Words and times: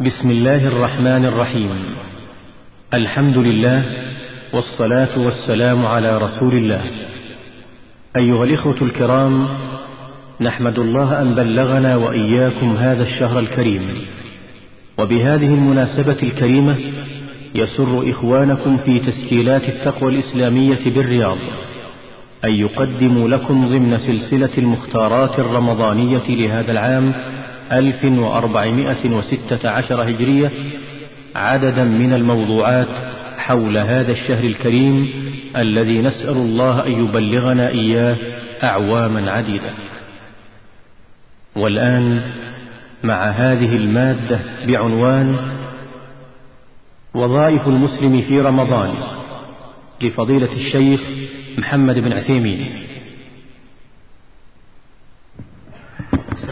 بسم 0.00 0.30
الله 0.30 0.68
الرحمن 0.68 1.24
الرحيم. 1.24 1.70
الحمد 2.94 3.38
لله 3.38 3.82
والصلاة 4.52 5.18
والسلام 5.18 5.86
على 5.86 6.18
رسول 6.18 6.54
الله. 6.54 6.82
أيها 8.16 8.44
الإخوة 8.44 8.76
الكرام 8.82 9.48
نحمد 10.40 10.78
الله 10.78 11.22
أن 11.22 11.34
بلغنا 11.34 11.96
وإياكم 11.96 12.76
هذا 12.76 13.02
الشهر 13.02 13.38
الكريم. 13.38 13.82
وبهذه 14.98 15.54
المناسبة 15.54 16.18
الكريمة 16.22 16.76
يسر 17.54 18.10
إخوانكم 18.10 18.76
في 18.76 18.98
تسجيلات 18.98 19.62
التقوى 19.62 20.12
الإسلامية 20.12 20.84
بالرياض 20.86 21.38
أن 22.44 22.52
يقدموا 22.52 23.28
لكم 23.28 23.68
ضمن 23.68 23.98
سلسلة 23.98 24.58
المختارات 24.58 25.38
الرمضانية 25.38 26.28
لهذا 26.28 26.72
العام 26.72 27.12
1416 27.72 30.02
هجرية 30.02 30.52
عددا 31.34 31.84
من 31.84 32.12
الموضوعات 32.12 32.88
حول 33.38 33.78
هذا 33.78 34.12
الشهر 34.12 34.44
الكريم 34.44 35.08
الذي 35.56 36.02
نسأل 36.02 36.36
الله 36.36 36.86
أن 36.86 36.92
يبلغنا 36.92 37.68
إياه 37.68 38.16
أعواما 38.62 39.30
عديدة. 39.30 39.70
والآن 41.56 42.22
مع 43.04 43.24
هذه 43.24 43.76
المادة 43.76 44.40
بعنوان 44.66 45.36
وظائف 47.14 47.68
المسلم 47.68 48.20
في 48.20 48.40
رمضان 48.40 48.90
لفضيلة 50.02 50.52
الشيخ 50.52 51.00
محمد 51.58 51.98
بن 51.98 52.12
عثيمين. 52.12 52.66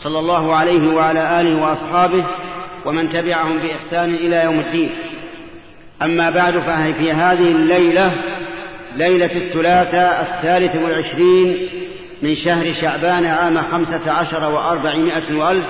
صلى 0.00 0.18
الله 0.18 0.54
عليه 0.56 0.94
وعلى 0.94 1.40
آله 1.40 1.62
وأصحابه 1.62 2.24
ومن 2.84 3.08
تبعهم 3.08 3.58
بإحسان 3.58 4.14
إلى 4.14 4.44
يوم 4.44 4.58
الدين. 4.58 4.90
أما 6.02 6.30
بعد 6.30 6.58
فهي 6.58 6.94
في 6.94 7.12
هذه 7.12 7.50
الليلة 7.50 8.12
ليلة 8.96 9.36
الثلاثاء 9.36 10.20
الثالث 10.22 10.76
والعشرين 10.84 11.68
من 12.22 12.34
شهر 12.34 12.72
شعبان 12.80 13.24
عام 13.24 13.62
خمسة 13.62 14.12
عشر 14.12 14.50
وأربعمائة 14.50 15.34
وألف 15.34 15.66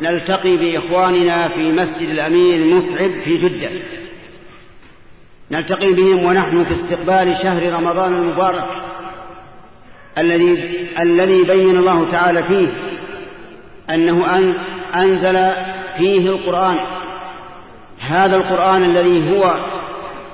نلتقي 0.00 0.56
بإخواننا 0.56 1.48
في 1.48 1.72
مسجد 1.72 2.08
الأمير 2.08 2.54
المتعب 2.54 3.10
في 3.24 3.36
جدة. 3.36 3.70
نلتقي 5.50 5.92
بهم 5.92 6.24
ونحن 6.24 6.64
في 6.64 6.74
استقبال 6.74 7.36
شهر 7.42 7.72
رمضان 7.72 8.14
المبارك 8.14 8.66
الذي 10.18 10.78
الذي 11.00 11.44
بين 11.44 11.76
الله 11.76 12.10
تعالى 12.12 12.42
فيه. 12.42 12.68
أنه 13.90 14.46
أنزل 14.94 15.52
فيه 15.98 16.28
القرآن. 16.30 16.76
هذا 18.00 18.36
القرآن 18.36 18.84
الذي 18.84 19.30
هو 19.30 19.54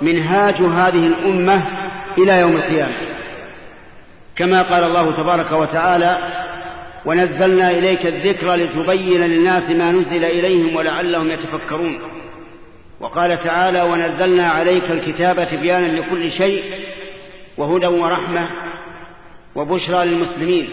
منهاج 0.02 0.54
هذه 0.54 1.06
الأمة 1.06 1.62
إلى 2.18 2.40
يوم 2.40 2.56
القيامة. 2.56 2.94
كما 4.36 4.62
قال 4.62 4.84
الله 4.84 5.12
تبارك 5.12 5.52
وتعالى 5.52 6.18
ونزلنا 7.04 7.70
إليك 7.70 8.06
الذكر 8.06 8.54
لتبين 8.54 9.20
للناس 9.20 9.70
ما 9.70 9.92
نزل 9.92 10.24
إليهم 10.24 10.76
ولعلهم 10.76 11.30
يتفكرون. 11.30 11.98
وقال 13.00 13.44
تعالى 13.44 13.82
ونزلنا 13.82 14.48
عليك 14.48 14.90
الكتاب 14.90 15.48
تبيانا 15.50 15.86
لكل 15.86 16.30
شيء 16.30 16.62
وهدى 17.58 17.86
ورحمة 17.86 18.48
وبشرى 19.54 20.04
للمسلمين. 20.04 20.68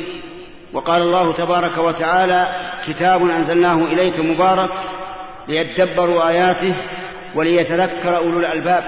وقال 0.73 1.01
الله 1.01 1.33
تبارك 1.33 1.77
وتعالى 1.77 2.47
كتاب 2.87 3.21
أنزلناه 3.29 3.75
إليك 3.75 4.19
مبارك 4.19 4.69
ليتدبروا 5.47 6.29
آياته 6.29 6.75
وليتذكر 7.35 8.17
أولو 8.17 8.39
الألباب. 8.39 8.83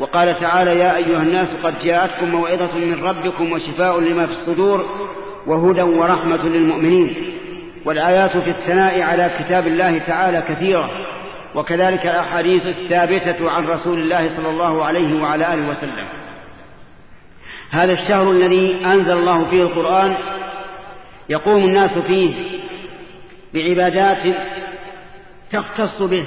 وقال 0.00 0.40
تعالى 0.40 0.78
يا 0.78 0.96
أيها 0.96 1.22
الناس 1.22 1.48
قد 1.62 1.74
جاءتكم 1.84 2.30
موعظة 2.30 2.74
من 2.74 3.04
ربكم 3.04 3.52
وشفاء 3.52 4.00
لما 4.00 4.26
في 4.26 4.32
الصدور 4.32 4.84
وهدى 5.46 5.82
ورحمة 5.82 6.48
للمؤمنين. 6.48 7.32
والآيات 7.84 8.36
في 8.36 8.50
الثناء 8.50 9.02
على 9.02 9.30
كتاب 9.38 9.66
الله 9.66 9.98
تعالى 9.98 10.42
كثيرة. 10.48 10.90
وكذلك 11.54 12.06
الأحاديث 12.06 12.66
الثابتة 12.66 13.50
عن 13.50 13.66
رسول 13.66 13.98
الله 13.98 14.36
صلى 14.36 14.50
الله 14.50 14.84
عليه 14.84 15.22
وعلى 15.22 15.54
آله 15.54 15.68
وسلم. 15.68 16.06
هذا 17.70 17.92
الشهر 17.92 18.30
الذي 18.30 18.76
أنزل 18.84 19.12
الله 19.12 19.44
فيه 19.50 19.62
القرآن 19.62 20.14
يقوم 21.28 21.64
الناس 21.64 21.98
فيه 21.98 22.34
بعبادات 23.54 24.36
تختص 25.52 26.02
به. 26.02 26.24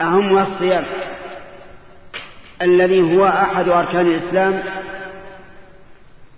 أهمها 0.00 0.42
الصيام 0.42 0.84
الذي 2.62 3.16
هو 3.16 3.26
أحد 3.26 3.68
أركان 3.68 4.06
الإسلام. 4.06 4.62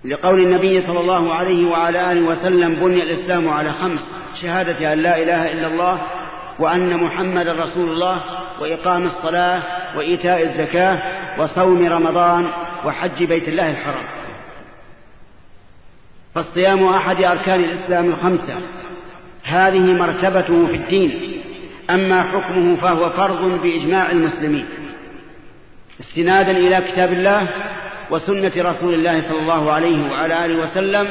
لقول 0.04 0.40
النبي 0.40 0.80
صلى 0.86 1.00
الله 1.00 1.34
عليه 1.34 1.70
وعلى 1.70 2.12
آله 2.12 2.20
وسلم 2.20 2.74
بني 2.74 3.02
الإسلام 3.02 3.48
على 3.48 3.72
خمس 3.72 4.00
شهادة 4.42 4.92
أن 4.92 4.98
لا 4.98 5.22
إله 5.22 5.52
إلا 5.52 5.66
الله 5.66 6.02
وأن 6.58 6.96
محمد 6.96 7.48
رسول 7.48 7.88
الله 7.88 8.20
وإقام 8.60 9.04
الصلاة 9.04 9.62
وإيتاء 9.96 10.42
الزكاة 10.42 10.98
وصوم 11.40 11.86
رمضان 11.86 12.48
وحج 12.84 13.24
بيت 13.24 13.48
الله 13.48 13.70
الحرام. 13.70 14.15
فالصيام 16.36 16.86
أحد 16.86 17.22
أركان 17.22 17.60
الإسلام 17.60 18.06
الخمسة. 18.06 18.54
هذه 19.44 19.78
مرتبته 19.78 20.66
في 20.66 20.74
الدين 20.74 21.40
أما 21.90 22.22
حكمه 22.22 22.76
فهو 22.76 23.10
فرض 23.10 23.60
بإجماع 23.62 24.10
المسلمين. 24.10 24.66
استنادا 26.00 26.50
إلى 26.50 26.80
كتاب 26.92 27.12
الله 27.12 27.48
وسنة 28.10 28.52
رسول 28.56 28.94
الله 28.94 29.20
صلى 29.28 29.38
الله 29.38 29.72
عليه 29.72 30.10
وعلى 30.10 30.44
آله 30.44 30.62
وسلم 30.62 31.08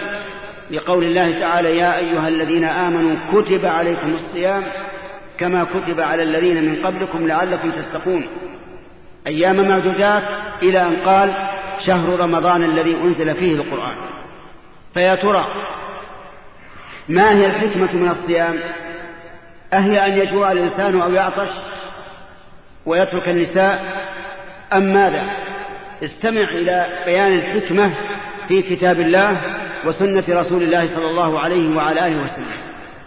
لقول 0.71 1.03
الله 1.03 1.39
تعالى 1.39 1.77
يا 1.77 1.97
أيها 1.97 2.27
الذين 2.27 2.63
آمنوا 2.63 3.15
كتب 3.33 3.65
عليكم 3.65 4.13
الصيام 4.13 4.63
كما 5.39 5.63
كتب 5.63 5.99
على 5.99 6.23
الذين 6.23 6.65
من 6.65 6.85
قبلكم 6.85 7.27
لعلكم 7.27 7.71
تستقون 7.71 8.27
أيام 9.27 9.69
معدودات 9.69 10.23
إلى 10.63 10.81
أن 10.81 10.95
قال 11.05 11.33
شهر 11.85 12.19
رمضان 12.19 12.63
الذي 12.63 12.95
أنزل 12.95 13.35
فيه 13.35 13.55
القرآن. 13.55 13.95
فيا 14.95 15.15
ترى 15.15 15.47
ما 17.09 17.31
هي 17.31 17.45
الحكمة 17.45 17.93
من 17.93 18.09
الصيام؟ 18.09 18.59
أهي 19.73 20.05
أن 20.05 20.17
يجوع 20.17 20.51
الإنسان 20.51 21.01
أو 21.01 21.13
يعطش 21.13 21.55
ويترك 22.85 23.29
النساء؟ 23.29 23.83
أم 24.73 24.93
ماذا؟ 24.93 25.23
استمع 26.03 26.41
إلى 26.41 26.85
بيان 27.05 27.33
الحكمة 27.33 27.91
في 28.47 28.61
كتاب 28.61 28.99
الله 28.99 29.41
وسنة 29.85 30.23
رسول 30.29 30.63
الله 30.63 30.95
صلى 30.95 31.09
الله 31.09 31.39
عليه 31.39 31.75
وعلى 31.75 32.07
آله 32.07 32.23
وسلم. 32.23 32.57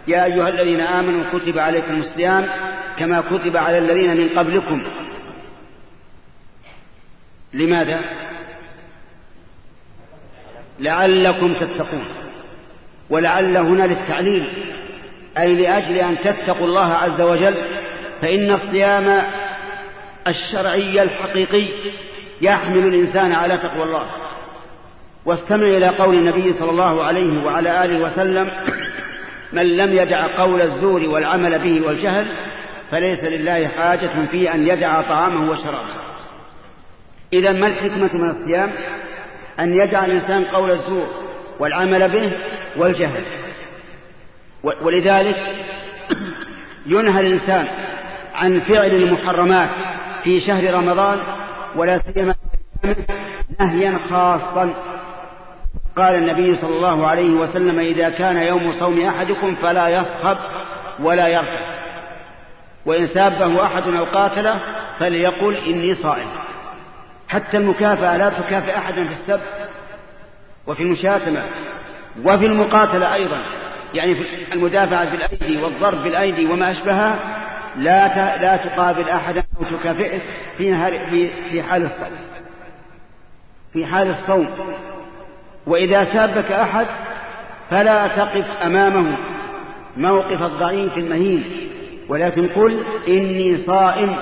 يا 0.07 0.25
أيها 0.25 0.49
الذين 0.49 0.81
آمنوا 0.81 1.23
كتب 1.33 1.59
عليكم 1.59 1.99
الصيام 1.99 2.49
كما 2.97 3.21
كتب 3.21 3.57
على 3.57 3.77
الذين 3.77 4.17
من 4.17 4.29
قبلكم. 4.39 4.83
لماذا؟ 7.53 7.99
لعلكم 10.79 11.53
تتقون. 11.53 12.05
ولعل 13.09 13.57
هنا 13.57 13.83
للتعليل 13.83 14.49
أي 15.37 15.55
لأجل 15.55 15.95
أن 15.95 16.17
تتقوا 16.23 16.67
الله 16.67 16.93
عز 16.93 17.21
وجل 17.21 17.55
فإن 18.21 18.51
الصيام 18.51 19.21
الشرعي 20.27 21.03
الحقيقي 21.03 21.65
يحمل 22.41 22.77
الإنسان 22.77 23.31
على 23.31 23.57
تقوى 23.57 23.83
الله. 23.83 24.05
واستمع 25.25 25.67
إلى 25.67 25.87
قول 25.87 26.15
النبي 26.15 26.53
صلى 26.59 26.69
الله 26.69 27.03
عليه 27.03 27.43
وعلى 27.43 27.85
آله 27.85 27.99
وسلم 27.99 28.51
من 29.53 29.77
لم 29.77 29.93
يدع 29.93 30.37
قول 30.37 30.61
الزور 30.61 31.09
والعمل 31.09 31.59
به 31.59 31.87
والجهل 31.87 32.25
فليس 32.91 33.23
لله 33.23 33.67
حاجة 33.67 34.25
في 34.31 34.53
أن 34.53 34.67
يدع 34.67 35.01
طعامه 35.01 35.51
وشرابه. 35.51 35.99
إذا 37.33 37.51
ما 37.51 37.67
الحكمة 37.67 38.09
من 38.13 38.29
الصيام؟ 38.29 38.71
أن 39.59 39.73
يدع 39.73 40.05
الإنسان 40.05 40.45
قول 40.45 40.71
الزور 40.71 41.07
والعمل 41.59 42.09
به 42.09 42.31
والجهل. 42.77 43.23
ولذلك 44.63 45.37
ينهى 46.85 47.19
الإنسان 47.19 47.67
عن 48.35 48.59
فعل 48.59 48.87
المحرمات 48.87 49.69
في 50.23 50.39
شهر 50.39 50.73
رمضان 50.73 51.19
ولا 51.75 52.01
سيما 52.13 52.35
نهيا 53.59 53.99
خاصا. 54.09 54.73
قال 55.97 56.15
النبي 56.15 56.55
صلى 56.55 56.75
الله 56.75 57.07
عليه 57.07 57.29
وسلم 57.29 57.79
إذا 57.79 58.09
كان 58.09 58.37
يوم 58.37 58.73
صوم 58.79 59.05
أحدكم 59.05 59.55
فلا 59.55 59.89
يصخب 59.89 60.37
ولا 60.99 61.27
يرفع 61.27 61.61
وإن 62.85 63.07
سابه 63.07 63.65
أحد 63.65 63.83
أو 63.87 64.03
قاتله 64.03 64.59
فليقل 64.99 65.55
إني 65.55 65.95
صائم. 65.95 66.27
حتى 67.29 67.57
المكافأة 67.57 68.17
لا 68.17 68.29
تكافئ 68.29 68.77
أحدا 68.77 69.03
في 69.03 69.13
السب 69.13 69.41
وفي 70.67 70.83
المشاتمة 70.83 71.43
وفي 72.25 72.45
المقاتلة 72.45 73.13
أيضا. 73.13 73.37
يعني 73.93 74.15
في 74.15 74.53
المدافعة 74.53 75.11
بالأيدي 75.11 75.63
والضرب 75.63 76.03
بالأيدي 76.03 76.45
وما 76.45 76.71
أشبهها 76.71 77.15
لا 77.77 78.37
لا 78.37 78.57
تقابل 78.57 79.09
أحدا 79.09 79.43
أو 79.59 79.77
تكافئه 79.77 80.19
في 80.57 81.29
في 81.51 81.63
حال 81.63 81.83
الصوم. 81.83 82.17
في 83.73 83.85
حال 83.85 84.09
الصوم. 84.09 84.47
وإذا 85.67 86.03
سابك 86.03 86.51
أحد 86.51 86.85
فلا 87.69 88.07
تقف 88.07 88.45
أمامه. 88.65 89.17
موقف 89.97 90.41
الضعيف 90.41 90.97
المهين. 90.97 91.43
ولكن 92.09 92.47
قل 92.47 92.83
إني 93.07 93.57
صائم. 93.57 94.15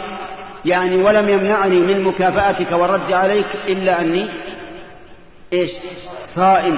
يعني 0.66 0.96
ولم 0.96 1.30
يمنعني 1.30 1.80
من 1.80 2.04
مكافأتك 2.04 2.72
والرد 2.72 3.12
عليك 3.12 3.48
إلا 3.68 4.02
أني 4.02 4.30
إيش؟ 5.54 5.72
صائم 6.36 6.78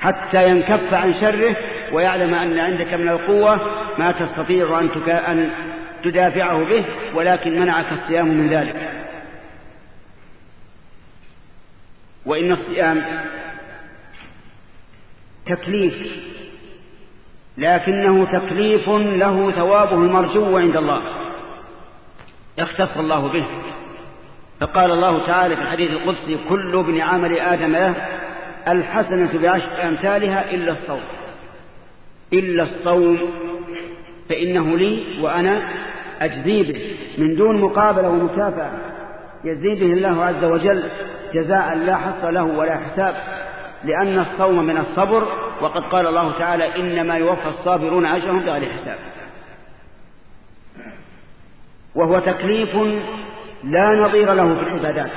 حتى 0.00 0.48
ينكف 0.48 0.94
عن 0.94 1.14
شره 1.20 1.56
ويعلم 1.92 2.34
أن 2.34 2.58
عندك 2.58 2.94
من 2.94 3.08
القوة 3.08 3.60
ما 3.98 4.12
تستطيع 4.12 4.80
أن, 4.80 5.50
تدافعه 6.04 6.64
به 6.64 6.84
ولكن 7.14 7.60
منعك 7.60 7.92
الصيام 7.92 8.28
من 8.28 8.48
ذلك. 8.48 8.90
وإن 12.26 12.52
الصيام 12.52 13.04
تكليف 15.46 15.94
لكنه 17.58 18.24
تكليف 18.38 18.88
له 18.88 19.50
ثوابه 19.50 19.96
المرجو 19.96 20.58
عند 20.58 20.76
الله. 20.76 21.02
اختص 22.58 22.96
الله 22.96 23.28
به. 23.32 23.44
فقال 24.60 24.90
الله 24.90 25.26
تعالى 25.26 25.56
في 25.56 25.62
الحديث 25.62 25.90
القدسي 25.90 26.38
كل 26.48 26.78
ابن 26.78 27.00
عمل 27.00 27.38
آدم 27.38 27.72
له 27.72 27.94
الحسنة 28.68 29.42
بعشر 29.42 29.88
أمثالها 29.88 30.50
إلا 30.50 30.72
الصوم. 30.72 31.02
إلا 32.32 32.62
الصوم. 32.62 33.18
فإنه 34.28 34.76
لي 34.76 35.22
وأنا 35.22 35.62
أجزي 36.20 36.62
به. 36.62 36.96
من 37.18 37.36
دون 37.36 37.60
مقابلة 37.60 38.08
ومكافأة 38.08 38.72
يزيد 39.44 39.84
به 39.84 39.92
الله 39.92 40.24
عز 40.24 40.44
وجل 40.44 40.82
جزاء 41.34 41.74
لا 41.74 41.96
حص 41.96 42.24
له 42.24 42.44
ولا 42.44 42.76
حساب. 42.76 43.14
لأن 43.84 44.18
الصوم 44.18 44.66
من 44.66 44.76
الصبر 44.76 45.28
وقد 45.60 45.82
قال 45.82 46.06
الله 46.06 46.32
تعالى 46.38 46.76
إنما 46.76 47.16
يوفى 47.16 47.48
الصابرون 47.48 48.06
أجرهم 48.06 48.40
بغير 48.40 48.70
حساب. 48.70 48.98
وهو 51.94 52.18
تكليف 52.18 52.76
لا 53.64 53.94
نظير 53.94 54.32
له 54.32 54.54
في 54.54 54.62
العبادات. 54.62 55.10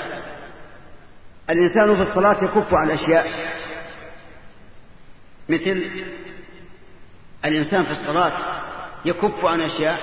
الإنسان 1.50 1.96
في 1.96 2.02
الصلاة 2.02 2.44
يكف 2.44 2.74
عن 2.74 2.92
أشياء 2.92 3.28
مثل 5.50 5.92
الإنسان 7.46 7.84
في 7.84 7.92
الصلاة 7.92 8.32
يكف 9.06 9.46
عن 9.46 9.62
أشياء. 9.62 10.00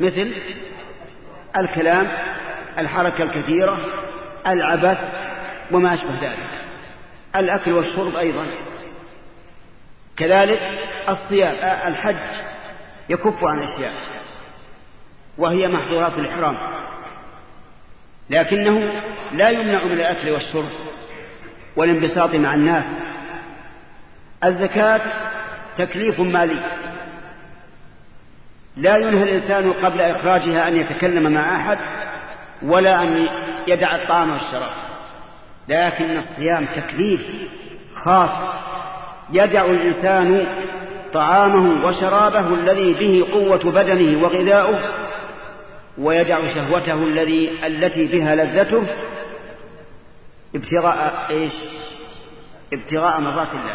مثل 0.00 0.34
الكلام 1.56 2.08
الحركة 2.78 3.22
الكثيرة 3.22 3.78
العبث 4.46 4.98
وما 5.72 5.94
أشبه 5.94 6.20
ذلك. 6.20 6.64
الأكل 7.36 7.72
والشرب 7.72 8.16
أيضا. 8.16 8.46
كذلك 10.16 10.60
الصيام 11.08 11.54
الحج 11.86 12.16
يكف 13.08 13.44
عن 13.44 13.62
أشياء. 13.62 14.19
وهي 15.38 15.68
محظورات 15.68 16.12
الإحرام. 16.12 16.56
لكنه 18.30 19.02
لا 19.32 19.48
يمنع 19.48 19.84
من 19.84 19.92
الأكل 19.92 20.30
والشرب 20.30 20.70
والانبساط 21.76 22.34
مع 22.34 22.54
الناس. 22.54 22.84
الزكاة 24.44 25.00
تكليف 25.78 26.20
مالي. 26.20 26.60
لا 28.76 28.96
ينهى 28.96 29.22
الإنسان 29.22 29.72
قبل 29.72 30.00
إخراجها 30.00 30.68
أن 30.68 30.76
يتكلم 30.76 31.32
مع 31.32 31.56
أحد 31.56 31.78
ولا 32.62 33.02
أن 33.02 33.28
يدع 33.68 33.96
الطعام 33.96 34.30
والشراب. 34.30 34.72
لكن 35.68 36.18
الصيام 36.18 36.66
تكليف 36.66 37.20
خاص 38.04 38.30
يدع 39.32 39.64
الإنسان 39.64 40.46
طعامه 41.12 41.86
وشرابه 41.86 42.54
الذي 42.54 42.92
به 42.92 43.32
قوة 43.32 43.72
بدنه 43.72 44.22
وغذاؤه 44.24 44.78
ويدع 46.00 46.54
شهوته 46.54 46.94
الذي 46.94 47.66
التي 47.66 48.06
بها 48.06 48.34
لذته 48.34 48.86
ابتغاء 50.54 51.26
إيش؟ 51.30 51.52
ابتغاء 52.72 53.20
مرضات 53.20 53.48
الله. 53.48 53.74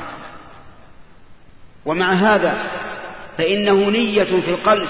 ومع 1.85 2.13
هذا 2.13 2.57
فإنه 3.37 3.89
نية 3.89 4.23
في 4.23 4.49
القلب 4.49 4.89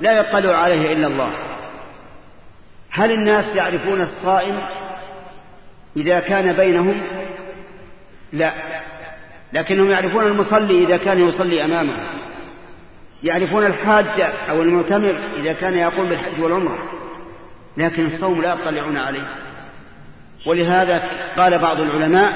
لا 0.00 0.12
يطلع 0.12 0.56
عليه 0.56 0.92
إلا 0.92 1.06
الله. 1.06 1.30
هل 2.90 3.12
الناس 3.12 3.56
يعرفون 3.56 4.00
الصائم 4.00 4.58
إذا 5.96 6.20
كان 6.20 6.52
بينهم؟ 6.52 7.00
لا. 8.32 8.52
لكنهم 9.52 9.90
يعرفون 9.90 10.26
المصلي 10.26 10.84
إذا 10.84 10.96
كان 10.96 11.28
يصلي 11.28 11.64
أمامه. 11.64 11.96
يعرفون 13.22 13.66
الحاج 13.66 14.20
أو 14.50 14.62
المعتمر 14.62 15.14
إذا 15.36 15.52
كان 15.52 15.74
يقوم 15.74 16.08
بالحج 16.08 16.40
والعمرة 16.40 16.78
لكن 17.76 18.14
الصوم 18.14 18.42
لا 18.42 18.54
يطلعون 18.54 18.96
عليه. 18.96 19.28
ولهذا 20.46 21.02
قال 21.36 21.58
بعض 21.58 21.80
العلماء 21.80 22.32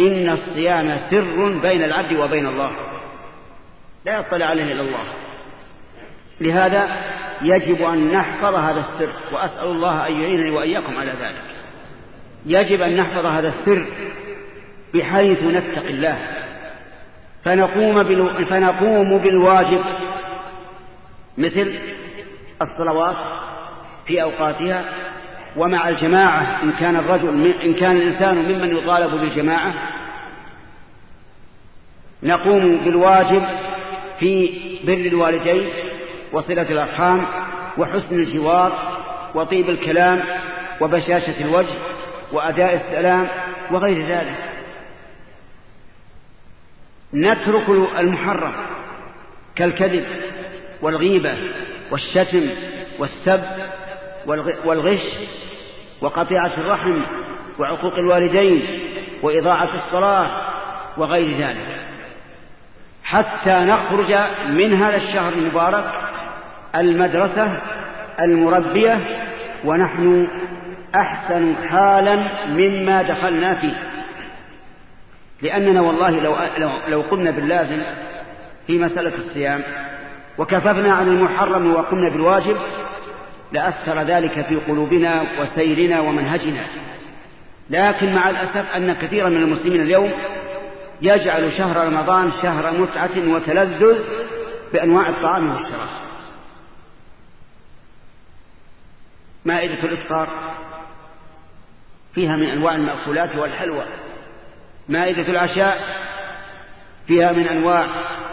إن 0.00 0.28
الصيام 0.28 0.98
سر 1.10 1.58
بين 1.62 1.84
العبد 1.84 2.12
وبين 2.12 2.46
الله. 2.46 2.70
لا 4.06 4.18
يطلع 4.18 4.46
عليه 4.46 4.72
إلا 4.72 4.82
الله. 4.82 5.04
لهذا 6.40 6.88
يجب 7.42 7.82
أن 7.82 8.12
نحفظ 8.12 8.54
هذا 8.54 8.80
السر 8.80 9.12
وأسأل 9.32 9.68
الله 9.68 10.06
أن 10.06 10.20
يعينني 10.20 10.50
وإياكم 10.50 10.96
على 10.96 11.10
ذلك. 11.10 11.44
يجب 12.46 12.82
أن 12.82 12.96
نحفظ 12.96 13.26
هذا 13.26 13.48
السر 13.48 13.86
بحيث 14.94 15.42
نتقي 15.42 15.90
الله. 15.90 16.18
فنقوم. 17.44 18.04
فنقوم 18.44 19.18
بالواجب. 19.18 19.80
مثل 21.38 21.74
الصلوات 22.62 23.16
في 24.06 24.22
أوقاتها 24.22 24.84
ومع 25.56 25.88
الجماعة 25.88 26.62
إن 26.62 26.72
كان 26.72 26.96
الرجل 26.96 27.52
إن 27.64 27.74
كان 27.74 27.96
الإنسان 27.96 28.34
ممن 28.36 28.76
يطالب 28.76 29.20
بالجماعة. 29.20 29.74
نقوم 32.22 32.76
بالواجب 32.76 33.42
في 34.20 34.60
بر 34.84 34.92
الوالدين 34.92 35.68
وصلة 36.32 36.62
الأرحام 36.62 37.26
وحسن 37.78 38.14
الجوار 38.14 38.72
وطيب 39.34 39.70
الكلام 39.70 40.20
وبشاشة 40.80 41.40
الوجه 41.40 41.74
وأداء 42.32 42.74
السلام 42.74 43.28
وغير 43.70 44.06
ذلك. 44.06 44.36
نترك 47.14 47.68
المحرم 47.98 48.52
كالكذب 49.56 50.04
والغيبة 50.84 51.34
والشتم 51.90 52.50
والسب 52.98 53.40
والغش 54.64 55.00
وقطيعة 56.00 56.60
الرحم 56.60 57.00
وعقوق 57.58 57.94
الوالدين 57.94 58.62
وإضاعة 59.22 59.68
الصلاة 59.74 60.26
وغير 60.96 61.38
ذلك. 61.38 61.66
حتى 63.04 63.50
نخرج 63.50 64.14
من 64.48 64.74
هذا 64.74 64.96
الشهر 64.96 65.32
المبارك 65.32 65.84
المدرسة 66.74 67.62
المربية 68.20 69.00
ونحن 69.64 70.28
أحسن 70.94 71.54
حالا 71.68 72.16
مما 72.48 73.02
دخلنا 73.02 73.54
فيه. 73.54 73.76
لأننا 75.42 75.80
والله 75.80 76.10
لو, 76.10 76.36
لو, 76.88 77.02
قمنا 77.02 77.30
باللازم 77.30 77.82
في 78.66 78.78
مسألة 78.78 79.14
الصيام 79.14 79.62
وكففنا 80.38 80.92
عن 80.94 81.08
المحرم 81.08 81.74
وقمنا 81.74 82.08
بالواجب 82.08 82.56
لأثر 83.52 84.02
ذلك 84.02 84.46
في 84.46 84.56
قلوبنا 84.56 85.24
وسيرنا 85.40 86.00
ومنهجنا. 86.00 86.66
لكن 87.70 88.14
مع 88.14 88.30
الأسف 88.30 88.76
أن 88.76 88.92
كثيرا 88.92 89.28
من 89.28 89.42
المسلمين 89.42 89.80
اليوم 89.80 90.12
يجعل 91.02 91.52
شهر 91.52 91.86
رمضان 91.86 92.32
شهر 92.42 92.80
متعة 92.80 93.34
وتلذذ 93.34 93.98
بأنواع 94.72 95.08
الطعام 95.08 95.50
والشراب. 95.50 95.88
مائدة 99.44 99.82
الإفطار 99.82 100.28
فيها 102.14 102.36
من 102.36 102.46
أنواع 102.46 102.74
المأكولات 102.74 103.36
والحلوى. 103.36 103.84
مائدة 104.88 105.28
العشاء 105.28 106.04
فيها 107.06 107.32
من 107.32 107.48
أنواع 107.48 107.86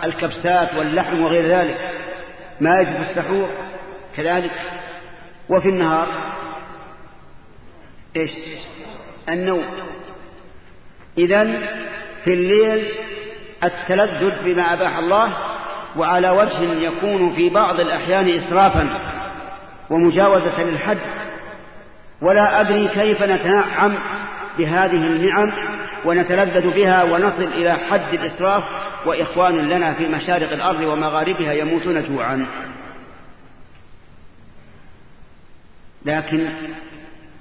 الكبسات 0.04 0.74
واللحم 0.76 1.22
وغير 1.22 1.44
ذلك. 1.44 1.78
مائدة 2.62 3.10
السحور 3.10 3.50
كذلك. 4.18 4.52
وفي 5.50 5.70
النهار 5.70 6.08
إيش؟ 8.16 8.32
النوم. 9.30 9.64
إذا 11.18 11.44
في 12.24 12.34
الليل 12.34 12.92
التلذذ 13.64 14.44
بما 14.46 14.74
أباح 14.74 14.98
الله 14.98 15.34
وعلى 15.98 16.30
وجه 16.30 16.74
يكون 16.74 17.36
في 17.36 17.50
بعض 17.50 17.80
الأحيان 17.80 18.30
إسرافا 18.30 18.88
ومجاوزة 19.90 20.64
للحد. 20.64 20.98
ولا 22.22 22.62
أدري 22.62 22.88
كيف 22.88 23.24
نتنعم 23.24 23.96
بهذه 24.58 25.08
النعم 25.08 25.52
ونتلذذ 26.06 26.76
بها 26.76 27.04
ونصل 27.04 27.44
إلى 27.44 27.74
حد 27.74 28.14
الإسراف 28.14 28.64
وإخوان 29.06 29.70
لنا 29.70 29.94
في 29.94 30.08
مشارق 30.08 30.52
الأرض 30.52 30.82
ومغاربها 30.82 31.54
يموتون 31.54 32.04
جوعا. 32.04 32.48
لكن 36.06 36.50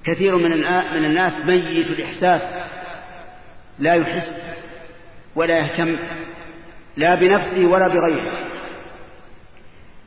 كثير 0.05 0.37
من 0.37 0.51
من 0.95 1.05
الناس 1.05 1.47
ميت 1.47 1.87
الإحساس 1.87 2.43
لا 3.79 3.95
يحس 3.95 4.33
ولا 5.35 5.59
يهتم 5.59 5.97
لا 6.97 7.15
بنفسه 7.15 7.67
ولا 7.67 7.89
بغيره 7.89 8.33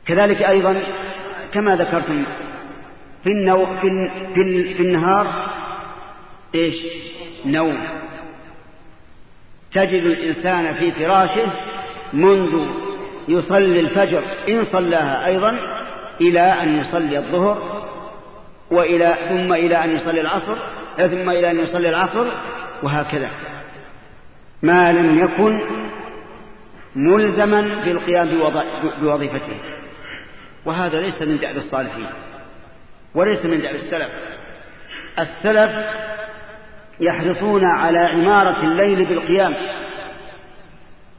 كذلك 0.06 0.42
أيضا 0.42 0.82
كما 1.54 1.76
ذكرتم 1.76 2.24
في, 3.24 3.30
النو 3.30 3.66
في, 3.66 4.10
في, 4.76 4.82
النهار 4.82 5.50
إيش؟ 6.54 6.74
نوم. 7.46 7.78
تجد 9.74 10.02
الإنسان 10.02 10.74
في 10.74 10.92
فراشه 10.92 11.46
منذ 12.12 12.66
يصلي 13.28 13.80
الفجر 13.80 14.22
إن 14.48 14.64
صلاها 14.64 15.26
أيضا 15.26 15.58
إلى 16.20 16.40
أن 16.40 16.78
يصلي 16.78 17.18
الظهر 17.18 17.84
وإلى 18.70 19.16
ثم 19.28 19.52
إلى 19.52 19.84
أن 19.84 19.96
يصلي 19.96 20.20
العصر 20.20 20.56
ثم 20.96 21.30
إلى 21.30 21.50
أن 21.50 21.60
يصلي 21.60 21.88
العصر 21.88 22.26
وهكذا. 22.82 23.30
ما 24.62 24.92
لم 24.92 25.24
يكن 25.24 25.60
ملزما 26.96 27.60
بالقيام 27.84 28.28
بوظيفته. 29.00 29.58
وهذا 30.64 31.00
ليس 31.00 31.22
من 31.22 31.38
دأب 31.38 31.56
الصالحين 31.56 32.06
وليس 33.14 33.44
من 33.44 33.60
دأب 33.60 33.74
السلف. 33.74 34.10
السلف 35.18 35.72
يحرصون 37.00 37.64
على 37.64 37.98
عمارة 37.98 38.62
الليل 38.62 39.04
بالقيام 39.04 39.54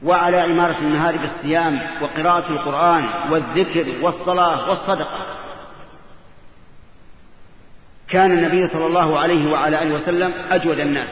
وعلى 0.02 0.40
عمارة 0.40 0.78
النهار 0.78 1.16
بالصيام 1.16 1.80
وقراءة 2.02 2.50
القرآن 2.50 3.04
والذكر 3.30 3.86
والصلاة 4.02 4.70
والصدقة. 4.70 5.26
كان 8.08 8.32
النبي 8.32 8.68
صلى 8.72 8.86
الله 8.86 9.18
عليه 9.18 9.52
وعلى 9.52 9.82
آله 9.82 9.94
وسلم 9.94 10.32
أجود 10.50 10.78
الناس. 10.78 11.08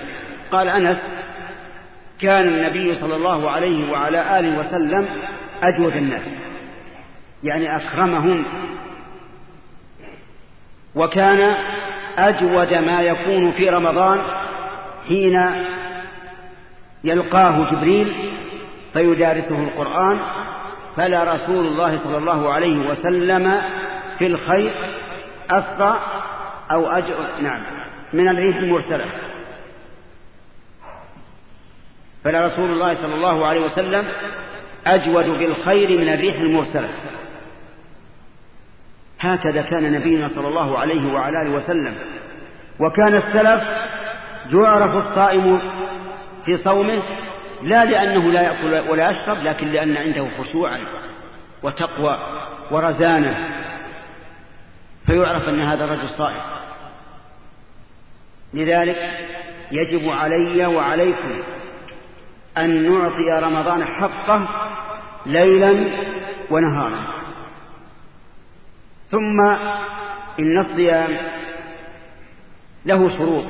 قال 0.52 0.68
أنس 0.68 1.02
كان 2.20 2.48
النبي 2.48 2.94
صلى 2.94 3.16
الله 3.16 3.50
عليه 3.50 3.92
وعلى 3.92 4.40
آله 4.40 4.58
وسلم 4.58 5.08
أجود 5.62 5.96
الناس. 5.96 6.26
يعني 7.42 7.76
أكرمهم. 7.76 8.44
وكان 10.94 11.54
أجود 12.18 12.74
ما 12.74 13.02
يكون 13.02 13.52
في 13.52 13.70
رمضان 13.70 14.43
حين 15.08 15.40
يلقاه 17.04 17.70
جبريل 17.70 18.14
فيدارسه 18.92 19.64
القرآن 19.64 20.20
فلا 20.96 21.34
رسول 21.34 21.66
الله 21.66 22.00
صلى 22.04 22.18
الله 22.18 22.52
عليه 22.52 22.90
وسلم 22.90 23.62
في 24.18 24.26
الخير 24.26 24.74
أسرع 25.50 25.98
أو 26.70 26.86
أجر 26.86 27.14
نعم 27.40 27.62
من 28.12 28.28
الريح 28.28 28.56
المرسلة. 28.56 29.04
فلا 32.24 32.46
رسول 32.46 32.70
الله 32.70 32.94
صلى 32.94 33.14
الله 33.14 33.46
عليه 33.46 33.60
وسلم 33.60 34.04
أجود 34.86 35.24
بالخير 35.24 35.98
من 35.98 36.08
الريح 36.08 36.36
المرسلة. 36.36 36.88
هكذا 39.20 39.62
كان 39.62 39.92
نبينا 39.92 40.28
صلى 40.34 40.48
الله 40.48 40.78
عليه 40.78 41.14
وعلى 41.14 41.42
آله 41.42 41.50
وسلم. 41.50 41.94
وكان 42.80 43.14
السلف 43.14 43.62
يعرف 44.52 45.06
الصائم 45.06 45.60
في 46.44 46.56
صومه 46.56 47.02
لا 47.62 47.84
لأنه 47.84 48.32
لا 48.32 48.42
يأكل 48.42 48.90
ولا 48.90 49.10
يشرب 49.10 49.42
لكن 49.42 49.66
لأن 49.66 49.96
عنده 49.96 50.28
خشوعا 50.38 50.80
وتقوى 51.62 52.18
ورزانة. 52.70 53.48
فيعرف 55.06 55.48
أن 55.48 55.60
هذا 55.60 55.84
الرجل 55.84 56.08
صائم. 56.08 56.42
لذلك 58.54 59.28
يجب 59.70 60.08
علي 60.08 60.66
وعليكم 60.66 61.32
أن 62.58 62.92
نعطي 62.92 63.46
رمضان 63.46 63.84
حقه 63.84 64.48
ليلا 65.26 65.90
ونهارا. 66.50 67.04
ثم 69.10 69.40
إن 70.38 70.60
الصيام 70.60 71.10
له 72.86 73.18
شروط. 73.18 73.44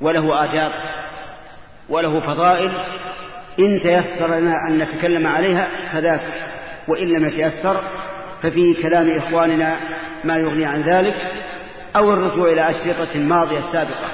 وله 0.00 0.44
آداب 0.44 0.72
وله 1.88 2.20
فضائل 2.20 2.72
إن 3.58 3.80
تيسر 3.82 4.26
لنا 4.26 4.54
أن 4.68 4.78
نتكلم 4.78 5.26
عليها 5.26 5.68
فذاك 5.92 6.20
وإن 6.88 7.08
لم 7.08 7.26
يتيسر 7.26 7.80
ففي 8.42 8.74
كلام 8.82 9.18
إخواننا 9.18 9.76
ما 10.24 10.36
يغني 10.36 10.64
عن 10.64 10.82
ذلك 10.82 11.14
أو 11.96 12.12
الرجوع 12.12 12.52
إلى 12.52 12.70
أشرطة 12.70 13.18
ماضية 13.18 13.72
سابقة 13.72 14.10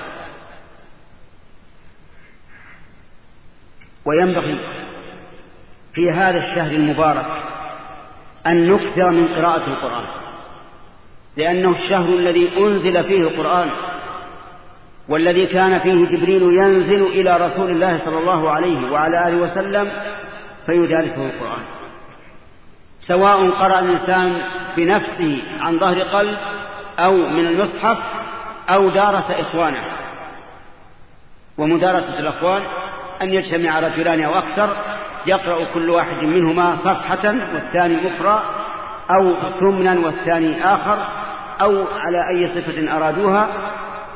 وينبغي 4.05 4.61
في 5.95 6.11
هذا 6.11 6.39
الشهر 6.39 6.71
المبارك 6.71 7.27
أن 8.47 8.73
نكثر 8.73 9.11
من 9.11 9.29
قراءة 9.29 9.67
القرآن 9.67 10.05
لأنه 11.37 11.71
الشهر 11.71 12.09
الذي 12.09 12.51
أنزل 12.59 13.05
فيه 13.05 13.21
القرآن 13.21 13.71
والذي 15.11 15.47
كان 15.47 15.79
فيه 15.79 16.07
جبريل 16.07 16.43
ينزل 16.43 17.07
إلى 17.07 17.37
رسول 17.37 17.71
الله 17.71 18.05
صلى 18.05 18.19
الله 18.19 18.51
عليه 18.51 18.93
وعلى 18.93 19.29
آله 19.29 19.37
وسلم 19.37 19.91
فيدارسه 20.67 21.27
القرآن. 21.27 21.65
سواء 23.07 23.51
قرأ 23.51 23.79
الإنسان 23.81 24.43
بنفسه 24.77 25.43
عن 25.61 25.79
ظهر 25.79 26.03
قلب 26.03 26.39
أو 26.99 27.13
من 27.13 27.47
المصحف 27.47 27.99
أو 28.69 28.89
دارس 28.89 29.31
إخوانه. 29.31 29.83
ومدارسة 31.59 32.19
الأخوان 32.19 32.63
أن 33.23 33.35
يجتمع 33.35 33.81
رجلان 33.81 34.23
أو 34.25 34.39
أكثر 34.39 34.77
يقرأ 35.27 35.65
كل 35.75 35.91
واحد 35.91 36.23
منهما 36.23 36.77
صفحة 36.77 37.35
والثاني 37.55 37.99
أخرى 38.17 38.43
أو 39.11 39.35
ثمنا 39.61 40.01
والثاني 40.01 40.65
آخر 40.65 41.09
أو 41.61 41.85
على 41.93 42.19
أي 42.35 42.61
صفة 42.61 42.97
أرادوها 42.97 43.49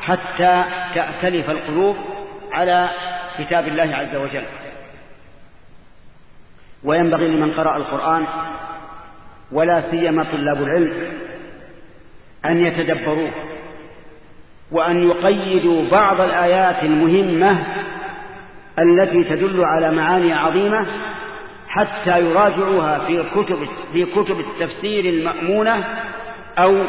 حتى 0.07 0.65
تأتلف 0.95 1.51
القلوب 1.51 1.97
على 2.53 2.91
كتاب 3.39 3.69
الله 3.69 3.97
عز 3.97 4.17
وجل. 4.17 4.45
وينبغي 6.85 7.29
لمن 7.29 7.51
قرأ 7.51 7.77
القرآن 7.77 8.27
ولا 9.53 9.83
سيما 9.91 10.23
طلاب 10.33 10.63
العلم 10.63 11.13
أن 12.45 12.67
يتدبروه 12.67 13.31
وأن 14.71 15.09
يقيدوا 15.09 15.91
بعض 15.91 16.21
الآيات 16.21 16.85
المهمة 16.85 17.65
التي 18.79 19.25
تدل 19.25 19.65
على 19.65 19.91
معاني 19.91 20.33
عظيمة 20.33 20.87
حتى 21.69 22.21
يراجعوها 22.21 22.99
في 22.99 23.25
كتب 23.35 23.69
في 23.93 24.05
كتب 24.05 24.41
التفسير 24.41 25.05
المأمونة 25.05 25.85
أو 26.59 26.83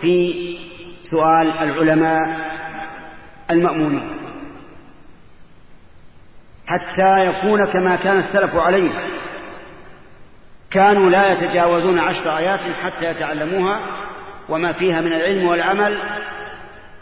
في 0.00 0.67
سؤال 1.10 1.58
العلماء 1.58 2.50
المأمونين. 3.50 4.10
حتى 6.66 7.26
يكون 7.26 7.64
كما 7.64 7.96
كان 7.96 8.18
السلف 8.18 8.56
عليه. 8.56 8.90
كانوا 10.70 11.10
لا 11.10 11.32
يتجاوزون 11.32 11.98
عشر 11.98 12.36
آيات 12.38 12.60
حتى 12.84 13.04
يتعلموها 13.04 13.80
وما 14.48 14.72
فيها 14.72 15.00
من 15.00 15.12
العلم 15.12 15.46
والعمل. 15.46 16.02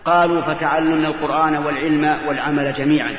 قالوا 0.04 0.42
فتعلمنا 0.42 1.08
القرآن 1.08 1.56
والعلم 1.56 2.28
والعمل 2.28 2.72
جميعا. 2.72 3.16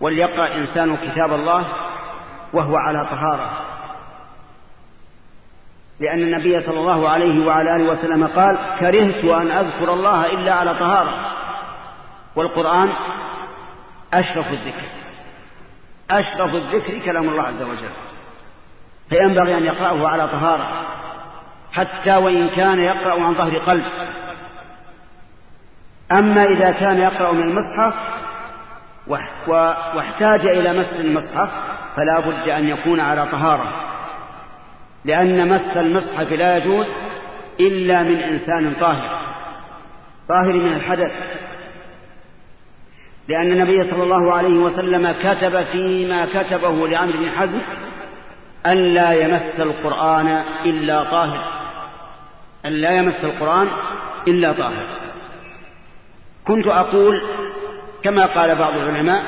وليقرأ 0.00 0.54
إنسان 0.54 0.96
كتاب 0.96 1.32
الله 1.32 1.66
وهو 2.52 2.76
على 2.76 3.04
طهارة. 3.04 3.61
لأن 6.02 6.18
النبي 6.18 6.66
صلى 6.66 6.80
الله 6.80 7.08
عليه 7.08 7.46
وعلى 7.46 7.76
آله 7.76 7.84
وسلم 7.84 8.26
قال 8.26 8.58
كرهت 8.80 9.24
أن 9.24 9.50
أذكر 9.50 9.92
الله 9.92 10.26
إلا 10.26 10.54
على 10.54 10.74
طهارة. 10.74 11.14
والقرآن 12.36 12.88
أشرف 14.14 14.46
الذكر. 14.46 14.86
أشرف 16.10 16.54
الذكر 16.54 16.98
كلام 17.04 17.28
الله 17.28 17.42
عز 17.42 17.62
وجل. 17.62 17.92
فينبغي 19.08 19.58
أن 19.58 19.64
يقرأه 19.64 20.08
على 20.08 20.28
طهارة 20.28 20.68
حتى 21.72 22.16
وإن 22.16 22.48
كان 22.48 22.78
يقرأ 22.78 23.22
عن 23.22 23.34
ظهر 23.34 23.58
قلب. 23.58 23.84
أما 26.12 26.44
إذا 26.44 26.70
كان 26.70 26.98
يقرأ 26.98 27.32
من 27.32 27.42
المصحف 27.42 27.94
واحتاج 29.96 30.46
إلى 30.46 30.80
مس 30.80 31.00
المصحف 31.00 31.50
فلا 31.96 32.20
بد 32.20 32.48
أن 32.48 32.68
يكون 32.68 33.00
على 33.00 33.26
طهارة. 33.26 33.91
لأن 35.04 35.48
مس 35.48 35.76
المصحف 35.76 36.32
لا 36.32 36.56
يجوز 36.56 36.86
إلا 37.60 38.02
من 38.02 38.16
إنسان 38.16 38.74
طاهر. 38.80 39.22
طاهر 40.28 40.52
من 40.52 40.72
الحدث. 40.72 41.12
لأن 43.28 43.52
النبي 43.52 43.90
صلى 43.90 44.02
الله 44.02 44.32
عليه 44.32 44.54
وسلم 44.54 45.14
كتب 45.22 45.64
فيما 45.64 46.26
كتبه 46.26 46.88
لعمرو 46.88 47.18
بن 47.18 47.30
حزم 47.30 47.58
أن 48.66 48.76
لا 48.76 49.12
يمس 49.12 49.60
القرآن 49.60 50.44
إلا 50.64 51.02
طاهر. 51.02 51.44
أن 52.66 52.72
لا 52.72 52.90
يمس 52.90 53.24
القرآن 53.24 53.68
إلا 54.28 54.52
طاهر. 54.52 54.96
كنت 56.46 56.66
أقول 56.66 57.22
كما 58.02 58.26
قال 58.26 58.56
بعض 58.56 58.74
العلماء 58.74 59.22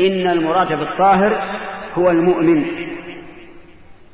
إن 0.00 0.30
المراد 0.30 0.78
بالطاهر 0.78 1.42
هو 1.94 2.10
المؤمن. 2.10 2.66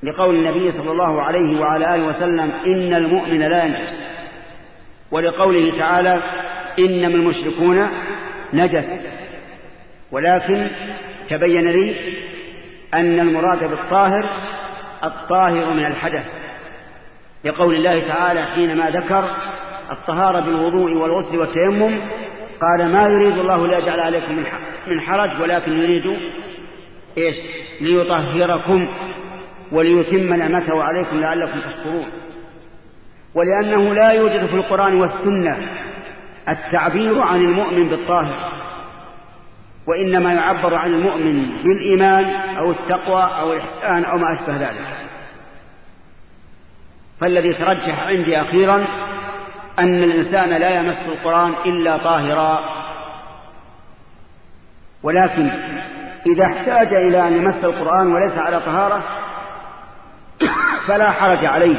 لقول 0.02 0.35
النبي 0.35 0.73
صلى 0.73 0.92
الله 0.92 1.23
عليه 1.23 1.61
وعلى 1.61 1.94
آله 1.94 2.06
وسلم 2.06 2.52
إن 2.66 2.94
المؤمن 2.94 3.38
لا 3.38 3.64
ينجس. 3.64 3.94
ولقوله 5.11 5.78
تعالى 5.78 6.21
إنما 6.78 7.14
المشركون 7.14 7.88
نجس. 8.52 8.85
ولكن 10.12 10.68
تبين 11.30 11.68
لي 11.68 11.94
أن 12.94 13.21
المراد 13.21 13.64
بالطاهر 13.64 14.28
الطاهر 15.04 15.75
من 15.75 15.87
الحدث. 15.87 16.25
لقول 17.44 17.75
الله 17.75 18.09
تعالى 18.09 18.44
حينما 18.44 18.90
ذكر 18.90 19.25
الطهارة 19.90 20.40
بالوضوء 20.40 20.92
والغسل 20.92 21.38
والتيمم 21.38 22.00
قال 22.61 22.92
ما 22.92 23.02
يريد 23.02 23.38
الله 23.38 23.66
ليجعل 23.66 24.00
عليكم 24.00 24.44
من 24.87 25.00
حرج 25.00 25.30
ولكن 25.42 25.73
يريد 25.73 26.16
إيش؟ 27.18 27.37
ليطهركم. 27.80 28.88
وليتم 29.73 30.35
نعمته 30.35 30.83
عليكم 30.83 31.21
لعلكم 31.21 31.61
تشكرون. 31.61 32.07
ولأنه 33.35 33.95
لا 33.95 34.11
يوجد 34.11 34.47
في 34.47 34.55
القرآن 34.55 35.00
والسنة 35.00 35.57
التعبير 36.49 37.21
عن 37.21 37.41
المؤمن 37.41 37.88
بالطاهر 37.88 38.52
وإنما 39.87 40.33
يعبر 40.33 40.75
عن 40.75 40.95
المؤمن 40.95 41.47
بالإيمان 41.64 42.25
أو 42.59 42.71
التقوى 42.71 43.23
أو 43.23 43.52
الإحسان 43.52 44.05
أو 44.05 44.19
ما 44.19 44.33
أشبه 44.33 44.57
ذلك. 44.57 44.87
فالذي 47.21 47.55
ترجح 47.55 48.07
عندي 48.07 48.41
أخيرا 48.41 48.85
أن 49.79 50.02
الإنسان 50.02 50.49
لا 50.49 50.71
يمس 50.81 50.99
القرآن 51.07 51.52
إلا 51.67 51.97
طاهرا. 51.97 52.61
ولكن 55.02 55.50
إذا 56.26 56.45
احتاج 56.45 56.95
إلى 56.95 57.29
أن 57.29 57.33
يمس 57.33 57.64
القرآن 57.64 58.12
وليس 58.12 58.33
على 58.33 58.61
طهارة 58.61 59.22
فلا 60.87 61.11
حرج 61.11 61.44
عليه 61.44 61.76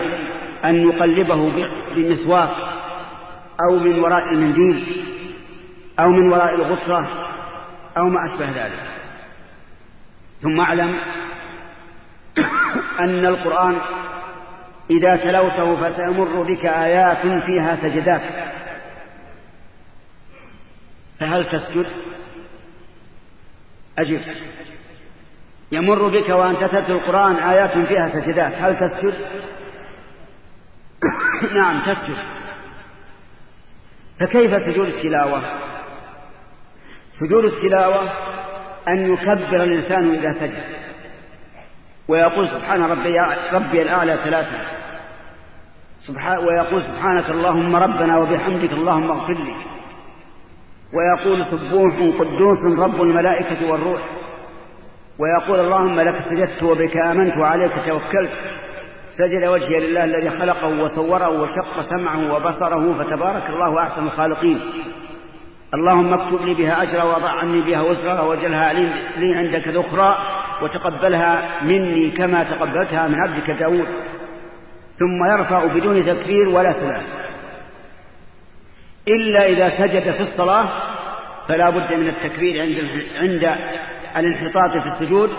أن 0.65 0.89
يقلبه 0.89 1.67
بمسواك 1.95 2.49
أو 3.61 3.79
من 3.79 3.99
وراء 3.99 4.23
المنديل 4.23 5.05
أو 5.99 6.09
من 6.09 6.31
وراء 6.31 6.55
الغفرة 6.55 7.07
أو 7.97 8.09
ما 8.09 8.25
أشبه 8.25 8.51
ذلك. 8.51 8.79
ثم 10.41 10.59
أعلم 10.59 10.99
أن 13.03 13.25
القرآن 13.25 13.77
إذا 14.89 15.15
تلوته 15.15 15.75
فسيمر 15.75 16.43
بك 16.43 16.65
آيات 16.65 17.43
فيها 17.45 17.77
سجدات. 17.81 18.21
فهل 21.19 21.45
تسجد؟ 21.45 21.85
أجب 23.97 24.21
يمر 25.73 26.07
بك 26.07 26.29
وأنت 26.29 26.63
تتلو 26.63 26.97
القرآن 26.97 27.35
آيات 27.35 27.77
فيها 27.77 28.09
سجدات. 28.09 28.53
هل 28.53 28.77
تسجد 28.77 29.13
نعم 31.57 31.81
تسجد 31.81 32.17
فكيف 34.19 34.63
سجود 34.65 34.87
التلاوة؟ 34.87 35.41
سجود 37.19 37.45
التلاوة 37.45 38.09
أن 38.87 39.13
يكبر 39.13 39.63
الإنسان 39.63 40.09
إذا 40.09 40.33
سجد. 40.33 40.63
ويقول 42.07 42.49
سبحان 42.49 42.83
ربي, 42.83 43.19
ربي 43.53 43.81
الأعلى 43.81 44.17
ثلاثة. 44.23 44.57
سبحان 46.07 46.37
ويقول 46.37 46.83
سبحانك 46.83 47.29
اللهم 47.29 47.75
ربنا 47.75 48.17
وبحمدك 48.17 48.71
اللهم 48.71 49.11
اغفر 49.11 49.33
لي. 49.33 49.55
ويقول 50.93 51.45
سبوح 51.51 51.95
قدوس 52.19 52.79
رب 52.79 53.01
الملائكة 53.01 53.71
والروح. 53.71 54.01
ويقول 55.19 55.59
اللهم 55.59 55.99
لك 55.99 56.15
سجدت 56.29 56.63
وبك 56.63 56.97
آمنت 56.97 57.37
وعليك 57.37 57.71
توكلت. 57.87 58.31
سجد 59.17 59.45
وجهي 59.45 59.79
لله 59.79 60.03
الذي 60.03 60.29
خلقه 60.29 60.67
وصوره 60.67 61.29
وشق 61.41 61.81
سمعه 61.89 62.33
وبصره 62.35 62.93
فتبارك 62.93 63.49
الله 63.49 63.83
أحسن 63.83 64.05
الخالقين. 64.05 64.59
اللهم 65.73 66.13
اكتب 66.13 66.41
لي 66.41 66.53
بها 66.53 66.83
أجرا 66.83 67.03
وضع 67.03 67.29
عني 67.29 67.61
بها 67.61 67.81
وزرا 67.81 68.21
واجعلها 68.21 68.73
لي 69.17 69.35
عندك 69.35 69.67
ذخرا 69.67 70.17
وتقبلها 70.61 71.63
مني 71.63 72.11
كما 72.11 72.43
تقبلتها 72.43 73.07
من 73.07 73.15
عبدك 73.15 73.51
داود. 73.51 73.87
ثم 74.99 75.25
يرفع 75.25 75.65
بدون 75.65 76.05
تكبير 76.05 76.49
ولا 76.49 76.73
سلام 76.73 77.03
إلا 79.07 79.45
إذا 79.45 79.69
سجد 79.77 80.11
في 80.11 80.23
الصلاة 80.23 80.65
فلا 81.47 81.69
بد 81.69 81.93
من 81.93 82.07
التكبير 82.07 82.61
عند 82.61 82.77
عند 83.15 83.57
الانحطاط 84.17 84.83
في 84.83 84.89
السجود 84.89 85.29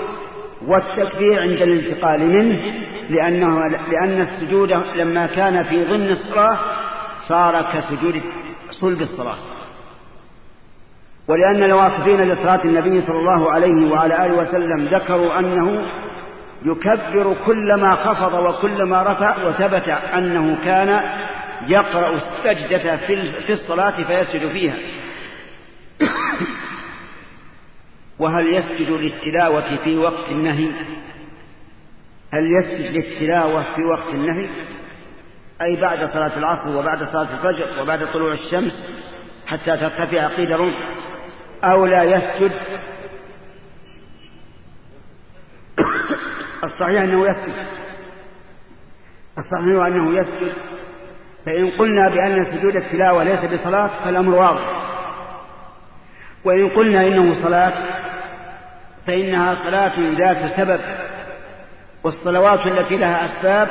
والتكبير 0.66 1.40
عند 1.42 1.62
الانتقال 1.62 2.20
منه 2.20 2.60
لأنه 3.10 3.68
لأن 3.68 4.20
السجود 4.20 4.72
لما 4.96 5.26
كان 5.26 5.64
في 5.64 5.84
ضمن 5.84 6.10
الصلاة 6.10 6.58
صار 7.28 7.62
كسجود 7.72 8.22
صلب 8.70 9.02
الصلاة. 9.02 9.36
ولأن 11.28 11.64
الواقفين 11.64 12.20
لصلاة 12.20 12.60
النبي 12.64 13.00
صلى 13.00 13.18
الله 13.18 13.52
عليه 13.52 13.90
وعلى 13.90 14.26
آله 14.26 14.34
وسلم 14.34 14.84
ذكروا 14.84 15.38
أنه 15.38 15.82
يكبر 16.64 17.36
كلما 17.46 17.94
خفض 17.94 18.34
وكلما 18.34 19.02
رفع 19.02 19.48
وثبت 19.48 19.88
أنه 19.88 20.56
كان 20.64 21.00
يقرأ 21.68 22.10
السجدة 22.16 22.96
في 23.46 23.52
الصلاة 23.52 24.02
فيسجد 24.02 24.48
فيها. 24.48 24.74
وهل 28.18 28.54
يسجد 28.54 28.90
للتلاوة 28.90 29.76
في 29.84 29.96
وقت 29.96 30.28
النهي؟ 30.30 30.68
هل 32.32 32.46
يسجد 32.58 32.96
للتلاوة 32.96 33.74
في 33.76 33.84
وقت 33.84 34.14
النهي؟ 34.14 34.48
أي 35.62 35.76
بعد 35.76 35.98
صلاة 35.98 36.38
العصر 36.38 36.76
وبعد 36.76 36.98
صلاة 36.98 37.28
الفجر 37.34 37.82
وبعد 37.82 38.12
طلوع 38.12 38.34
الشمس 38.34 38.72
حتى 39.46 39.76
ترتفع 39.76 40.26
قدر 40.26 40.72
أو 41.64 41.86
لا 41.86 42.02
يسجد؟ 42.04 42.52
الصحيح 46.64 47.02
أنه 47.02 47.28
يسجد. 47.28 47.66
الصحيح 49.38 49.84
أنه 49.86 50.18
يسجد. 50.18 50.52
فإن 51.46 51.70
قلنا 51.70 52.08
بأن 52.08 52.44
سجود 52.44 52.76
التلاوة 52.76 53.24
ليس 53.24 53.60
بصلاة 53.60 54.04
فالأمر 54.04 54.34
واضح. 54.34 54.84
وإن 56.44 56.68
قلنا 56.68 57.06
إنه 57.06 57.44
صلاة 57.44 58.03
فإنها 59.06 59.54
صلاة 59.54 59.92
ذات 60.18 60.56
سبب 60.56 60.80
والصلوات 62.04 62.66
التي 62.66 62.96
لها 62.96 63.24
أسباب 63.26 63.68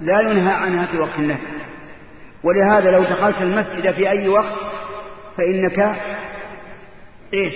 لا 0.00 0.20
ينهى 0.20 0.52
عنها 0.52 0.86
في 0.86 0.98
وقت 0.98 1.18
النهي 1.18 1.38
ولهذا 2.44 2.90
لو 2.90 3.02
دخلت 3.02 3.36
المسجد 3.36 3.90
في 3.90 4.10
أي 4.10 4.28
وقت 4.28 4.54
فإنك 5.36 5.96
إيش؟ 7.34 7.54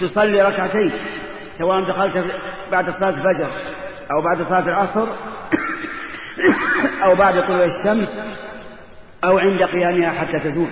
تصلي 0.00 0.42
ركعتين 0.42 0.92
سواء 1.58 1.80
دخلت 1.80 2.24
بعد 2.72 2.90
صلاة 2.90 3.08
الفجر 3.08 3.50
أو 4.10 4.22
بعد 4.22 4.42
صلاة 4.48 4.68
العصر 4.68 5.06
أو 7.04 7.14
بعد 7.14 7.46
طلوع 7.46 7.64
الشمس 7.64 8.08
أو 9.24 9.38
عند 9.38 9.62
قيامها 9.62 10.10
حتى 10.10 10.38
تزول. 10.38 10.68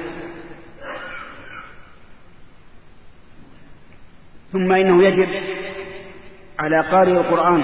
ثم 4.52 4.72
إنه 4.72 5.04
يجب 5.04 5.28
على 6.58 6.80
قارئ 6.80 7.12
القرآن 7.12 7.62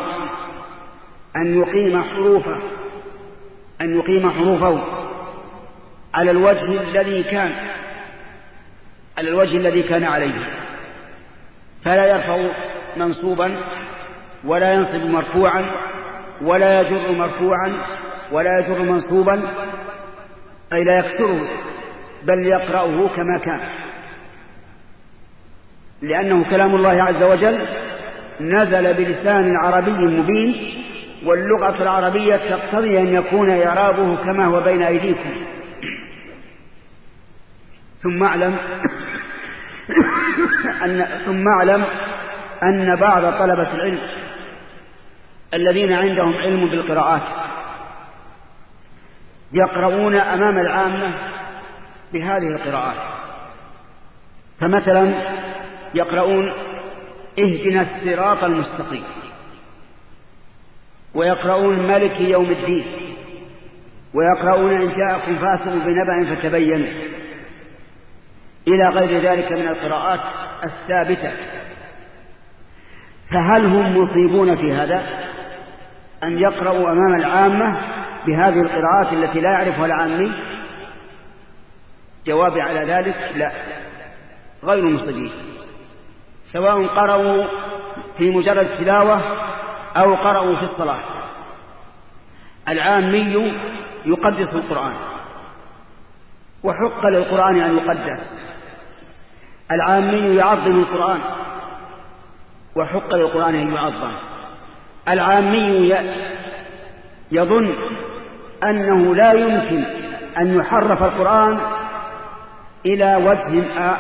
أن 1.37 1.61
يقيم 1.61 2.03
حروفه 2.03 2.57
أن 3.81 3.97
يقيم 3.97 4.31
حروفه 4.31 4.81
على 6.15 6.31
الوجه 6.31 6.81
الذي 6.81 7.23
كان 7.23 7.53
على 9.19 9.29
الوجه 9.29 9.57
الذي 9.57 9.83
كان 9.83 10.05
عليه. 10.05 10.35
فلا 11.85 12.07
يرفع 12.07 12.47
منصوبا 12.97 13.57
ولا 14.45 14.73
ينصب 14.73 15.07
مرفوعا 15.07 15.65
ولا 16.43 16.81
يجر 16.81 17.13
مرفوعا 17.13 17.75
ولا 18.33 18.51
يجر 18.61 18.83
منصوبا 18.83 19.43
أي 20.73 20.85
لا 20.85 20.99
يكسره 20.99 21.49
بل 22.25 22.47
يقرأه 22.47 23.09
كما 23.17 23.39
كان. 23.39 23.61
لأنه 26.05 26.45
كلام 26.51 26.75
الله 26.75 27.03
عز 27.03 27.23
وجل 27.23 27.59
نزل 28.41 28.95
بلسان 28.95 29.57
عربي 29.57 29.91
مبين 29.91 30.75
واللغة 31.25 31.83
العربية 31.83 32.37
تقتضي 32.37 32.99
أن 32.99 33.15
يكون 33.15 33.51
إعرابه 33.63 34.17
كما 34.17 34.45
هو 34.45 34.61
بين 34.61 34.83
أيديكم. 34.83 35.31
ثم 38.03 38.23
أعلم 38.23 38.57
أن 40.85 41.07
ثم 41.27 41.49
أعلم 41.49 41.85
أن 42.63 42.97
بعض 42.97 43.23
طلبة 43.23 43.75
العلم 43.75 44.01
الذين 45.55 45.93
عندهم 45.93 46.35
علم 46.35 46.71
بالقراءات 46.71 47.23
يقرؤون 49.53 50.15
أمام 50.15 50.59
العامة 50.59 51.15
بهذه 52.13 52.57
القراءات. 52.57 52.97
فمثلا 54.61 55.13
يقرؤون 55.95 56.53
اهدنا 57.39 57.83
الصراط 57.83 58.45
المستقيم 58.45 59.05
ويقرؤون 61.15 61.79
ملك 61.79 62.21
يوم 62.21 62.51
الدين 62.51 62.85
ويقرؤون 64.15 64.81
إن 64.81 64.89
جاءكم 64.89 65.37
فاسق 65.37 65.85
بنبأ 65.85 66.35
فتبينوا 66.35 67.15
إلى 68.69 68.89
غير 68.89 69.31
ذلك 69.31 69.53
من 69.53 69.69
القراءات 69.69 70.21
الثابتة 70.65 71.33
فهل 73.31 73.65
هم 73.65 73.99
مصيبون 73.99 74.57
في 74.57 74.73
هذا؟ 74.73 75.03
أن 76.23 76.39
يقرأوا 76.39 76.91
أمام 76.91 77.15
العامة 77.15 77.77
بهذه 78.27 78.61
القراءات 78.61 79.13
التي 79.13 79.41
لا 79.41 79.51
يعرفها 79.51 79.87
العامي؟ 79.87 80.33
جوابي 82.27 82.61
على 82.61 82.93
ذلك 82.93 83.31
لا 83.37 83.53
غير 84.65 84.85
مصيبين. 84.85 85.54
سواء 86.55 86.87
قرأوا 86.87 87.45
في 88.19 88.31
مجرد 88.31 88.67
تلاوة 88.79 89.21
أو 89.97 90.15
قرأوا 90.15 90.57
في 90.57 90.63
الصلاة. 90.63 91.01
العامي 92.69 93.55
يقدس 94.05 94.55
القرآن. 94.55 94.95
وحق 96.63 97.07
للقرآن 97.07 97.61
أن 97.61 97.77
يقدس. 97.77 98.21
العامي 99.71 100.37
يعظم 100.37 100.81
القرآن. 100.81 101.21
وحق 102.77 103.15
للقرآن 103.15 103.55
أن 103.55 103.75
يعظم. 103.75 104.13
العامي 105.09 105.97
يظن 107.33 107.75
أنه 108.65 109.15
لا 109.15 109.33
يمكن 109.33 109.85
أن 110.39 110.55
يحرف 110.59 111.03
القرآن 111.03 111.59
إلى 112.87 113.17
وجه 113.17 113.79
آ... 113.79 113.97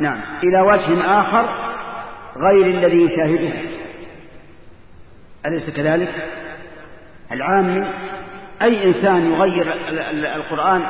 نعم 0.00 0.20
إلى 0.44 0.60
وجه 0.60 1.20
آخر 1.20 1.63
غير 2.36 2.66
الذي 2.66 3.02
يشاهده. 3.02 3.52
أليس 5.46 5.70
كذلك؟ 5.70 6.28
العامي 7.32 7.86
أي 8.62 8.84
إنسان 8.84 9.32
يغير 9.32 9.74
القرآن 10.36 10.82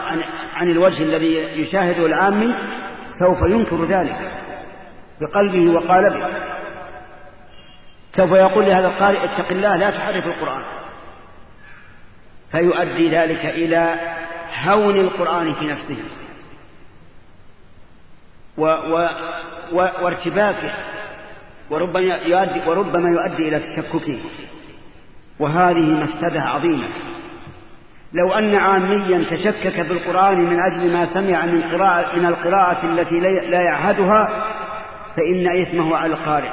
عن 0.55 0.71
الوجه 0.71 1.03
الذي 1.03 1.35
يشاهده 1.35 2.07
العامي 2.07 2.55
سوف 3.19 3.43
ينكر 3.43 3.85
ذلك 3.85 4.33
بقلبه 5.21 5.75
وقالبه. 5.75 6.29
سوف 8.17 8.31
يقول 8.31 8.65
لهذا 8.65 8.89
القارئ 8.89 9.25
اتق 9.25 9.51
الله 9.51 9.77
لا 9.77 9.91
تحرف 9.91 10.27
القرآن. 10.27 10.63
فيؤدي 12.53 13.09
ذلك 13.09 13.45
إلى 13.45 13.95
هون 14.65 15.01
القرآن 15.01 15.55
في 15.55 15.65
نفسه 15.67 15.97
و 18.59 18.65
و 18.67 19.09
و 19.73 19.77
وارتباكه 19.77 20.71
وربما 21.71 22.01
يؤدي, 22.01 22.69
وربما 22.69 23.09
يؤدي 23.09 23.49
إلى 23.49 23.61
تشككه. 23.61 24.19
وهذه 25.39 26.05
مفسدة 26.05 26.43
عظيمة. 26.43 26.89
لو 28.13 28.33
أن 28.33 28.55
عاميا 28.55 29.25
تشكك 29.31 29.81
بالقرآن 29.81 30.41
من 30.41 30.61
أجل 30.61 30.93
ما 30.93 31.09
سمع 31.15 31.47
من, 31.47 31.63
قراءة 31.63 32.19
من 32.19 32.27
القراءة 32.27 32.87
التي 32.87 33.21
لا 33.21 33.63
يعهدها 33.63 34.45
فإن 35.17 35.63
إثمه 35.63 35.97
على 35.97 36.13
القارئ. 36.13 36.51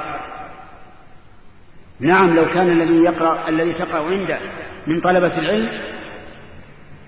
نعم 2.00 2.34
لو 2.34 2.44
كان 2.44 2.70
الذي 2.70 3.04
يقرأ 3.04 3.48
الذي 3.48 3.72
تقرأ 3.72 4.10
عنده 4.10 4.38
من 4.86 5.00
طلبة 5.00 5.38
العلم 5.38 5.68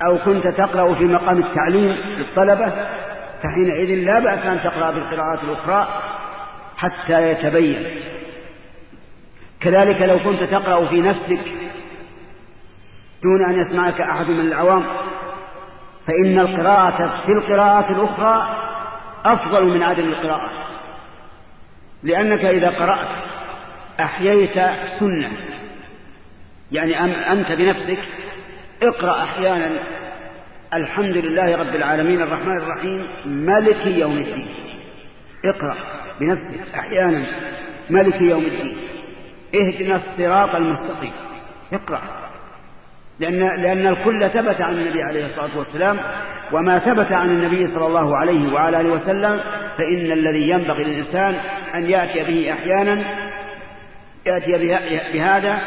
أو 0.09 0.19
كنت 0.19 0.47
تقرأ 0.47 0.95
في 0.95 1.05
مقام 1.05 1.39
التعليم 1.39 1.97
للطلبة 2.19 2.73
فحينئذ 3.43 4.05
لا 4.05 4.19
بأس 4.19 4.47
أن 4.47 4.61
تقرأ 4.65 4.91
بالقراءات 4.91 5.45
الأخرى 5.45 5.89
حتى 6.77 7.31
يتبين. 7.31 7.87
كذلك 9.61 10.03
لو 10.03 10.19
كنت 10.19 10.43
تقرأ 10.43 10.87
في 10.87 11.01
نفسك 11.01 11.41
دون 13.23 13.45
أن 13.49 13.61
يسمعك 13.61 14.01
أحد 14.01 14.31
من 14.31 14.41
العوام 14.41 14.85
فإن 16.07 16.39
القراءة 16.39 17.21
في 17.27 17.33
القراءات 17.33 17.91
الأخرى 17.91 18.57
أفضل 19.25 19.65
من 19.65 19.83
عدم 19.83 20.09
القراءة. 20.09 20.51
لأنك 22.03 22.45
إذا 22.45 22.69
قرأت 22.69 23.09
أحييت 24.01 24.55
سنة 25.01 25.31
يعني 26.73 27.01
أنت 27.33 27.53
بنفسك 27.53 27.99
اقرأ 28.83 29.23
أحيانا 29.23 29.71
الحمد 30.75 31.17
لله 31.17 31.57
رب 31.57 31.75
العالمين 31.75 32.23
الرحمن 32.23 32.59
الرحيم 32.59 33.07
ملك 33.27 33.87
يوم 33.87 34.17
الدين. 34.17 34.49
اقرأ. 35.45 35.77
بنفسك 36.21 36.75
أحيانا 36.75 37.27
ملك 37.91 38.21
يوم 38.21 38.45
الدين. 38.45 38.77
اهدنا 39.55 39.97
الصراط 39.97 40.55
المستقيم. 40.55 41.13
اقرأ. 41.73 42.01
لأن, 43.19 43.63
لأن 43.63 43.87
الكل 43.87 44.31
ثبت 44.31 44.61
عن 44.61 44.73
النبي 44.75 45.03
عليه 45.03 45.27
الصلاة 45.27 45.59
والسلام 45.59 45.99
وما 46.53 46.79
ثبت 46.79 47.13
عن 47.13 47.31
النبي 47.31 47.67
صلى 47.75 47.87
الله 47.87 48.17
عليه 48.17 48.53
وعلى 48.53 48.81
آله 48.81 48.93
وسلم 48.93 49.41
فإن 49.79 50.13
الذي 50.13 50.49
ينبغي 50.51 50.85
للإنسان 50.85 51.35
أن 51.75 51.91
يأتي 51.91 52.25
به 52.25 52.53
أحيانا 52.53 53.05
يأتي 54.27 55.13
بهذا 55.13 55.59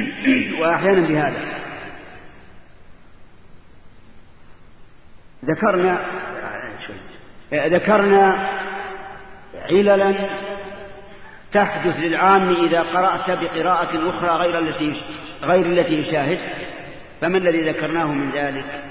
وأحيانا 0.60 1.06
بهذا. 1.06 1.40
ذكرنا 5.44 5.98
ذكرنا 7.54 8.48
عللا 9.70 10.28
تحدث 11.52 11.96
للعام 11.96 12.64
إذا 12.64 12.82
قرأت 12.82 13.30
بقراءة 13.30 14.10
أخرى 14.10 14.30
غير 14.30 14.58
التي 14.58 15.02
غير 15.42 15.66
التي 15.66 15.94
يشاهد 15.94 16.38
فما 17.20 17.38
الذي 17.38 17.70
ذكرناه 17.70 18.04
من 18.04 18.30
ذلك؟ 18.30 18.84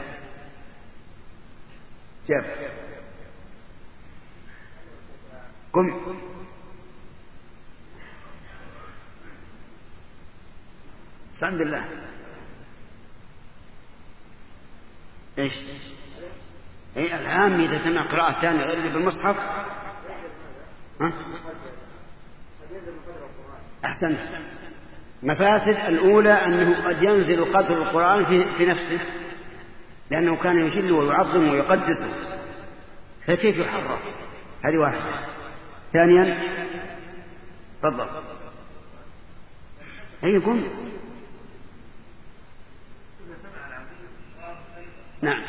جاب. 2.29 2.45
قم. 5.73 6.15
الحمد 11.41 11.61
لله. 11.61 11.85
إيش؟ 15.37 15.53
اي 16.97 17.15
العام 17.15 17.61
إذا 17.61 17.83
سمع 17.83 18.01
قراءة 18.01 18.41
ثانية 18.41 18.63
غير 18.63 18.77
اللي 18.77 18.89
بالمصحف؟ 18.89 19.35
ها؟ 21.01 21.11
أحسنت. 23.85 24.19
مفاسد 25.23 25.77
الأولى 25.87 26.33
أنه 26.33 26.87
قد 26.87 27.03
ينزل 27.03 27.53
قدر 27.53 27.77
القرآن 27.77 28.25
في, 28.25 28.45
في 28.57 28.65
نفسه 28.65 28.99
لأنه 30.11 30.35
كان 30.35 30.65
يجل 30.67 30.91
ويعظم 30.91 31.49
ويقدسه 31.49 32.37
فكيف 33.27 33.57
يحرف 33.57 33.99
هذه 34.65 34.77
واحدة. 34.77 35.25
ثانيا 35.93 36.39
تفضل. 37.83 38.07
أي 40.23 40.37
قم 40.37 40.63
نعم. 45.21 45.41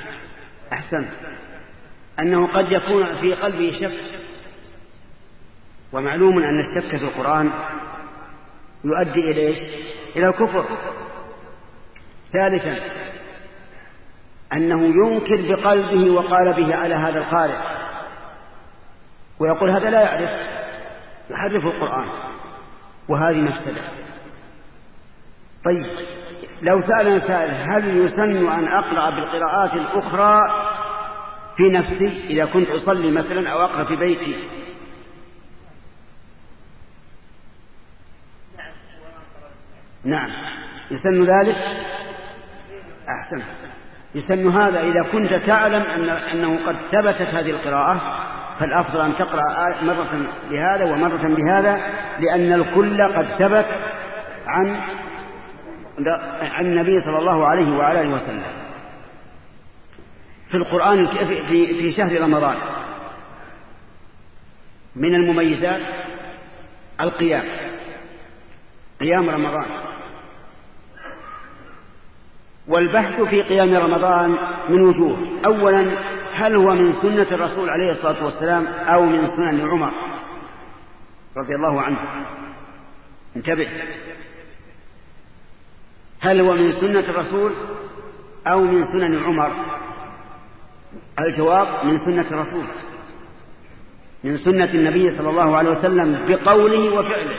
أحسنت. 0.72 1.10
أنه 2.18 2.46
قد 2.46 2.72
يكون 2.72 3.20
في 3.20 3.34
قلبه 3.34 3.78
شك 3.80 4.25
ومعلوم 5.92 6.38
أن 6.38 6.60
الشك 6.60 6.96
في 6.96 7.04
القرآن 7.04 7.50
يؤدي 8.84 9.20
إلى 9.30 9.46
إيش؟ 9.46 9.58
إلى 10.16 10.28
الكفر. 10.28 10.64
ثالثا 12.32 12.78
أنه 14.52 14.82
ينكر 14.84 15.54
بقلبه 15.54 16.10
وقالبه 16.10 16.76
على 16.76 16.94
هذا 16.94 17.18
القارئ 17.18 17.58
ويقول 19.38 19.70
هذا 19.70 19.90
لا 19.90 20.00
يعرف 20.00 20.30
يحرف 21.30 21.64
القرآن. 21.64 22.06
وهذه 23.08 23.40
مفسدة. 23.40 23.82
طيب 25.64 25.86
لو 26.62 26.82
سألنا 26.82 27.26
سائل 27.26 27.50
هل 27.70 27.96
يسن 27.96 28.48
أن 28.48 28.68
أقرأ 28.68 29.10
بالقراءات 29.10 29.74
الأخرى 29.74 30.40
في 31.56 31.62
نفسي 31.68 32.26
إذا 32.30 32.44
كنت 32.44 32.68
أصلي 32.68 33.10
مثلا 33.10 33.50
أو 33.50 33.64
أقرأ 33.64 33.84
في 33.84 33.96
بيتي؟ 33.96 34.36
نعم. 40.06 40.30
يسن 40.90 41.22
ذلك؟ 41.22 41.56
أحسن. 43.08 43.42
يسن 44.14 44.48
هذا 44.48 44.80
إذا 44.80 45.02
كنت 45.12 45.34
تعلم 45.46 45.82
أن 45.82 46.08
أنه 46.08 46.66
قد 46.66 46.76
ثبتت 46.92 47.34
هذه 47.34 47.50
القراءة 47.50 48.00
فالأفضل 48.60 49.00
أن 49.00 49.16
تقرأ 49.18 49.82
مرة 49.82 50.26
بهذا 50.50 50.84
ومرة 50.84 51.34
بهذا 51.34 51.80
لأن 52.20 52.52
الكل 52.52 53.02
قد 53.02 53.24
ثبت 53.24 53.66
عن 54.46 54.80
عن 56.42 56.66
النبي 56.66 57.00
صلى 57.00 57.18
الله 57.18 57.46
عليه 57.46 57.76
وعلى 57.78 58.00
آله 58.00 58.14
وسلم. 58.14 58.42
في 60.50 60.56
القرآن 60.56 61.06
في 61.06 61.42
في 61.74 61.92
شهر 61.96 62.20
رمضان. 62.20 62.56
من 64.96 65.14
المميزات 65.14 65.80
القيام. 67.00 67.44
قيام 69.00 69.30
رمضان. 69.30 69.66
والبحث 72.68 73.20
في 73.20 73.42
قيام 73.42 73.74
رمضان 73.74 74.36
من 74.68 74.80
وجوه. 74.80 75.16
أولا 75.44 75.98
هل 76.34 76.54
هو 76.54 76.74
من 76.74 76.94
سنة 77.02 77.26
الرسول 77.32 77.70
عليه 77.70 77.92
الصلاة 77.92 78.24
والسلام 78.24 78.66
أو 78.66 79.02
من 79.04 79.36
سنن 79.36 79.68
عمر 79.68 79.90
رضي 81.36 81.54
الله 81.54 81.82
عنه؟ 81.82 81.98
انتبه. 83.36 83.68
هل 86.20 86.40
هو 86.40 86.54
من 86.54 86.72
سنة 86.72 87.04
الرسول 87.10 87.52
أو 88.46 88.60
من 88.60 88.84
سنن 88.84 89.24
عمر؟ 89.24 89.50
الجواب 91.20 91.68
من 91.84 91.98
سنة 92.06 92.30
الرسول. 92.30 92.64
من 94.24 94.38
سنة 94.38 94.74
النبي 94.74 95.16
صلى 95.16 95.30
الله 95.30 95.56
عليه 95.56 95.70
وسلم 95.70 96.26
بقوله 96.28 96.94
وفعله. 96.94 97.36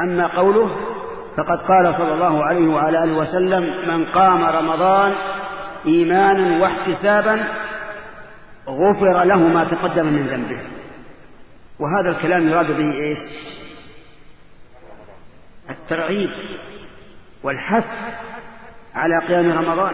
أما 0.00 0.26
قوله 0.26 0.76
فقد 1.36 1.58
قال 1.58 1.94
صلى 1.98 2.14
الله 2.14 2.44
عليه 2.44 2.68
وعلى 2.68 3.04
آله 3.04 3.12
وسلم 3.12 3.74
من 3.88 4.04
قام 4.04 4.44
رمضان 4.44 5.12
إيمانا 5.86 6.62
واحتسابا 6.62 7.44
غفر 8.68 9.24
له 9.24 9.36
ما 9.36 9.64
تقدم 9.64 10.06
من 10.06 10.26
ذنبه. 10.26 10.60
وهذا 11.78 12.10
الكلام 12.10 12.48
يراد 12.48 12.76
به 12.76 12.92
إيش؟ 12.94 13.18
الترغيب 15.70 16.30
والحث 17.42 17.84
على 18.94 19.18
قيام 19.18 19.52
رمضان. 19.52 19.92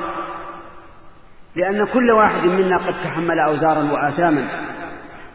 لأن 1.56 1.86
كل 1.86 2.10
واحد 2.10 2.46
منا 2.46 2.76
قد 2.76 2.94
تحمل 3.04 3.38
أوزارا 3.38 3.92
وآثاما. 3.92 4.48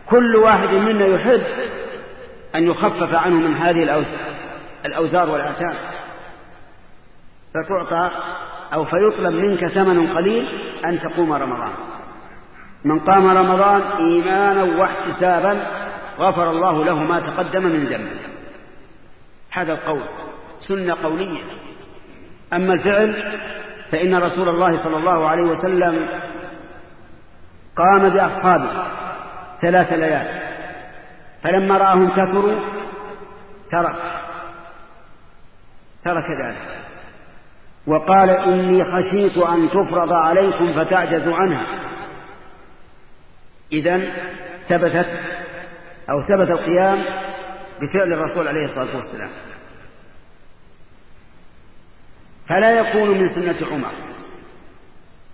كل 0.09 0.35
واحد 0.35 0.69
منا 0.69 1.05
يحب 1.05 1.43
أن 2.55 2.63
يخفف 2.63 3.15
عنه 3.15 3.35
من 3.35 3.55
هذه 3.55 3.83
الأوزار. 3.83 4.40
والآثام 5.30 5.76
فتعطى 7.54 8.10
أو 8.74 8.86
فيطلب 8.86 9.34
منك 9.34 9.67
ثمن 9.67 10.08
قليل 10.08 10.48
أن 10.86 11.00
تقوم 11.00 11.34
رمضان. 11.34 11.72
من 12.86 13.00
قام 13.00 13.38
رمضان 13.38 13.82
إيمانا 13.82 14.63
واحتسابا 14.63 15.62
غفر 16.20 16.50
الله 16.50 16.86
له 16.86 17.04
ما 17.04 17.20
تقدم 17.20 17.63
من 17.63 17.86
ذنبه. 17.86 18.20
هذا 19.52 19.74
القول 19.74 20.04
سنة 20.67 20.96
قولية. 21.04 21.44
أما 22.54 22.74
الفعل 22.74 23.39
فإن 23.91 24.15
رسول 24.15 24.50
الله 24.50 24.84
صلى 24.84 24.98
الله 24.98 25.30
عليه 25.30 25.44
وسلم 25.44 26.08
قام 27.76 28.10
بأصحابه 28.10 28.70
ثلاث 29.62 29.94
ليال. 29.94 30.41
فلما 31.44 31.78
رآهم 31.78 32.10
كثروا 32.10 32.60
ترك. 33.72 33.96
ترك 36.05 36.25
ذلك. 36.43 36.77
وقال 37.87 38.29
إني 38.29 38.85
خشيت 38.85 39.37
أن 39.37 39.69
تفرض 39.69 40.13
عليكم 40.13 40.73
فتعجزوا 40.73 41.35
عنها. 41.35 41.65
إذا 43.71 44.01
ثبتت 44.69 45.09
أو 46.09 46.21
ثبت 46.29 46.49
القيام 46.49 47.03
بفعل 47.81 48.13
الرسول 48.13 48.47
عليه 48.47 48.65
الصلاة 48.65 48.97
والسلام. 48.97 49.29
فلا 52.49 52.71
يكون 52.71 53.09
من 53.09 53.35
سنة 53.35 53.67
عمر 53.71 53.91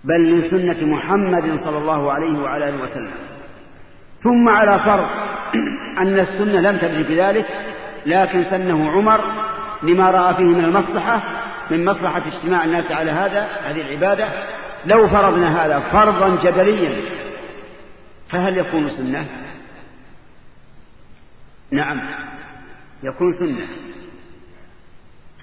بل 0.04 0.32
من 0.32 0.50
سنة 0.50 0.94
محمد 0.94 1.60
صلى 1.64 1.78
الله 1.78 2.12
عليه 2.12 2.38
وعلى 2.38 2.68
آله 2.68 2.82
وسلم. 2.82 3.10
ثم 4.22 4.48
على 4.48 4.78
فرض 4.78 5.06
أن 5.98 6.18
السنة 6.18 6.60
لم 6.60 6.78
تبدي 6.78 7.02
بذلك 7.02 7.46
لكن 8.06 8.44
سنه 8.50 8.90
عمر 8.90 9.20
لما 9.82 10.10
رأى 10.10 10.34
فيه 10.34 10.44
من 10.44 10.64
المصلحة 10.64 11.22
من 11.70 11.84
مصلحة 11.84 12.22
اجتماع 12.26 12.64
الناس 12.64 12.92
على 12.92 13.10
هذا 13.10 13.48
هذه 13.64 13.80
العبادة 13.80 14.28
لو 14.86 15.08
فرضنا 15.08 15.64
هذا 15.64 15.80
فرضا 15.80 16.42
جدليا 16.42 17.02
فهل 18.30 18.58
يكون 18.58 18.90
سنة؟ 18.96 19.26
نعم 21.70 22.00
يكون 23.02 23.32
سنة. 23.38 23.66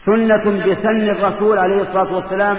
سنة 0.06 0.66
بسن 0.66 1.10
الرسول 1.10 1.58
عليه 1.58 1.82
الصلاة 1.82 2.16
والسلام 2.16 2.58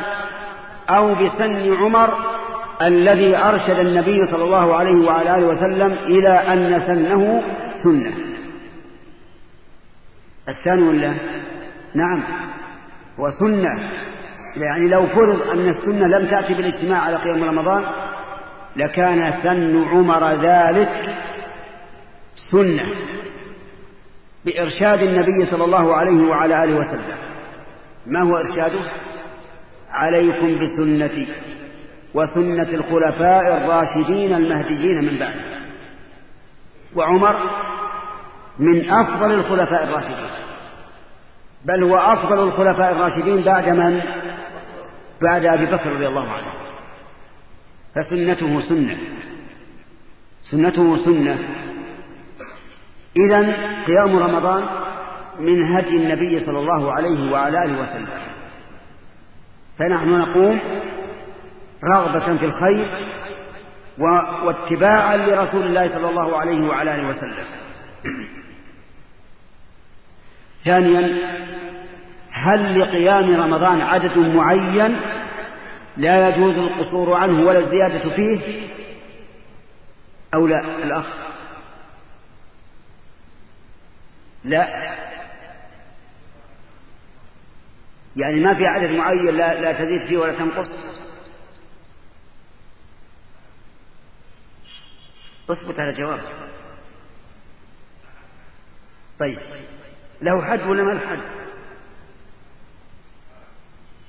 أو 0.90 1.14
بسن 1.14 1.74
عمر 1.74 2.36
الذي 2.82 3.36
أرشد 3.36 3.78
النبي 3.78 4.26
صلى 4.26 4.44
الله 4.44 4.74
عليه 4.74 5.06
وعلى 5.06 5.36
آله 5.36 5.46
وسلم 5.46 5.92
إلى 5.92 6.28
أن 6.28 6.80
سنه 6.80 7.42
سنة. 7.84 8.16
الثاني 10.48 10.82
ولا؟ 10.82 11.14
نعم. 11.96 12.22
وسنة. 13.18 13.90
يعني 14.56 14.88
لو 14.88 15.06
فرض 15.06 15.50
أن 15.50 15.68
السنة 15.68 16.06
لم 16.06 16.26
تأتي 16.26 16.54
بالاجتماع 16.54 17.00
على 17.00 17.16
قيام 17.16 17.44
رمضان 17.44 17.84
لكان 18.76 19.32
سن 19.42 19.84
عمر 19.88 20.32
ذلك 20.32 21.16
سنة 22.50 22.86
بإرشاد 24.44 25.02
النبي 25.02 25.50
صلى 25.50 25.64
الله 25.64 25.94
عليه 25.94 26.28
وعلى 26.28 26.64
آله 26.64 26.76
وسلم. 26.76 27.16
ما 28.06 28.22
هو 28.22 28.36
إرشاده؟ 28.36 28.80
عليكم 29.90 30.58
بسنتي 30.58 31.28
وسنة 32.14 32.68
الخلفاء 32.74 33.56
الراشدين 33.56 34.34
المهديين 34.34 35.04
من 35.04 35.18
بعد 35.18 35.34
وعمر 36.94 37.40
من 38.58 38.90
أفضل 38.90 39.34
الخلفاء 39.34 39.84
الراشدين. 39.84 40.45
بل 41.66 41.82
هو 41.82 41.96
أفضل 41.96 42.48
الخلفاء 42.48 42.92
الراشدين 42.92 43.42
بعد 43.42 43.68
من؟ 43.68 44.00
بعد 45.22 45.44
أبي 45.44 45.66
بكر 45.66 45.92
رضي 45.92 46.06
الله 46.06 46.32
عنه. 46.32 46.52
فسنته 47.94 48.60
سنة. 48.60 48.96
سنته 50.50 51.04
سنة. 51.04 51.38
إذا 53.16 53.40
قيام 53.86 54.18
رمضان 54.18 54.64
من 55.40 55.76
هدي 55.76 55.96
النبي 55.96 56.46
صلى 56.46 56.58
الله 56.58 56.92
عليه 56.92 57.32
وعلى 57.32 57.64
آله 57.64 57.82
وسلم. 57.82 58.08
فنحن 59.78 60.08
نقوم 60.08 60.60
رغبة 61.84 62.36
في 62.36 62.44
الخير 62.44 62.86
واتباعا 64.44 65.16
لرسول 65.16 65.62
الله 65.62 65.88
صلى 65.88 66.10
الله 66.10 66.36
عليه 66.36 66.68
وعلى 66.68 66.94
آله 66.94 67.08
وسلم. 67.08 67.44
ثانيا 70.66 71.36
هل 72.30 72.80
لقيام 72.80 73.40
رمضان 73.40 73.80
عدد 73.80 74.18
معين 74.18 75.00
لا 75.96 76.28
يجوز 76.28 76.58
القصور 76.58 77.14
عنه 77.14 77.46
ولا 77.46 77.58
الزيادة 77.58 78.16
فيه؟ 78.16 78.68
أو 80.34 80.46
لا؟ 80.46 80.60
الأخ. 80.60 81.06
لا. 84.44 84.96
يعني 88.16 88.40
ما 88.40 88.54
في 88.54 88.66
عدد 88.66 88.90
معين 88.90 89.36
لا, 89.36 89.60
لا 89.60 89.72
تزيد 89.72 90.08
فيه 90.08 90.18
ولا 90.18 90.32
تنقص؟ 90.32 90.68
اثبت 95.50 95.78
على 95.78 95.92
جواب 95.92 96.20
طيب. 99.20 99.38
له 100.22 100.44
حد 100.44 100.66
ولا 100.66 100.82
ما 100.82 100.92
له 100.92 101.00
حد؟ 101.00 101.18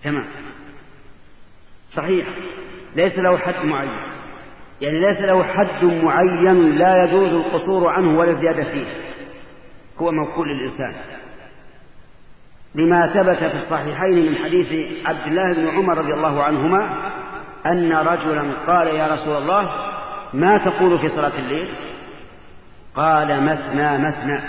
تمام. 0.04 0.26
صحيح. 1.94 2.28
ليس 2.96 3.18
له 3.18 3.38
حد 3.38 3.66
معين. 3.66 4.00
يعني 4.82 5.00
ليس 5.00 5.20
له 5.20 5.44
حد 5.44 5.86
معين 5.86 6.78
لا 6.78 7.04
يجوز 7.04 7.30
القصور 7.30 7.88
عنه 7.88 8.20
ولا 8.20 8.32
الزيادة 8.32 8.64
فيه. 8.64 8.86
هو 10.02 10.12
موكول 10.12 10.48
للإنسان 10.48 10.94
لما 12.76 13.08
ثبت 13.14 13.38
في 13.38 13.64
الصحيحين 13.64 14.26
من 14.26 14.36
حديث 14.36 14.92
عبد 15.06 15.28
الله 15.28 15.54
بن 15.54 15.68
عمر 15.68 15.98
رضي 15.98 16.14
الله 16.14 16.44
عنهما 16.44 17.12
أن 17.66 17.94
رجلا 17.94 18.52
قال 18.68 18.88
يا 18.88 19.08
رسول 19.08 19.38
الله 19.38 19.72
ما 20.34 20.58
تقول 20.58 21.00
في 21.00 21.10
صلاة 21.10 21.40
الليل؟ 21.40 21.68
قال 22.96 23.44
مثنى 23.44 23.98
مثنى. 23.98 24.42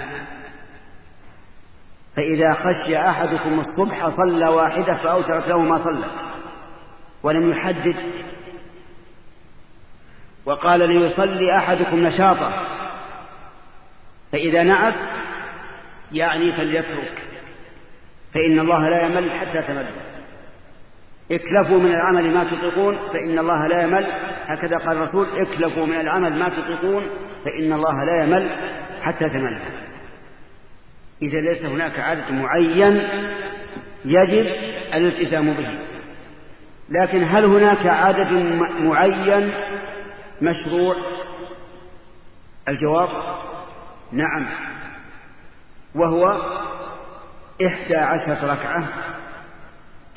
فإذا 2.18 2.54
خشي 2.54 2.98
أحدكم 2.98 3.60
الصبح 3.60 4.08
صلى 4.08 4.48
واحدة 4.48 4.94
فأوترت 4.94 5.48
له 5.48 5.58
ما 5.58 5.84
صلى 5.84 6.06
ولم 7.22 7.50
يحدد. 7.50 7.96
وقال 10.46 10.88
ليصلي 10.88 11.56
أحدكم 11.56 11.96
نشاطا 11.96 12.52
فإذا 14.32 14.62
نعت 14.62 14.94
يعني 16.12 16.52
فليترك. 16.52 17.22
فإن 18.34 18.58
الله 18.58 18.88
لا 18.88 19.02
يمل 19.06 19.30
حتى 19.30 19.62
تمل. 19.62 19.86
اكلفوا 21.30 21.78
من 21.78 21.90
العمل 21.94 22.34
ما 22.34 22.44
تطيقون 22.44 22.96
فإن 22.96 23.38
الله 23.38 23.66
لا 23.66 23.82
يمل. 23.82 24.06
هكذا 24.46 24.78
قال 24.78 24.96
الرسول 24.96 25.26
اكلفوا 25.36 25.86
من 25.86 26.00
العمل 26.00 26.38
ما 26.38 26.48
تطيقون 26.48 27.06
فإن 27.44 27.72
الله 27.72 28.04
لا 28.04 28.24
يمل 28.24 28.50
حتى 29.02 29.28
تمل. 29.28 29.58
إذا 31.22 31.40
ليس 31.40 31.62
هناك 31.62 31.98
عدد 31.98 32.30
معين 32.30 33.08
يجب 34.04 34.46
الالتزام 34.94 35.52
به. 35.52 35.78
لكن 36.88 37.24
هل 37.24 37.44
هناك 37.44 37.86
عدد 37.86 38.32
معين 38.80 39.52
مشروع؟ 40.42 40.96
الجواب 42.68 43.08
نعم. 44.12 44.48
وهو 45.94 46.26
إحدى 47.66 47.96
عشرة 47.96 48.52
ركعة 48.52 48.84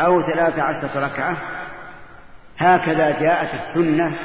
أو 0.02 0.22
ثلاث 0.34 0.60
عشرة 0.60 1.06
ركعة. 1.06 1.38
هكذا 2.58 3.20
جاءت 3.20 3.50
السنة. 3.54 4.18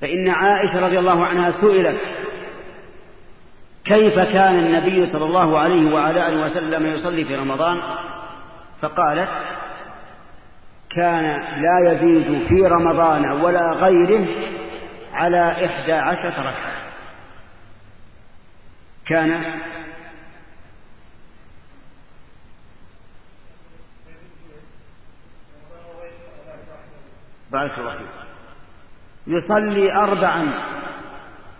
فإن 0.00 0.28
عائشة 0.28 0.86
رضي 0.86 0.98
الله 0.98 1.26
عنها 1.26 1.60
سئلت 1.60 2.00
كيف 3.84 4.14
كان 4.14 4.58
النبي 4.58 5.12
صلى 5.12 5.24
الله 5.24 5.58
عليه 5.58 5.94
وعلى 5.94 6.28
آله 6.28 6.46
وسلم 6.46 6.86
يصلي 6.86 7.24
في 7.24 7.36
رمضان؟ 7.36 7.80
فقالت 8.80 9.28
كان 10.90 11.44
لا 11.62 11.92
يزيد 11.92 12.46
في 12.48 12.66
رمضان 12.66 13.30
ولا 13.30 13.72
غيره 13.72 14.26
على 15.12 15.66
إحدى 15.66 15.92
عشرة 15.92 16.40
ركعة. 16.40 16.72
كان 19.06 19.44
بارك 27.52 27.78
الله 27.78 27.98
فيك. 27.98 28.06
يصلي 29.26 29.92
أربعا. 29.92 30.52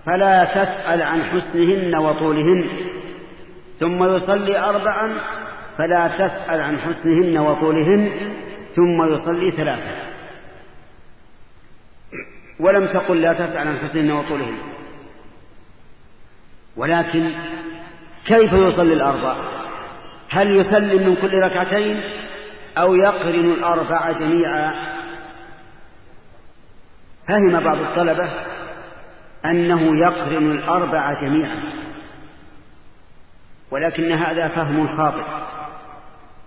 فلا 0.07 0.45
تسأل 0.45 1.03
عن 1.03 1.25
حسنهن 1.25 1.95
وطولهن. 1.95 2.69
ثم 3.81 4.05
يصلي 4.05 4.59
أربعا 4.59 5.21
فلا 5.79 6.09
تسأل 6.09 6.61
عن 6.61 6.79
حسنهن 6.79 7.39
وطولهن. 7.39 8.11
ثم 8.77 9.15
يصلي 9.15 9.51
ثلاثا 9.51 10.13
ولم 12.61 12.87
تقل 12.87 13.21
لا 13.21 13.33
تسأل 13.33 13.69
عن 13.69 13.79
حسنهن 13.79 14.11
وطولهن. 14.11 14.59
ولكن 16.77 17.31
كيف 18.27 18.53
يصلي 18.53 18.93
الأربع؟ 18.93 19.37
هل 20.31 20.61
يسلم 20.61 21.09
من 21.09 21.17
كل 21.17 21.43
ركعتين 21.43 22.01
أو 22.79 22.95
يقرن 22.95 23.53
الأربع 23.53 24.13
جميعا؟ 24.13 24.93
فهم 27.29 27.61
بعض 27.61 27.79
الطلبة 27.79 28.31
أنه 29.45 29.99
يقرن 29.99 30.51
الأربع 30.51 31.21
جميعا. 31.23 31.63
ولكن 33.71 34.13
هذا 34.13 34.49
فهم 34.49 34.97
خاطئ. 34.97 35.25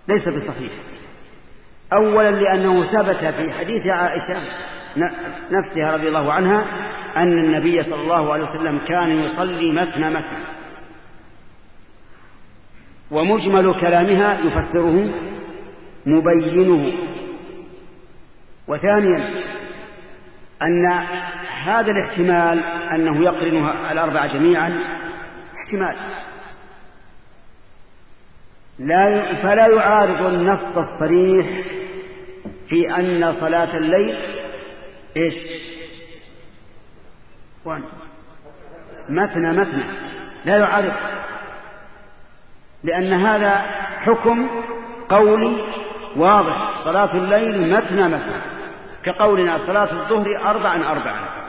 ليس 0.08 0.28
بصحيح. 0.28 0.72
أولا 1.92 2.30
لأنه 2.30 2.84
ثبت 2.84 3.34
في 3.34 3.52
حديث 3.52 3.86
عائشة 3.86 4.40
نفسها 5.50 5.96
رضي 5.96 6.08
الله 6.08 6.32
عنها 6.32 6.64
أن 7.16 7.32
النبي 7.32 7.82
صلى 7.82 8.02
الله 8.02 8.32
عليه 8.32 8.44
وسلم 8.44 8.78
كان 8.88 9.10
يصلي 9.10 9.72
مثنى 9.72 10.10
مثنى 10.10 10.46
ومجمل 13.10 13.74
كلامها 13.80 14.38
يفسره 14.40 15.08
مبينه. 16.06 16.92
وثانيا 18.68 19.30
أن 20.62 21.02
هذا 21.66 21.90
الاحتمال 21.90 22.64
أنه 22.94 23.24
يقرن 23.24 23.68
الأربعة 23.92 24.26
جميعا 24.26 24.80
احتمال. 25.56 25.96
لا 28.78 29.34
فلا 29.34 29.66
يعارض 29.66 30.26
النص 30.26 30.76
الصريح 30.76 31.46
في 32.68 32.96
أن 32.96 33.34
صلاة 33.40 33.76
الليل 33.76 34.16
إيش؟ 35.16 35.34
وان. 37.64 37.82
مثنى 39.08 39.52
مثنى 39.52 39.84
لا 40.44 40.56
يعارض. 40.58 40.92
لأن 42.84 43.12
هذا 43.12 43.56
حكم 44.00 44.48
قولي 45.08 45.56
واضح. 46.16 46.84
صلاة 46.84 47.14
الليل 47.14 47.70
مثنى 47.72 48.08
مثنى 48.08 48.40
كقولنا 49.04 49.58
صلاة 49.58 49.92
الظهر 49.92 50.50
أربعا 50.50 50.76
أربعا. 50.76 51.45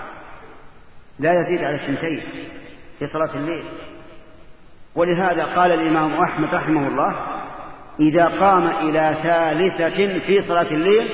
لا 1.19 1.31
يزيد 1.41 1.63
على 1.63 1.75
الثنتين 1.75 2.23
في 2.99 3.07
صلاة 3.07 3.35
الليل. 3.35 3.65
ولهذا 4.95 5.43
قال 5.43 5.71
الإمام 5.71 6.13
أحمد 6.13 6.53
رحمه 6.53 6.87
الله 6.87 7.15
إذا 7.99 8.25
قام 8.25 8.67
إلى 8.67 9.17
ثالثة 9.23 10.19
في 10.19 10.47
صلاة 10.47 10.71
الليل 10.71 11.09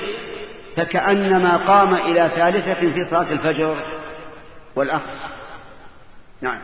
فكأنما 0.76 1.56
قام 1.56 1.94
إلى 1.94 2.30
ثالثة 2.36 2.74
في 2.74 3.04
صلاة 3.10 3.32
الفجر 3.32 3.76
والأخر 4.76 5.10
نعم. 6.40 6.60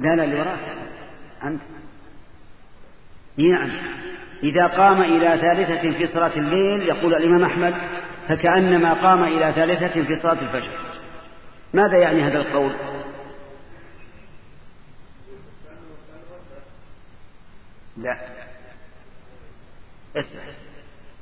لا 0.00 0.16
لا 0.16 0.24
اللي 0.24 0.56
أنت. 1.44 1.60
نعم. 3.36 3.70
إذا 4.42 4.66
قام 4.66 5.02
إلى 5.02 5.38
ثالثة 5.40 5.92
في 5.98 6.12
صلاة 6.14 6.36
الليل 6.36 6.88
يقول 6.88 7.14
الإمام 7.14 7.44
أحمد 7.44 7.74
فكأنما 8.30 8.92
قام 8.92 9.24
إلى 9.24 9.52
ثالثة 9.52 10.02
في 10.02 10.20
صلاة 10.20 10.42
الفجر. 10.42 10.70
ماذا 11.74 11.98
يعني 11.98 12.22
هذا 12.22 12.38
القول؟ 12.38 12.72
لا. 17.96 18.18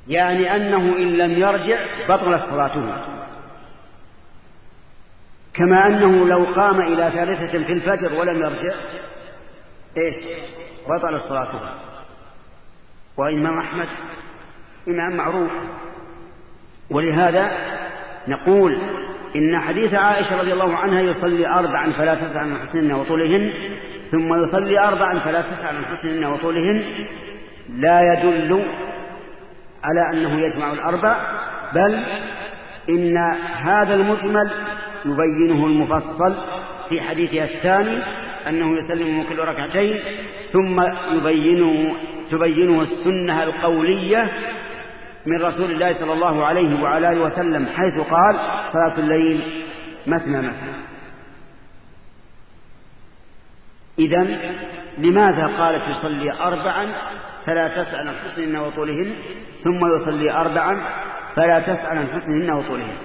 يعني 0.07 0.55
أنه 0.55 0.77
إن 0.77 1.17
لم 1.17 1.31
يرجع 1.31 1.79
بطلت 2.09 2.49
صلاته. 2.49 3.05
كما 5.53 5.87
أنه 5.87 6.27
لو 6.27 6.43
قام 6.43 6.81
إلى 6.81 7.11
ثالثة 7.11 7.63
في 7.65 7.73
الفجر 7.73 8.13
ولم 8.13 8.41
يرجع 8.41 8.73
إيش؟ 9.97 10.15
بطلت 10.87 11.23
صلاته. 11.23 11.59
وإمام 13.17 13.57
أحمد 13.57 13.87
إمام 14.87 15.17
معروف. 15.17 15.51
ولهذا 16.91 17.51
نقول 18.27 18.77
إن 19.35 19.59
حديث 19.59 19.93
عائشة 19.93 20.39
رضي 20.39 20.53
الله 20.53 20.75
عنها 20.75 21.01
يصلي 21.01 21.47
أربعا 21.47 21.91
فلا 21.91 22.15
تسأل 22.15 22.37
عن 22.37 22.57
حسنهن 22.57 22.91
وطولهن 22.91 23.51
ثم 24.11 24.43
يصلي 24.43 24.79
أربعا 24.79 25.19
فلا 25.19 25.41
تسأل 25.41 25.67
عن 25.67 25.85
حسنهن 25.85 26.25
وطولهن 26.25 26.83
لا 27.69 28.13
يدل 28.13 28.65
على 29.83 30.01
أنه 30.13 30.39
يجمع 30.41 30.73
الأربع 30.73 31.17
بل 31.75 31.99
إن 32.89 33.17
هذا 33.55 33.95
المجمل 33.95 34.51
يبينه 35.05 35.65
المفصل 35.65 36.35
في 36.89 37.01
حديثها 37.01 37.43
الثاني 37.43 37.97
أنه 38.47 38.71
يسلم 38.79 39.17
من 39.17 39.23
كل 39.23 39.39
ركعتين 39.39 39.99
ثم 40.53 40.81
يبينه 41.15 41.95
تبينه 42.31 42.81
السنة 42.81 43.43
القولية 43.43 44.29
من 45.29 45.41
رسول 45.41 45.71
الله 45.71 45.93
صلى 45.93 46.13
الله 46.13 46.45
عليه 46.45 46.83
وعلى 46.83 47.11
آله 47.11 47.21
وسلم 47.21 47.65
حيث 47.65 48.07
قال 48.09 48.35
صلاة 48.73 48.99
الليل 48.99 49.63
مثنى 50.07 50.37
مثنى. 50.37 50.73
إذا 53.99 54.39
لماذا 54.97 55.47
قالت 55.47 55.83
يصلي 55.89 56.31
أربعا 56.31 56.93
فلا 57.45 57.67
تسأل 57.67 58.07
عن 58.07 58.15
حسنهن 58.15 58.57
وطولهن 58.57 59.15
ثم 59.63 59.81
يصلي 59.95 60.31
أربعا 60.31 60.81
فلا 61.35 61.59
تسأل 61.59 61.97
عن 61.97 62.07
حسنهن 62.07 62.51
وطولهن؟ 62.51 62.97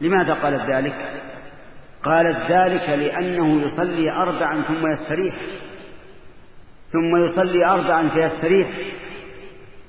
لماذا 0.00 0.34
قالت 0.34 0.70
ذلك؟ 0.70 1.22
قالت 2.04 2.50
ذلك 2.50 2.88
لأنه 2.88 3.62
يصلي 3.62 4.12
أربعا 4.12 4.62
ثم 4.62 4.92
يستريح 4.92 5.34
ثم 6.92 7.16
يصلي 7.16 7.66
أربعا 7.66 8.08
فيستريح. 8.08 8.68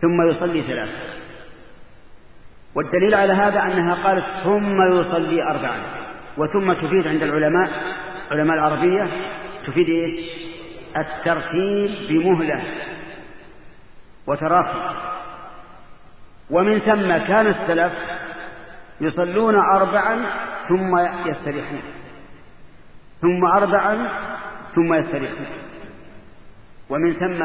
ثم 0.02 0.22
يصلي 0.30 0.62
ثلاثة 0.62 1.20
والدليل 2.76 3.16
على 3.16 3.34
هذا 3.34 3.64
أنها 3.64 3.96
قالت 4.04 4.26
ثم 4.44 4.82
يصلي 4.82 5.44
أربعا 5.44 5.78
وثم 6.38 6.74
تفيد 6.74 7.08
عند 7.08 7.24
العلماء 7.24 7.70
علماء 8.32 8.58
العربية 8.58 9.08
تفيد 9.68 9.90
إيش؟ 9.90 10.30
الترتيب 10.98 12.10
بمهلة 12.10 12.64
وتراخي 14.28 14.96
ومن 16.50 16.80
ثم 16.80 17.18
كان 17.28 17.48
السلف 17.48 17.94
يصلون 19.02 19.56
أربعا 19.56 20.26
ثم 20.70 20.98
يستريحون. 21.30 21.82
ثم 23.22 23.46
أربعا 23.46 24.08
ثم 24.76 24.94
يستريحون. 24.94 25.48
ومن 26.90 27.14
ثم 27.14 27.44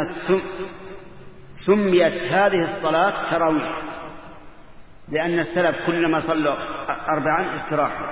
سميت 1.67 2.33
هذه 2.33 2.77
الصلاة 2.77 3.31
تراويح 3.31 3.83
لأن 5.09 5.39
السلف 5.39 5.87
كلما 5.87 6.23
صلوا 6.27 6.55
أربعا 7.09 7.47
استراحوا 7.57 8.07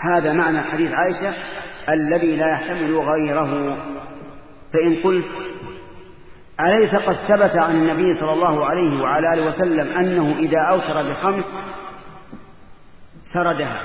هذا 0.00 0.32
معنى 0.32 0.62
حديث 0.62 0.92
عائشة 0.92 1.34
الذي 1.88 2.36
لا 2.36 2.48
يحتمل 2.52 2.98
غيره. 2.98 3.76
فإن 4.72 5.02
قلت 5.04 5.26
أليس 6.60 6.94
قد 6.94 7.14
ثبت 7.14 7.56
عن 7.56 7.76
النبي 7.76 8.20
صلى 8.20 8.32
الله 8.32 8.66
عليه 8.66 9.02
وعلى 9.02 9.34
آله 9.34 9.46
وسلم 9.46 9.98
أنه 9.98 10.38
إذا 10.38 10.60
أوتر 10.60 11.02
بخمس 11.10 11.44
سردها؟ 13.34 13.82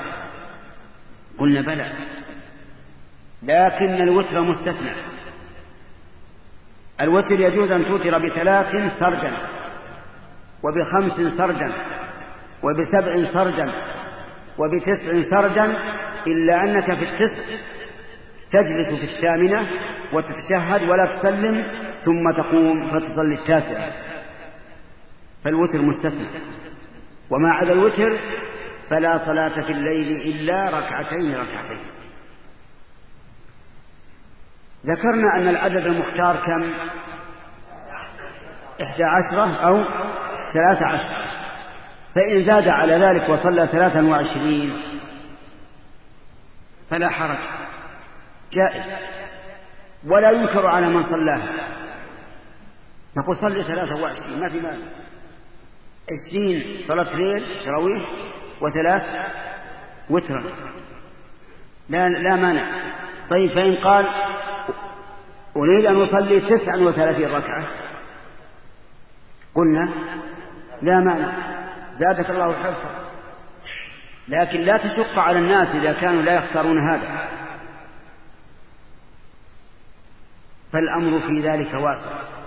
قلنا 1.39 1.62
بلى 1.62 1.92
لكن 3.44 4.02
الوتر 4.02 4.42
مستثنى. 4.42 4.92
الوتر 7.02 7.32
يجوز 7.32 7.72
أن 7.72 7.86
توتر 7.86 8.18
بثلاث 8.18 8.72
سرجا 8.99 9.32
وبخمس 10.64 11.38
سرجا 11.38 11.72
وبسبع 12.64 13.34
سرجا 13.34 13.72
وبتسع 14.58 15.30
سرجا 15.30 15.76
إلا 16.28 16.64
أنك 16.64 16.86
في 16.86 17.04
التسع 17.04 17.43
تجلس 18.52 18.99
في 18.99 19.06
الثامنة 19.16 19.68
وتتشهد 20.14 20.89
ولا 20.89 21.06
تسلم 21.06 21.66
ثم 22.06 22.32
تقوم 22.32 22.91
فتصلي 22.91 23.36
التاسعة 23.36 23.91
فالوتر 25.43 25.82
مستثنى. 25.82 26.28
وما 27.30 27.52
عدا 27.52 27.74
الوتر 27.74 28.18
فلا 28.89 29.18
صلاة 29.26 29.62
في 29.62 29.72
الليل 29.72 30.22
إلا 30.22 30.70
ركعتين 30.70 31.32
ركعتين. 31.32 31.80
ذكرنا 34.86 35.36
أن 35.36 35.47
العدد 35.47 35.86
المختار 35.86 36.36
كم؟ 36.36 36.73
إحدى 38.82 39.03
عشرة 39.03 39.55
أو 39.55 39.84
ثلاثة 40.53 40.86
عشر. 40.86 41.15
فإن 42.15 42.45
زاد 42.45 42.67
على 42.67 42.93
ذلك 42.93 43.29
وصلى 43.29 43.67
ثلاثا 43.67 44.01
وعشرين 44.01 44.82
فلا 46.89 47.09
حرج. 47.09 47.38
جائز. 48.53 48.84
ولا 50.07 50.32
ينكر 50.32 50.65
على 50.67 50.88
من 50.88 51.09
صلاها. 51.09 51.49
نقول 53.17 53.38
صلي 53.38 53.63
ثلاثة 53.63 53.95
وعشرين 53.95 54.39
ما 54.39 54.49
في 54.49 54.59
مال 54.59 54.79
عشرين 56.11 56.77
صلاة 56.88 57.15
ليل 57.15 57.65
تراويح 57.65 58.09
وثلاث 58.61 59.03
وترا 60.09 60.43
لا 61.89 62.09
لا 62.09 62.36
مانع. 62.36 62.65
طيب 63.29 63.51
فإن 63.51 63.75
قال 63.75 64.05
أريد 65.56 65.86
أن 65.86 66.02
أصلي 66.02 66.39
تسعا 66.39 66.78
وثلاثين 66.78 67.36
ركعة. 67.36 67.68
قلنا 69.56 69.89
لا 70.82 70.99
مانع. 70.99 71.32
زادك 71.99 72.30
الله 72.30 72.54
حرصا. 72.54 72.89
لكن 74.28 74.60
لا 74.60 74.78
تشق 74.78 75.20
على 75.20 75.39
الناس 75.39 75.68
إذا 75.76 75.93
كانوا 75.93 76.22
لا 76.22 76.34
يختارون 76.34 76.89
هذا. 76.89 77.30
فالأمر 80.74 81.20
في 81.20 81.41
ذلك 81.41 81.74
واسع. 81.74 82.41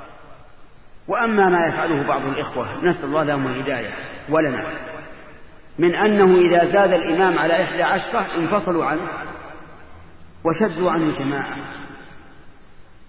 وأما 1.09 1.49
ما 1.49 1.67
يفعله 1.67 2.03
بعض 2.03 2.27
الإخوة 2.27 2.85
نسأل 2.85 3.05
الله 3.05 3.23
لهم 3.23 3.47
الهداية 3.47 3.95
ولنا 4.29 4.67
من 5.79 5.95
أنه 5.95 6.39
إذا 6.39 6.73
زاد 6.73 6.93
الإمام 6.93 7.39
على 7.39 7.63
إحدى 7.63 7.83
عشرة 7.83 8.27
انفصلوا 8.39 8.85
عنه 8.85 9.09
وشدوا 10.45 10.91
عنه 10.91 11.19
جماعة. 11.19 11.57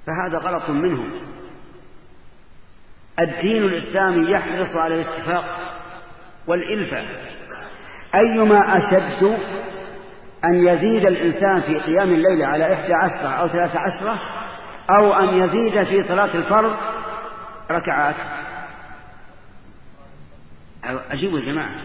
فهذا 0.08 0.38
غلط 0.38 0.70
منهم 0.70 1.10
الدين 3.20 3.64
الإسلامي 3.64 4.32
يحرص 4.32 4.76
على 4.76 5.02
الاتفاق 5.02 5.46
والإلفة. 6.48 7.04
أيما 8.16 8.78
أشد 8.78 9.38
أن 10.46 10.68
يزيد 10.68 11.06
الإنسان 11.06 11.62
في 11.62 11.80
قيام 11.80 12.10
الليل 12.10 12.44
على 12.44 12.74
إحدى 12.74 12.94
عشرة 12.94 13.28
أو 13.28 13.48
ثلاثة 13.48 13.80
عشرة 13.80 14.20
أو 14.90 15.14
أن 15.14 15.38
يزيد 15.38 15.84
في 15.84 16.08
صلاة 16.08 16.36
الفرض 16.36 16.76
ركعات. 17.72 18.16
أجيبوا 21.12 21.40
يا 21.40 21.46
جماعة. 21.46 21.76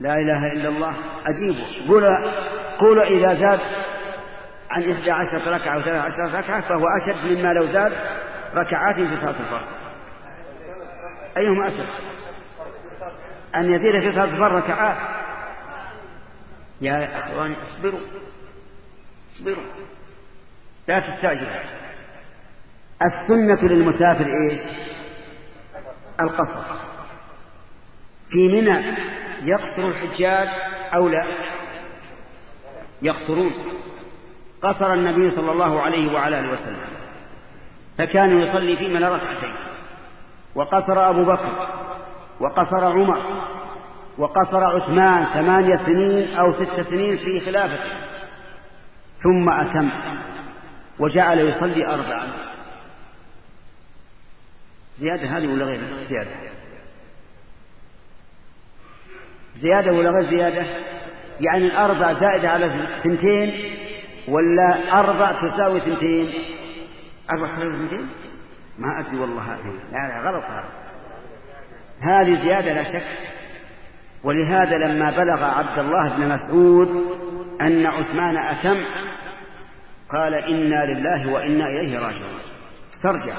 لا 0.00 0.14
إله 0.14 0.52
إلا 0.52 0.68
الله. 0.68 0.94
أجيبوا 1.26 1.64
قولوا 2.78 3.04
إذا 3.04 3.34
زاد 3.34 3.60
عن 4.76 4.90
إحدى 4.92 5.10
عشرة 5.10 5.56
ركعة 5.56 5.74
أو 5.74 5.82
ثلاثة 5.82 6.00
عشرة 6.00 6.38
ركعة 6.38 6.60
فهو 6.60 6.86
أشد 6.86 7.26
مما 7.26 7.52
لو 7.52 7.66
زاد 7.66 7.92
ركعات 8.54 8.94
في 8.94 9.16
صلاة 9.16 9.30
الفرض. 9.30 9.66
أيهما 11.36 11.68
أشد؟ 11.68 11.86
أن 13.54 13.72
يزيد 13.72 14.00
في 14.00 14.12
صلاة 14.12 14.24
الفرض 14.24 14.54
ركعات 14.54 14.96
يا 16.80 17.18
أخواني 17.18 17.56
اصبروا. 17.74 18.00
اصبروا. 19.36 19.64
لا 20.88 20.98
تستعجل 20.98 21.46
السنة 23.02 23.68
للمسافر 23.68 24.26
إيش؟ 24.26 24.60
القصر. 26.20 26.62
في 28.30 28.48
منى 28.48 28.96
يقصر 29.42 29.88
الحجاج 29.88 30.48
أو 30.94 31.08
لا؟ 31.08 31.26
يقصرون. 33.02 33.52
قصر 34.66 34.92
النبي 34.92 35.36
صلى 35.36 35.52
الله 35.52 35.80
عليه 35.80 36.12
وعلى 36.14 36.40
آله 36.40 36.48
وسلم. 36.48 36.76
فكان 37.98 38.40
يصلي 38.40 38.76
في 38.76 38.88
منى 38.88 39.04
ركعتين 39.04 39.54
وقصر 40.54 41.10
أبو 41.10 41.24
بكر 41.24 41.68
وقصر 42.40 42.84
عمر 42.84 43.20
وقصر 44.18 44.64
عثمان 44.64 45.24
ثمانية 45.24 45.76
سنين 45.76 46.36
أو 46.36 46.52
ست 46.52 46.80
سنين 46.90 47.16
في 47.16 47.40
خلافته. 47.40 47.90
ثم 49.22 49.50
أتم 49.50 49.90
وجعل 50.98 51.38
يصلي 51.38 51.86
أربعا. 51.86 52.28
زيادة 54.98 55.38
هذه 55.38 55.46
ولا 55.46 55.64
غير 55.64 55.80
زيادة؟ 56.08 56.30
زيادة 59.56 59.92
ولا 59.92 60.10
غير 60.10 60.30
زيادة؟ 60.30 60.66
يعني 61.40 61.66
الأربع 61.66 62.12
زائدة 62.12 62.50
على 62.50 62.88
ثنتين 63.04 63.76
ولا 64.28 65.00
أربع 65.00 65.48
تساوي 65.48 65.80
ثنتين 65.80 66.32
أربع 67.30 67.56
تساوي 67.56 67.72
ثنتين 67.72 68.08
ما 68.78 69.00
أدري 69.00 69.18
والله 69.18 69.42
هذه. 69.42 69.72
لا 69.92 69.98
لا 70.08 70.30
غلط 70.30 70.44
هذا. 70.44 70.68
هذه 72.00 72.42
زيادة 72.42 72.72
لا 72.72 72.84
شك. 72.92 73.06
ولهذا 74.24 74.76
لما 74.76 75.10
بلغ 75.10 75.44
عبد 75.44 75.78
الله 75.78 76.16
بن 76.16 76.28
مسعود 76.28 77.06
أن 77.60 77.86
عثمان 77.86 78.36
أتم 78.36 78.84
قال 80.12 80.34
إنا 80.34 80.84
لله 80.84 81.32
وإنا 81.32 81.66
إليه 81.66 81.98
راجعون. 81.98 82.40
استرجع 82.94 83.34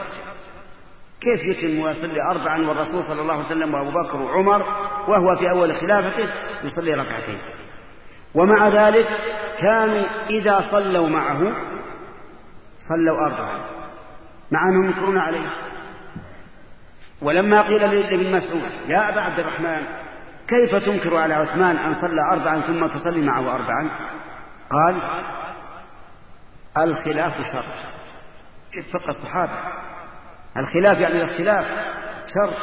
كيف 1.21 1.43
يتم 1.43 1.79
ويصلي 1.79 2.21
أربعا 2.21 2.67
والرسول 2.67 3.03
صلى 3.03 3.21
الله 3.21 3.33
عليه 3.33 3.45
وسلم 3.45 3.73
وأبو 3.73 3.89
بكر 3.89 4.21
وعمر 4.21 4.61
وهو 5.07 5.35
في 5.35 5.49
أول 5.49 5.75
خلافته 5.75 6.29
يصلي 6.63 6.93
ركعتين؟ 6.93 7.37
ومع 8.35 8.67
ذلك 8.67 9.07
كانوا 9.59 10.05
إذا 10.29 10.67
صلوا 10.71 11.09
معه 11.09 11.39
صلوا 12.89 13.25
أربعا 13.25 13.59
مع 14.51 14.69
أنهم 14.69 14.85
ينكرون 14.85 15.17
عليه. 15.17 15.49
ولما 17.21 17.61
قيل 17.61 17.81
لابن 17.81 18.37
مسعود 18.37 18.71
يا 18.87 19.09
أبا 19.09 19.21
عبد 19.21 19.39
الرحمن 19.39 19.83
كيف 20.47 20.75
تنكر 20.85 21.17
على 21.17 21.33
عثمان 21.33 21.77
أن 21.77 21.95
صلى 21.95 22.21
أربعا 22.31 22.61
ثم 22.61 22.87
تصلي 22.87 23.21
معه 23.25 23.55
أربعا؟ 23.55 23.89
قال 24.71 24.95
الخلاف 26.77 27.33
شر. 27.51 27.65
فقه 28.93 29.09
الصحابة 29.09 29.51
الخلاف 30.57 30.97
يعني 30.99 31.23
الاختلاف 31.23 31.65
شر. 32.33 32.53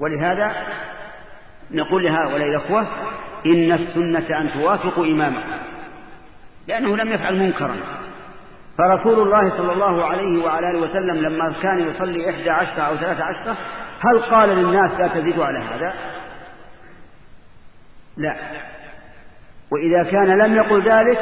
ولهذا 0.00 0.66
نقول 1.70 2.04
لهؤلاء 2.04 2.48
الأخوة 2.48 2.86
إن 3.46 3.72
السنة 3.72 4.40
أن 4.40 4.52
توافقوا 4.52 5.04
إمامكم 5.04 5.56
لأنه 6.68 6.96
لم 6.96 7.12
يفعل 7.12 7.38
منكرا. 7.38 7.76
فرسول 8.78 9.20
الله 9.20 9.50
صلى 9.50 9.72
الله 9.72 10.04
عليه 10.04 10.44
وعلى 10.44 10.70
آله 10.70 10.78
وسلم 10.78 11.16
لما 11.16 11.52
كان 11.62 11.88
يصلي 11.88 12.30
إحدى 12.30 12.50
عشرة 12.50 12.82
أو 12.82 12.96
ثلاثة 12.96 13.24
عشرة 13.24 13.56
هل 14.00 14.18
قال 14.18 14.48
للناس 14.48 15.00
لا 15.00 15.08
تزيدوا 15.08 15.44
على 15.44 15.58
هذا؟ 15.58 15.94
لا. 18.16 18.36
وإذا 19.70 20.02
كان 20.10 20.38
لم 20.38 20.56
يقل 20.56 20.82
ذلك 20.82 21.18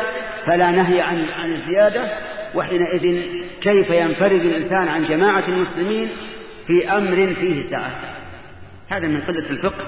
فلا 0.46 0.70
نهي 0.70 1.00
عن 1.00 1.24
عن 1.38 1.52
الزيادة. 1.52 2.18
وحينئذ 2.54 3.22
كيف 3.60 3.90
ينفرد 3.90 4.40
الإنسان 4.40 4.88
عن 4.88 5.04
جماعة 5.04 5.48
المسلمين 5.48 6.08
في 6.66 6.92
أمر 6.92 7.34
فيه 7.34 7.70
سعة 7.70 7.90
هذا 8.88 9.06
من 9.06 9.20
قلة 9.20 9.50
الفقه. 9.50 9.84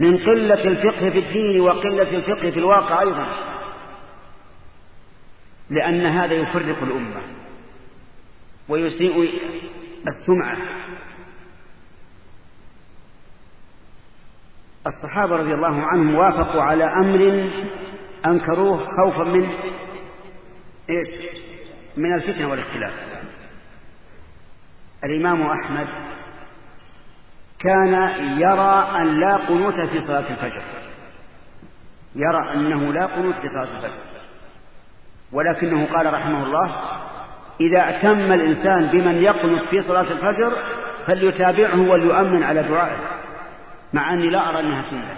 من 0.00 0.18
قلة 0.18 0.64
الفقه 0.64 1.10
في 1.10 1.18
الدين 1.18 1.60
وقلة 1.60 2.16
الفقه 2.16 2.50
في 2.50 2.58
الواقع 2.58 3.00
أيضا. 3.00 3.26
لأن 5.70 6.06
هذا 6.06 6.34
يفرق 6.34 6.82
الأمة 6.82 7.22
ويسيء 8.68 9.40
السمعة. 10.08 10.56
الصحابة 14.86 15.36
رضي 15.36 15.54
الله 15.54 15.82
عنهم 15.82 16.14
وافقوا 16.14 16.62
على 16.62 16.84
أمر 16.84 17.50
أنكروه 18.26 18.86
خوفا 18.96 19.24
من 19.24 19.50
إيش؟ 20.90 21.08
من 21.96 22.14
الفتنة 22.14 22.50
والاختلاف. 22.50 22.92
الإمام 25.04 25.42
أحمد 25.42 25.88
كان 27.60 27.94
يرى 28.38 28.90
أن 29.00 29.20
لا 29.20 29.36
قنوت 29.36 29.80
في 29.80 30.00
صلاة 30.00 30.24
الفجر. 30.30 30.62
يرى 32.14 32.54
أنه 32.54 32.92
لا 32.92 33.06
قنوت 33.06 33.34
في 33.34 33.48
صلاة 33.48 33.68
الفجر. 33.76 34.00
ولكنه 35.32 35.86
قال 35.86 36.14
رحمه 36.14 36.42
الله 36.46 36.70
إذا 37.60 37.80
اعتم 37.80 38.32
الإنسان 38.32 38.86
بمن 38.86 39.14
يقنط 39.14 39.68
في 39.70 39.82
صلاة 39.82 40.12
الفجر 40.12 40.52
فليتابعه 41.06 41.90
وليؤمن 41.90 42.42
على 42.42 42.62
دعائه 42.62 42.98
مع 43.92 44.12
أني 44.12 44.30
لا 44.30 44.48
أرى 44.48 44.60
أنها 44.60 44.90
سنة. 44.90 45.16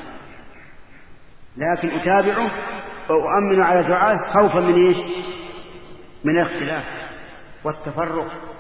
لكن 1.57 1.91
أتابعه 1.91 2.51
وأؤمن 3.09 3.63
على 3.63 3.83
دعائه 3.83 4.17
خوفا 4.17 4.61
من 4.61 4.87
إيش؟ 4.87 4.97
من 6.25 6.39
الاختلاف 6.39 6.85
والتفرق. 7.65 8.52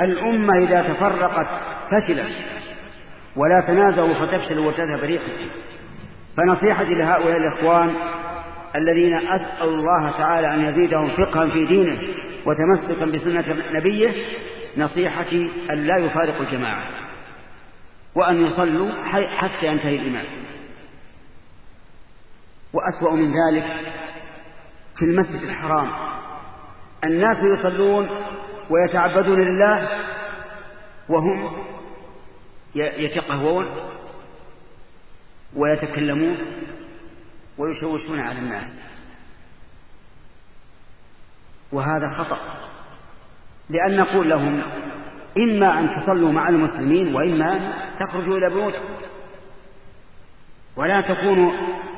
الأمة 0.00 0.58
إذا 0.58 0.82
تفرقت 0.82 1.46
فشلت 1.90 2.32
ولا 3.36 3.60
تنازعوا 3.60 4.14
فتفشل 4.14 4.58
وتذهب 4.58 5.04
ريحكم 5.04 5.50
فنصيحتي 6.36 6.94
لهؤلاء 6.94 7.36
الإخوان 7.36 7.94
الذين 8.76 9.14
أسأل 9.16 9.68
الله 9.68 10.10
تعالى 10.10 10.54
أن 10.54 10.64
يزيدهم 10.64 11.08
فقها 11.08 11.50
في 11.50 11.66
دينه 11.66 11.98
وتمسكا 12.46 13.06
بسنة 13.06 13.56
نبيه 13.72 14.14
نصيحتي 14.76 15.50
أن 15.70 15.86
لا 15.86 15.98
يفارقوا 15.98 16.46
الجماعة 16.46 16.82
وأن 18.14 18.46
يصلوا 18.46 18.90
حتى 19.36 19.66
ينتهي 19.66 19.96
الإمام 19.96 20.24
وأسوأ 22.72 23.16
من 23.16 23.32
ذلك 23.32 23.64
في 24.96 25.04
المسجد 25.04 25.42
الحرام. 25.42 25.88
الناس 27.04 27.36
يصلون 27.42 28.08
ويتعبدون 28.70 29.40
لله 29.40 29.88
وهم 31.08 31.66
يتقهون 32.74 33.66
ويتكلمون 35.56 36.36
ويشوشون 37.58 38.20
على 38.20 38.38
الناس. 38.38 38.78
وهذا 41.72 42.08
خطأ. 42.08 42.38
لأن 43.68 43.96
نقول 43.96 44.30
لهم 44.30 44.62
إما 45.38 45.78
أن 45.78 45.88
تصلوا 45.88 46.32
مع 46.32 46.48
المسلمين 46.48 47.14
وإما 47.14 47.56
أن 47.56 47.72
تخرجوا 48.00 48.38
إلى 48.38 48.54
بيوتكم. 48.54 48.94
ولا 50.76 51.00
تكونوا 51.00 51.52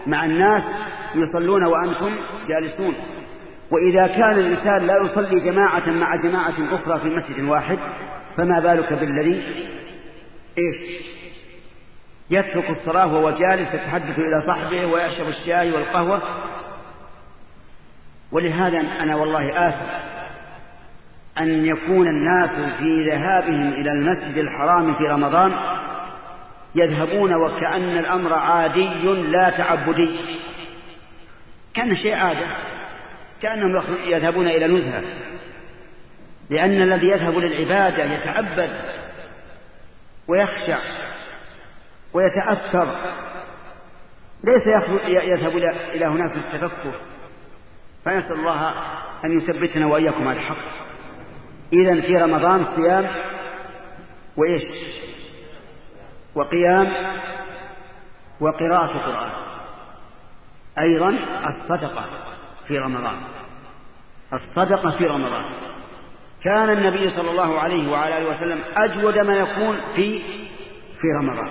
مع 0.06 0.24
الناس 0.24 0.62
يصلون 1.14 1.64
وأنتم 1.64 2.16
جالسون. 2.48 2.94
وإذا 3.70 4.06
كان 4.06 4.38
الإنسان 4.38 4.86
لا 4.86 4.96
يصلي 4.96 5.40
جماعة 5.40 5.90
مع 5.90 6.16
جماعة 6.16 6.74
أخرى 6.74 7.00
في 7.00 7.08
مسجد 7.08 7.48
واحد 7.48 7.78
فما 8.36 8.60
بالك 8.60 8.92
بالذي؟ 8.92 9.42
إيش؟ 10.58 11.08
يترك 12.30 12.70
الصلاة 12.70 13.06
وهو 13.06 13.30
جالس 13.30 13.74
يتحدث 13.74 14.18
إلى 14.18 14.42
صحبه 14.46 14.86
ويشرب 14.86 15.28
الشاي 15.28 15.72
والقهوة. 15.72 16.22
ولهذا 18.32 18.80
أنا 18.80 19.16
والله 19.16 19.68
آسف 19.68 20.08
أن 21.38 21.66
يكون 21.66 22.08
الناس 22.08 22.50
في 22.78 23.10
ذهابهم 23.10 23.72
إلى 23.72 23.90
المسجد 23.90 24.38
الحرام 24.38 24.94
في 24.94 25.04
رمضان 25.04 25.52
يذهبون 26.74 27.34
وكأن 27.34 27.98
الأمر 27.98 28.34
عادي 28.34 28.88
لا 29.12 29.50
تعبدي. 29.50 30.20
كان 31.74 31.96
شيء 31.96 32.14
عادة. 32.14 32.46
كأنهم 33.42 33.96
يذهبون 34.04 34.46
إلى 34.48 34.66
نزهة. 34.66 35.02
لأن 36.50 36.82
الذي 36.82 37.06
يذهب 37.06 37.38
للعبادة 37.38 38.04
يتعبد 38.04 38.70
ويخشع 40.28 40.78
ويتأثر. 42.12 42.86
ليس 44.44 44.66
يذهب 45.06 45.56
إلى 45.94 46.06
هناك 46.06 46.36
التفكر 46.36 46.92
فنسأل 48.04 48.32
الله 48.32 48.72
أن 49.24 49.38
يثبتنا 49.38 49.86
وإياكم 49.86 50.28
على 50.28 50.38
الحق. 50.38 50.64
إذا 51.72 52.00
في 52.00 52.16
رمضان 52.16 52.64
صيام 52.64 53.06
وإيش؟ 54.36 54.62
وقيام 56.34 56.92
وقراءة 58.40 58.98
قرآن 58.98 59.30
أيضا 60.78 61.18
الصدقة. 61.46 62.27
في 62.68 62.78
رمضان. 62.78 63.16
الصدقة 64.32 64.90
في 64.90 65.06
رمضان. 65.06 65.44
كان 66.44 66.70
النبي 66.70 67.10
صلى 67.10 67.30
الله 67.30 67.60
عليه 67.60 67.90
وعلى 67.90 68.18
آله 68.18 68.30
وسلم 68.30 68.60
أجود 68.76 69.18
ما 69.18 69.36
يكون 69.36 69.76
في 69.96 70.22
في 71.00 71.08
رمضان. 71.22 71.48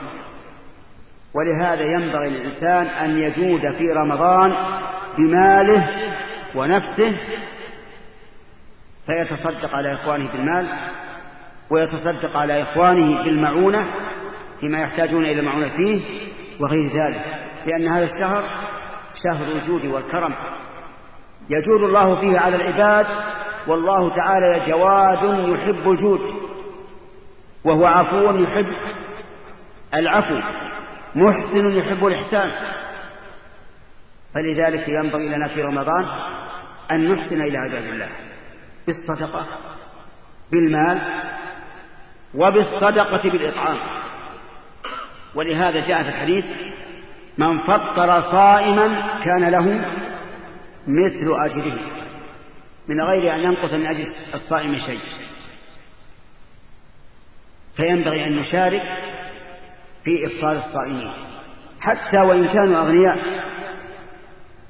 ولهذا 1.36 1.84
ينبغي 1.84 2.30
للإنسان 2.30 2.86
أن 2.86 3.18
يجود 3.18 3.72
في 3.78 3.92
رمضان 3.92 4.56
بماله 5.18 5.90
ونفسه 6.56 7.18
فيتصدق 9.06 9.76
على 9.76 9.94
إخوانه 9.94 10.32
بالمال 10.32 10.68
ويتصدق 11.70 12.38
على 12.38 12.64
إخوانه 12.64 13.24
بالمعونة 13.24 13.88
فيما 14.60 14.82
يحتاجون 14.82 15.26
إلى 15.26 15.40
المعونة 15.40 15.70
فيه 15.70 16.02
وغير 16.60 16.92
ذلك. 17.04 17.26
لأن 17.66 17.88
هذا 17.88 18.06
الشهر 18.06 18.44
شهر 19.24 19.56
الجود 19.56 19.86
والكرم. 19.86 20.34
يجود 21.50 21.84
الله 21.84 22.16
فيه 22.16 22.40
على 22.40 22.56
العباد 22.56 23.06
والله 23.68 24.16
تعالى 24.16 24.62
جواد 24.68 25.50
يحب 25.50 25.92
الجود 25.92 26.22
وهو 27.64 27.86
عفو 27.86 28.36
يحب 28.36 28.68
العفو 29.94 30.40
محسن 31.16 31.78
يحب 31.80 32.06
الإحسان. 32.08 32.52
فلذلك 34.34 34.90
ينبغي 34.90 35.30
لنا 35.30 35.48
في 35.48 35.62
رمضان 35.62 36.06
أن 36.92 37.12
نحسن 37.12 37.42
إلى 37.42 37.58
عباد 37.58 37.84
الله 37.84 38.10
بالصدقة 38.88 39.46
بالمال 40.52 41.00
وبالصدقة 42.36 43.30
بالإطعام. 43.30 43.78
ولهذا 45.36 45.88
جاء 45.88 46.04
في 46.04 46.10
الحديث 46.10 46.46
من 47.38 47.60
فطر 47.60 48.22
صائما 48.22 49.04
كان 49.26 49.50
له 49.50 49.86
مثل 50.88 51.46
أجره 51.46 51.80
من 52.88 53.02
غير 53.02 53.34
أن 53.34 53.40
ينقص 53.40 53.74
من 53.74 53.86
أجل 53.86 54.08
الصائم 54.34 54.76
شيء. 54.76 55.00
فينبغي 57.76 58.26
أن 58.26 58.38
نشارك 58.38 58.82
في 60.04 60.28
إفطار 60.28 60.56
الصائمين. 60.56 61.12
حتى 61.80 62.18
وإن 62.18 62.48
كانوا 62.48 62.80
أغنياء 62.80 63.18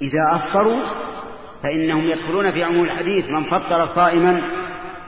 إذا 0.02 0.36
أفطروا 0.36 0.84
فإنهم 1.64 2.08
يدخلون 2.08 2.52
في 2.52 2.64
عموم 2.64 2.84
الحديث 2.84 3.30
من 3.30 3.44
فطر 3.44 3.96
صائما 3.96 4.42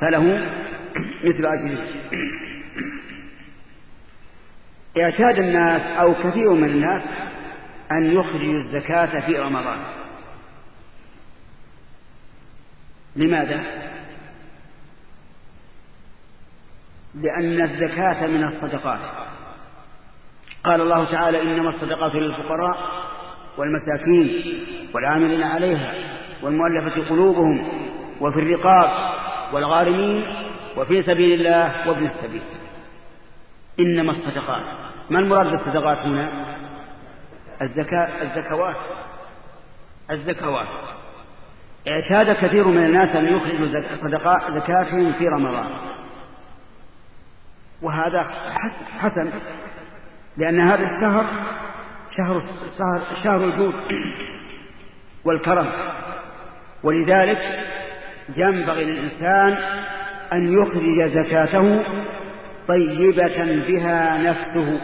فله 0.01 0.49
مثل 1.24 1.45
أجره. 1.45 1.88
اعتاد 4.97 5.39
الناس 5.39 5.82
أو 5.82 6.14
كثير 6.14 6.53
من 6.53 6.70
الناس 6.70 7.01
أن 7.91 8.12
يخرجوا 8.12 8.53
الزكاة 8.53 9.20
في 9.20 9.38
رمضان. 9.38 9.99
لماذا؟ 13.20 13.63
لأن 17.15 17.61
الزكاة 17.61 18.28
من 18.28 18.43
الصدقات. 18.43 18.99
قال 20.63 20.82
الله 20.82 21.11
تعالى 21.11 21.41
إنما 21.41 21.70
الصدقات 21.70 22.15
للفقراء 22.15 22.78
والمساكين 23.57 24.59
والعاملين 24.95 25.43
عليها 25.43 25.93
والمؤلفة 26.43 27.09
قلوبهم 27.09 27.67
وفي 28.22 28.39
الرقاب 28.39 29.13
والغارمين 29.53 30.24
وفي 30.78 31.03
سبيل 31.03 31.39
الله 31.39 31.89
وابن 31.89 32.07
السبيل. 32.07 32.41
إنما 33.80 34.11
الصدقات. 34.11 34.63
ما 35.09 35.20
المراد 35.20 35.45
بالصدقات 35.45 35.97
هنا؟ 35.97 36.30
الزكاة 37.61 38.22
الزكوات. 38.22 38.76
الزكوات. 40.11 40.99
اعتاد 41.89 42.35
كثير 42.35 42.67
من 42.67 42.85
الناس 42.85 43.15
أن 43.15 43.25
يخرجوا 43.25 43.81
زكاتهم 44.49 45.13
في 45.13 45.27
رمضان. 45.27 45.65
وهذا 47.81 48.25
حسن 48.99 49.31
لأن 50.37 50.69
هذا 50.69 50.83
الشهر 50.83 51.25
شهر 52.17 52.41
شهر, 52.77 53.01
شهر 53.23 53.43
الجود 53.43 53.73
والكرم. 55.25 55.69
ولذلك 56.83 57.39
ينبغي 58.35 58.85
للإنسان 58.85 59.57
أن 60.33 60.61
يخرج 60.61 61.01
زكاته 61.01 61.83
طيبة 62.67 63.65
بها 63.67 64.17
نفسه. 64.17 64.81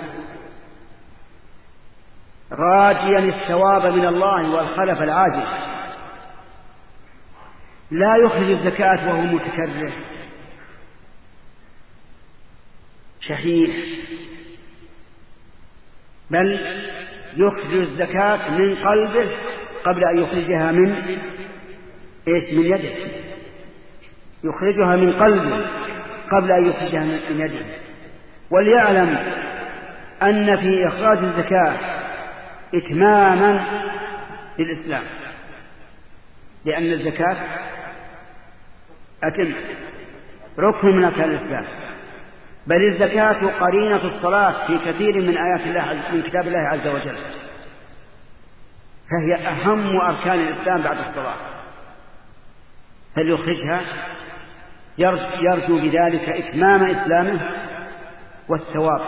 راجيا 2.51 3.19
الثواب 3.19 3.85
من 3.85 4.05
الله 4.05 4.55
والخلف 4.55 5.01
العاجل 5.01 5.43
لا 7.91 8.15
يخرج 8.15 8.51
الزكاة 8.51 9.09
وهو 9.09 9.21
متكرر. 9.21 9.91
شحيح. 13.19 13.75
بل 16.31 16.59
يخرج 17.37 17.73
الزكاة 17.73 18.49
من 18.49 18.75
قلبه 18.75 19.31
قبل 19.85 20.03
أن 20.05 20.23
يخرجها 20.23 20.71
من 20.71 20.95
إيش؟ 22.27 22.53
من 22.53 22.65
يده. 22.65 22.95
يخرجها 24.43 24.95
من 24.95 25.13
قلبه 25.13 25.65
قبل 26.31 26.51
أن 26.51 26.69
يخرجها 26.69 27.03
من 27.03 27.39
يده. 27.39 27.65
وليعلم 28.49 29.17
أن 30.23 30.55
في 30.55 30.87
إخراج 30.87 31.17
الزكاة 31.17 31.77
إتماما 32.73 33.65
للإسلام. 34.59 35.03
لأن 36.65 36.91
الزكاة 36.91 37.37
أتم. 39.23 39.55
ركن 40.59 40.87
من 40.87 41.03
أركان 41.03 41.29
الإسلام. 41.29 41.65
بل 42.67 42.89
الزكاة 42.93 43.59
قرينة 43.59 44.07
الصلاة 44.07 44.67
في 44.67 44.77
كثير 44.77 45.21
من 45.21 45.37
آيات 45.37 45.61
الله 45.61 46.11
من 46.11 46.21
كتاب 46.21 46.47
الله 46.47 46.59
عز 46.59 46.87
وجل. 46.87 47.17
فهي 49.11 49.47
أهم 49.47 50.01
أركان 50.01 50.39
الإسلام 50.39 50.81
بعد 50.81 50.97
الصلاة. 50.97 51.35
فليخرجها 53.15 53.81
يرجو 55.41 55.79
بذلك 55.79 56.29
إتمام 56.29 56.83
إسلامه 56.83 57.39
والثواب. 58.49 59.01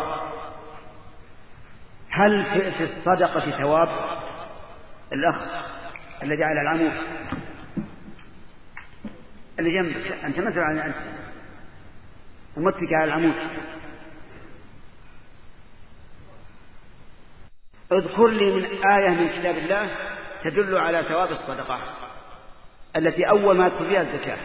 هل 2.10 2.46
في 2.72 2.84
الصدقة 2.84 3.52
ثواب؟ 3.52 3.90
الأخ 5.14 5.42
الذي 6.24 6.44
على 6.44 6.62
العمود. 6.62 6.94
اللي 9.60 9.82
جنبك. 9.82 10.12
أنت 10.12 10.40
مثل 10.40 10.60
عن 10.60 10.80
أنت 10.80 10.96
ومتك 12.58 12.94
على 12.94 13.04
العمود. 13.04 13.36
اذكر 17.92 18.28
لي 18.28 18.52
من 18.52 18.64
آية 18.84 19.10
من 19.10 19.30
كتاب 19.30 19.58
الله 19.58 19.98
تدل 20.44 20.78
على 20.78 21.04
ثواب 21.04 21.32
الصدقة 21.32 21.80
التي 22.96 23.30
أول 23.30 23.58
ما 23.58 23.68
يدخل 23.68 23.88
فيها 23.88 24.02
الزكاة. 24.02 24.38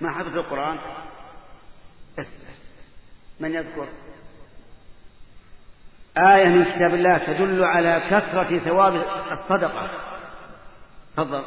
ما 0.00 0.12
حفظ 0.12 0.38
القرآن 0.38 0.78
بس. 2.18 2.26
من 3.40 3.54
يذكر؟ 3.54 3.88
آية 6.18 6.48
من 6.48 6.64
كتاب 6.64 6.94
الله 6.94 7.18
تدل 7.18 7.64
على 7.64 8.02
كثرة 8.10 8.58
ثواب 8.58 8.94
الصدقة. 9.32 9.90
تفضل. 11.16 11.42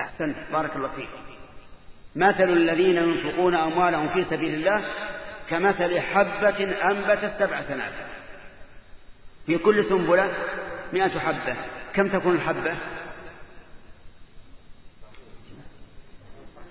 أحسنت. 0.00 0.36
بارك 0.52 0.76
الله 0.76 0.88
فيك. 0.88 1.08
مثل 2.16 2.48
الذين 2.50 2.96
ينفقون 2.96 3.54
أموالهم 3.54 4.08
في 4.08 4.24
سبيل 4.24 4.54
الله 4.54 4.84
كمثل 5.50 6.00
حبة 6.00 6.90
أنبت 6.90 7.24
السبع 7.24 7.62
سنابل. 7.62 7.92
في 9.46 9.58
كل 9.58 9.84
سنبلة 9.84 10.32
مئة 10.92 11.18
حبة. 11.18 11.56
كم 11.94 12.08
تكون 12.08 12.34
الحبة؟ 12.34 12.76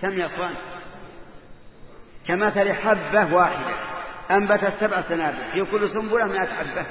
كم 0.01 0.19
يا 0.19 0.25
أخوان؟ 0.25 0.55
كمثل 2.27 2.73
حبة 2.73 3.35
واحدة 3.35 3.75
أنبت 4.31 4.63
السبع 4.63 5.01
سنابل 5.01 5.37
في 5.53 5.65
كل 5.71 5.89
سنبلة 5.89 6.25
مئة 6.25 6.45
حبة. 6.45 6.85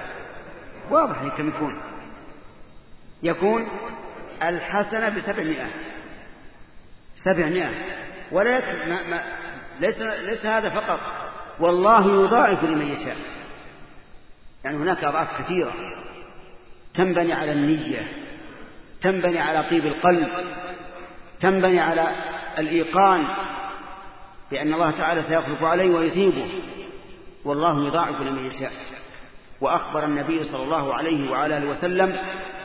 واضح 0.90 1.36
كم 1.36 1.48
يكون؟ 1.48 1.80
يكون 3.22 3.68
الحسنة 4.42 5.08
بسبعمائة. 5.08 5.70
سبعمائة. 7.16 7.70
ولا 8.32 8.86
ما 8.86 9.02
ما 9.02 9.22
ليس, 9.80 9.98
ليس 9.98 10.46
هذا 10.46 10.68
فقط. 10.68 11.00
والله 11.60 12.24
يضاعف 12.24 12.64
لمن 12.64 12.86
يشاء. 12.86 13.16
يعني 14.64 14.76
هناك 14.76 15.04
أضعاف 15.04 15.42
كثيرة. 15.42 15.72
تنبني 16.94 17.32
على 17.32 17.52
النية. 17.52 18.12
تنبني 19.02 19.38
على 19.38 19.62
طيب 19.62 19.86
القلب. 19.86 20.28
تنبني 21.40 21.80
على 21.80 22.14
الإيقان 22.58 23.24
بأن 24.50 24.74
الله 24.74 24.90
تعالى 24.90 25.22
سيخلف 25.22 25.64
عليه 25.64 25.90
ويثيبه. 25.90 26.46
والله 27.44 27.86
يضاعف 27.86 28.20
لمن 28.22 28.46
يشاء. 28.46 28.72
وأخبر 29.60 30.04
النبي 30.04 30.44
صلى 30.44 30.62
الله 30.62 30.94
عليه 30.94 31.30
وعلى 31.30 31.58
آله 31.58 31.68
وسلم 31.68 32.16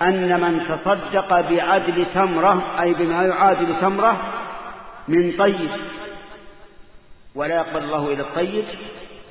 أن 0.02 0.42
من 0.42 0.66
تصدق 0.66 1.42
بعدل 1.50 2.06
تمرة 2.14 2.82
أي 2.82 2.94
بما 2.94 3.24
يعادل 3.24 3.82
تمرة 3.82 4.18
من 5.08 5.32
طيب. 5.38 5.70
ولا 7.36 7.56
يقبل 7.56 7.84
الله 7.84 8.14
إلى 8.14 8.22
الطيب 8.22 8.66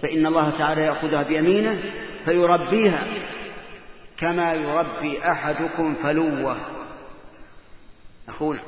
فإن 0.02 0.26
الله 0.26 0.52
تعالى 0.58 0.82
يأخذها 0.82 1.22
بيمينه 1.22 1.78
فيربيها. 2.24 3.04
كما 4.18 4.54
يربي 4.54 5.30
أحدكم 5.30 5.94
فلوة. 6.02 6.56
أخونا. 8.28 8.60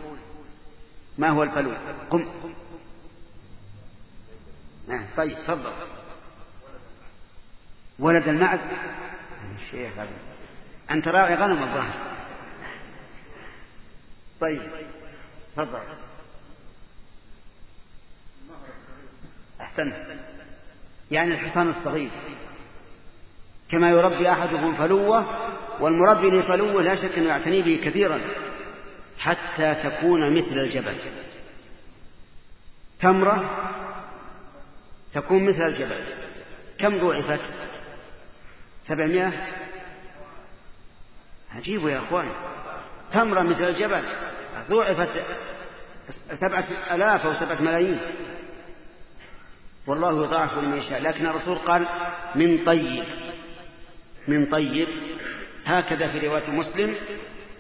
ما 1.19 1.29
هو 1.29 1.43
الفلو 1.43 1.73
قم. 2.11 2.29
آه 4.91 5.07
طيب 5.17 5.39
تفضل. 5.47 5.73
ولد 7.99 8.29
المعز؟ 8.29 8.59
الشيخ 9.57 9.93
هذا. 9.99 10.11
أنت 10.91 11.09
راعي 11.09 11.35
غنم 11.35 11.62
الظاهر. 11.62 11.95
طيب 14.41 14.62
تفضل. 15.57 15.81
أحسنت. 19.61 19.97
يعني 21.11 21.35
الحصان 21.35 21.69
الصغير. 21.69 22.11
كما 23.71 23.91
يربي 23.91 24.33
أحدكم 24.33 24.77
فلوة 24.77 25.27
والمربي 25.81 26.31
لفلوة 26.31 26.83
لا 26.83 26.97
شك 26.97 27.19
أنه 27.19 27.29
يعتني 27.29 27.62
به 27.62 27.81
كثيرا. 27.85 28.21
حتى 29.19 29.75
تكون 29.75 30.31
مثل 30.31 30.59
الجبل. 30.59 30.95
تمرة 33.01 33.51
تكون 35.14 35.45
مثل 35.45 35.67
الجبل. 35.67 36.05
كم 36.79 36.99
ضعفت 36.99 37.41
سبعمائة؟ 38.85 39.33
عجيب 41.55 41.89
يا 41.89 41.99
أخوان. 41.99 42.29
تمرة 43.12 43.43
مثل 43.43 43.64
الجبل. 43.64 44.03
ضعفت 44.71 45.25
سبعة 46.41 46.64
ألاف 46.93 47.27
أو 47.27 47.35
سبعة 47.35 47.62
ملايين. 47.62 48.01
والله 49.87 50.25
يضاعف 50.25 50.59
لمن 50.59 50.79
يشاء. 50.79 51.03
لكن 51.03 51.27
الرسول 51.27 51.57
قال 51.57 51.87
من 52.35 52.64
طيب. 52.64 53.05
من 54.29 54.47
طيب. 54.47 54.89
هكذا 55.67 56.09
في 56.09 56.27
رواية 56.27 56.51
مسلم 56.51 56.95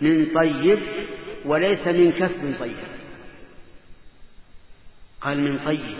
من 0.00 0.26
طيب 0.34 0.78
وليس 1.46 1.86
من 1.86 2.12
كسب 2.12 2.54
طيب. 2.60 2.76
قال 5.20 5.40
من 5.40 5.58
طيب. 5.64 5.98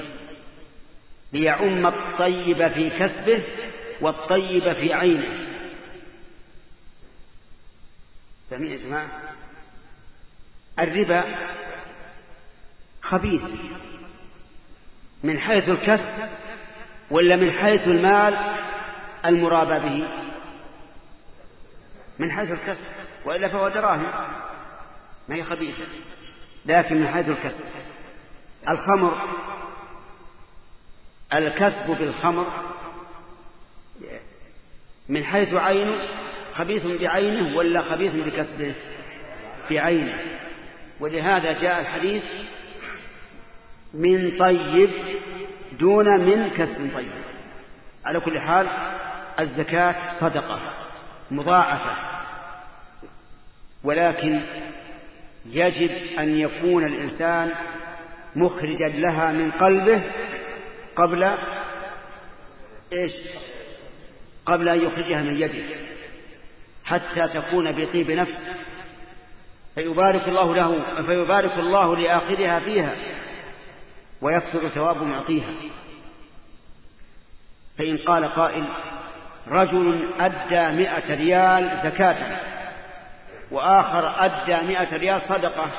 ليعم 1.32 1.86
الطيب 1.86 2.68
في 2.68 2.90
كسبه 2.90 3.42
والطيب 4.01 4.72
في 4.72 4.94
عينه. 4.94 5.47
يا 8.51 8.76
جماعة؟ 8.76 9.09
الربا 10.78 11.24
خبيث. 13.03 13.42
من 15.22 15.40
حيث 15.40 15.68
الكسب 15.68 16.28
ولا 17.11 17.36
من 17.36 17.51
حيث 17.53 17.88
المال 17.88 18.57
المرابى 19.24 19.88
به؟ 19.88 20.09
من 22.18 22.30
حيث 22.30 22.51
الكسب. 22.51 22.86
وإلا 23.24 23.49
فهو 23.49 23.68
دراهم. 23.68 24.45
ما 25.28 25.34
هي 25.36 25.44
خبيثة؟ 25.44 25.84
لكن 26.66 26.96
من 26.96 27.08
حيث 27.08 27.28
الكسب. 27.28 27.64
الخمر 28.68 29.16
الكسب 31.34 31.96
بالخمر 31.98 32.46
من 35.08 35.24
حيث 35.24 35.54
عينه 35.54 36.08
خبيث 36.54 36.86
بعينه 36.86 37.56
ولا 37.56 37.82
خبيث 37.82 38.12
بكسبه؟ 38.12 38.74
بعينه. 39.70 40.18
ولهذا 41.00 41.60
جاء 41.60 41.80
الحديث 41.80 42.22
من 43.94 44.38
طيب 44.38 44.90
دون 45.72 46.20
من 46.20 46.50
كسب 46.50 46.90
طيب. 46.94 47.10
على 48.04 48.20
كل 48.20 48.40
حال 48.40 48.66
الزكاة 49.40 50.20
صدقة 50.20 50.60
مضاعفة. 51.30 51.96
ولكن 53.84 54.42
يجب 55.53 55.90
أن 56.18 56.38
يكون 56.38 56.84
الإنسان 56.84 57.53
مخرجا 58.36 58.88
لها 58.88 59.32
من 59.32 59.51
قلبه 59.51 60.03
قبل 60.97 61.34
إيش؟ 62.92 63.12
قبل 64.47 64.68
أن 64.68 64.82
يخرجها 64.82 65.22
من 65.22 65.40
يده. 65.40 65.76
حتى 66.84 67.28
تكون 67.28 67.72
بطيب 67.72 68.11
نفس. 68.11 68.38
فيبارك 69.74 70.28
الله 70.28 70.55
له 70.55 71.03
فيبارك 71.03 71.59
الله 71.59 71.97
لآخذها 71.97 72.61
فيها 72.61 72.94
ويكثر 74.20 74.68
ثواب 74.68 75.03
معطيها. 75.03 75.53
فإن 77.78 77.97
قال 77.97 78.24
قائل 78.24 78.64
رجل 79.49 80.09
أدى 80.20 80.76
مئة 80.76 81.14
ريال 81.14 81.80
زكاة. 81.84 82.55
وآخر 83.51 84.24
أدى 84.24 84.57
مئة 84.66 84.97
ريال 84.97 85.22
صدقة. 85.28 85.70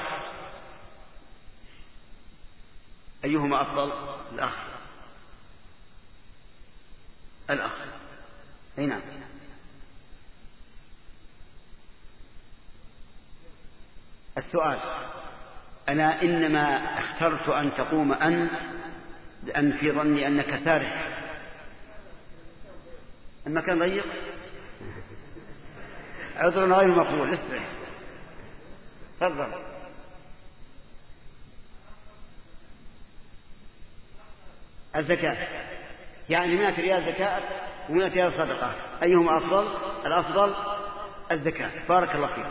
أيهما 3.25 3.61
أفضل؟ 3.61 3.91
الأخ. 4.31 4.53
الأخ. 7.49 7.71
أي 8.79 8.85
نعم. 8.85 9.01
السؤال. 14.37 14.79
أنا 15.89 16.21
إنما 16.21 16.99
اخترت 16.99 17.49
أن 17.49 17.71
تقوم 17.77 18.13
أنت 18.13 18.51
لأن 19.43 19.71
في 19.71 19.91
ظني 19.91 20.27
أنك 20.27 20.63
سارح. 20.65 21.07
المكان 23.47 23.79
ضيق؟ 23.79 24.05
عذر 26.37 26.73
غير 26.73 26.87
مقبول. 26.87 27.37
تفضل. 29.19 29.47
الزكاة. 34.95 35.37
يعني 36.29 36.55
مئة 36.55 36.81
ريال 36.81 37.05
زكاة 37.05 37.41
ومئة 37.89 38.13
ريال 38.13 38.33
صدقة. 38.33 38.75
أيهما 39.03 39.37
أفضل؟ 39.37 39.67
الأفضل 40.05 40.53
الزكاة. 41.31 41.71
بارك 41.89 42.15
الله 42.15 42.27
فيك. 42.27 42.45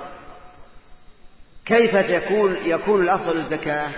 كيف 1.67 1.97
تكون 1.97 2.57
يكون 2.65 3.03
الأفضل 3.03 3.37
الزكاة؟ 3.37 3.91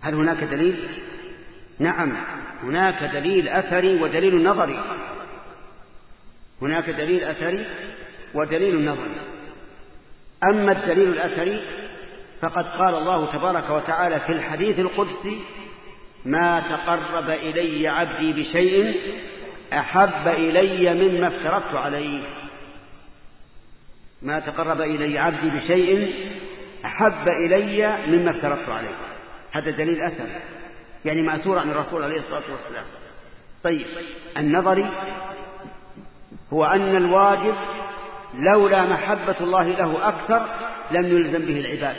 هل 0.00 0.14
هناك 0.14 0.44
دليل؟ 0.44 1.02
نعم. 1.78 2.24
هناك 2.62 3.02
دليل 3.02 3.48
أثري 3.48 4.02
ودليل 4.02 4.42
نظري. 4.44 4.84
هناك 6.62 6.90
دليل 6.90 7.24
أثري 7.24 7.66
ودليل 8.34 8.84
نظري 8.84 9.20
أما 10.44 10.72
الدليل 10.72 11.08
الأثري 11.08 11.62
فقد 12.40 12.64
قال 12.66 12.94
الله 12.94 13.32
تبارك 13.32 13.70
وتعالى 13.70 14.20
في 14.20 14.32
الحديث 14.32 14.78
القدسي 14.78 15.40
ما 16.24 16.60
تقرب 16.60 17.30
إلي 17.30 17.88
عبدي 17.88 18.32
بشيء 18.32 19.00
أحب 19.72 20.28
إلي 20.28 20.94
مما 20.94 21.28
افترضت 21.28 21.74
عليه. 21.74 22.22
ما 24.22 24.40
تقرب 24.40 24.80
إلي 24.80 25.18
عبدي 25.18 25.50
بشيء 25.50 26.14
أحب 26.84 27.28
إلي 27.28 28.06
مما 28.06 28.30
افترضت 28.30 28.68
عليه. 28.68 28.94
هذا 29.52 29.70
دليل 29.70 30.00
أثر 30.00 30.28
يعني 31.04 31.22
مأثور 31.22 31.58
عن 31.58 31.70
الرسول 31.70 32.02
عليه 32.02 32.18
الصلاة 32.18 32.52
والسلام. 32.52 32.84
طيب 33.64 33.86
النظري 34.36 34.90
هو 36.52 36.64
أن 36.64 36.96
الواجب 36.96 37.54
لولا 38.34 38.82
محبة 38.82 39.36
الله 39.40 39.68
له 39.68 40.08
أكثر 40.08 40.46
لم 40.90 41.06
يلزم 41.06 41.46
به 41.46 41.60
العباد. 41.60 41.96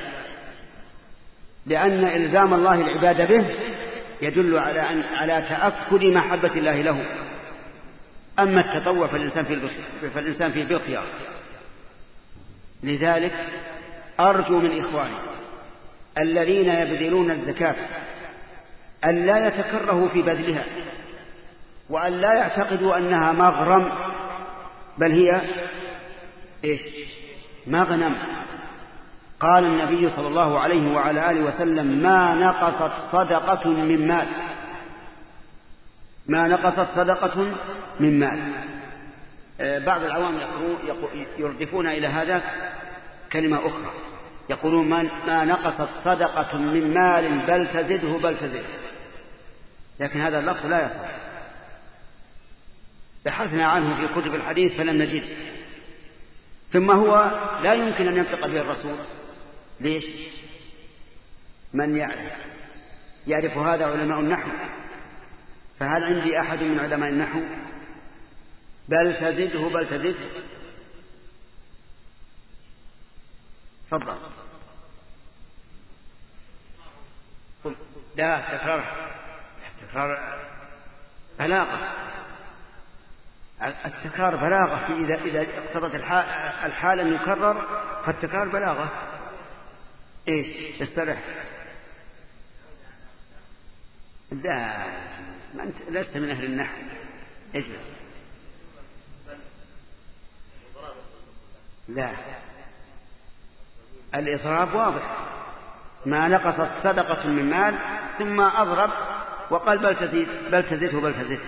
لأن 1.65 2.03
إلزام 2.03 2.53
الله 2.53 2.81
العباد 2.81 3.27
به 3.27 3.45
يدل 4.21 4.59
على 4.59 4.81
أن 4.81 5.03
على 5.03 5.45
تأكد 5.49 6.03
محبة 6.03 6.51
الله 6.55 6.81
له. 6.81 7.05
أما 8.39 8.61
التطوع 8.61 9.07
فالإنسان 9.07 9.43
في 9.43 9.59
فالإنسان 10.15 10.51
فيه 10.51 10.63
بالخيار. 10.63 11.05
لذلك 12.83 13.33
أرجو 14.19 14.59
من 14.59 14.79
إخواني 14.79 15.15
الذين 16.17 16.69
يبذلون 16.69 17.31
الزكاة 17.31 17.75
أن 19.05 19.25
لا 19.25 19.47
يتكرهوا 19.47 20.07
في 20.09 20.21
بذلها 20.21 20.65
وأن 21.89 22.13
لا 22.13 22.33
يعتقدوا 22.33 22.97
أنها 22.97 23.31
مغرم 23.31 23.89
بل 24.97 25.11
هي 25.11 25.41
إيش؟ 26.63 26.81
مغنم 27.67 28.15
قال 29.39 29.65
النبي 29.65 30.09
صلى 30.09 30.27
الله 30.27 30.59
عليه 30.59 30.93
وعلى 30.93 31.31
آله 31.31 31.41
وسلم 31.41 31.85
ما 31.85 32.35
نقصت 32.35 33.11
صدقة 33.11 33.69
من 33.69 34.07
مال. 34.07 34.27
ما 36.27 36.47
نقصت 36.47 36.95
صدقة 36.95 37.55
من 37.99 38.19
مال. 38.19 38.53
آه، 39.61 39.79
بعض 39.79 40.03
العوام 40.03 40.39
يردفون 41.37 41.87
إلى 41.87 42.07
هذا 42.07 42.41
كلمة 43.31 43.57
أخرى. 43.57 43.91
يقولون 44.49 44.89
ما 44.89 45.45
نقصت 45.45 45.89
صدقة 46.03 46.57
من 46.57 46.93
مال 46.93 47.39
بل 47.47 47.67
تزده 47.67 48.17
بل 48.17 48.37
تزده. 48.37 48.63
لكن 49.99 50.21
هذا 50.21 50.39
اللفظ 50.39 50.65
لا 50.65 50.85
يصح. 50.85 51.23
بحثنا 53.25 53.67
عنه 53.67 53.95
في 53.95 54.21
كتب 54.21 54.35
الحديث 54.35 54.73
فلم 54.73 55.01
نجد 55.01 55.23
ثم 56.73 56.91
هو 56.91 57.15
لا 57.63 57.73
يمكن 57.73 58.07
أن 58.07 58.17
ينطق 58.17 58.47
به 58.47 58.61
الرسول. 58.61 58.97
ليش؟ 59.79 60.05
من 61.73 61.97
يعرف؟ 61.97 62.31
يعرف 63.27 63.57
هذا 63.57 63.85
علماء 63.85 64.19
النحو. 64.19 64.49
فهل 65.79 66.03
عندي 66.03 66.39
أحد 66.39 66.63
من 66.63 66.79
علماء 66.79 67.09
النحو؟ 67.09 67.41
بل 68.89 69.15
تزده 69.15 69.59
بل 69.59 69.89
تزده. 69.89 70.29
تفضل. 73.91 74.17
لا 78.15 78.57
تكرار. 78.57 78.83
تكرار. 79.81 80.39
بلاغة. 81.39 82.12
التكرار 83.61 84.35
بلاغة 84.35 84.93
إذا 84.97 85.15
إذا 85.15 85.41
اقتضت 85.41 85.95
الحال 86.65 86.99
أن 86.99 87.13
يكرر 87.13 87.61
فالتكرار 88.05 88.47
بلاغة. 88.47 88.91
إيش؟ 90.27 90.81
استرح 90.81 91.19
لا 94.31 94.85
ما 95.53 95.63
أنت 95.63 95.75
لست 95.89 96.17
من 96.17 96.29
أهل 96.29 96.45
النحو. 96.45 96.81
اجلس. 97.55 97.93
لا. 101.87 102.11
الإضراب 104.15 104.75
واضح. 104.75 105.17
ما 106.05 106.27
نقصت 106.27 106.83
صدقة 106.83 107.27
من 107.27 107.49
مال 107.49 107.75
ثم 108.19 108.41
أضرب 108.41 108.89
وقال 109.49 109.77
بل 109.77 109.95
تزيد 109.95 110.27
بل 110.51 110.69
تزيده 110.69 110.99
بل 110.99 111.13
تزيد 111.13 111.39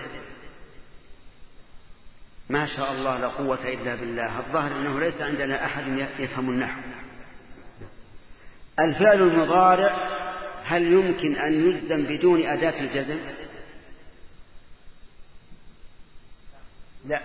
ما 2.50 2.66
شاء 2.66 2.92
الله 2.92 3.18
لا 3.18 3.28
قوة 3.28 3.68
إلا 3.68 3.94
بالله. 3.94 4.38
الظاهر 4.38 4.72
أنه 4.72 5.00
ليس 5.00 5.20
عندنا 5.20 5.64
أحد 5.64 6.06
يفهم 6.18 6.50
النحو. 6.50 6.80
الفعل 8.78 9.22
المضارع 9.22 10.16
هل 10.64 10.92
يمكن 10.92 11.36
أن 11.36 11.70
يجزم 11.70 12.04
بدون 12.04 12.46
أداة 12.46 12.80
الجزم؟ 12.80 13.18
لا. 17.06 17.22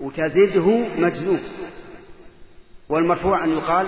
وتزده 0.00 0.66
مجزوم. 0.96 1.42
والمرفوع 2.88 3.44
أن 3.44 3.50
يقال 3.50 3.86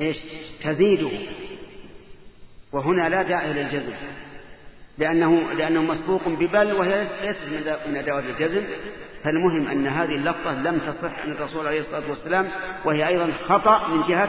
إيش؟ 0.00 0.16
تزيده. 0.64 1.10
وهنا 2.72 3.08
لا 3.08 3.22
داعي 3.22 3.52
للجزم. 3.52 3.94
لأنه, 5.00 5.52
لأنه 5.52 5.82
مسبوق 5.82 6.28
ببل 6.28 6.72
وهي 6.72 7.08
ليست 7.22 7.40
من 7.86 7.96
أدوات 7.96 8.24
الجزم. 8.24 8.64
فالمهم 9.24 9.68
أن 9.68 9.86
هذه 9.86 10.14
اللفظة 10.14 10.52
لم 10.52 10.78
تصح 10.78 11.18
عن 11.22 11.32
الرسول 11.32 11.66
عليه 11.66 11.80
الصلاة 11.80 12.10
والسلام 12.10 12.48
وهي 12.84 13.08
أيضا 13.08 13.32
خطأ 13.48 13.88
من 13.88 14.02
جهة 14.08 14.28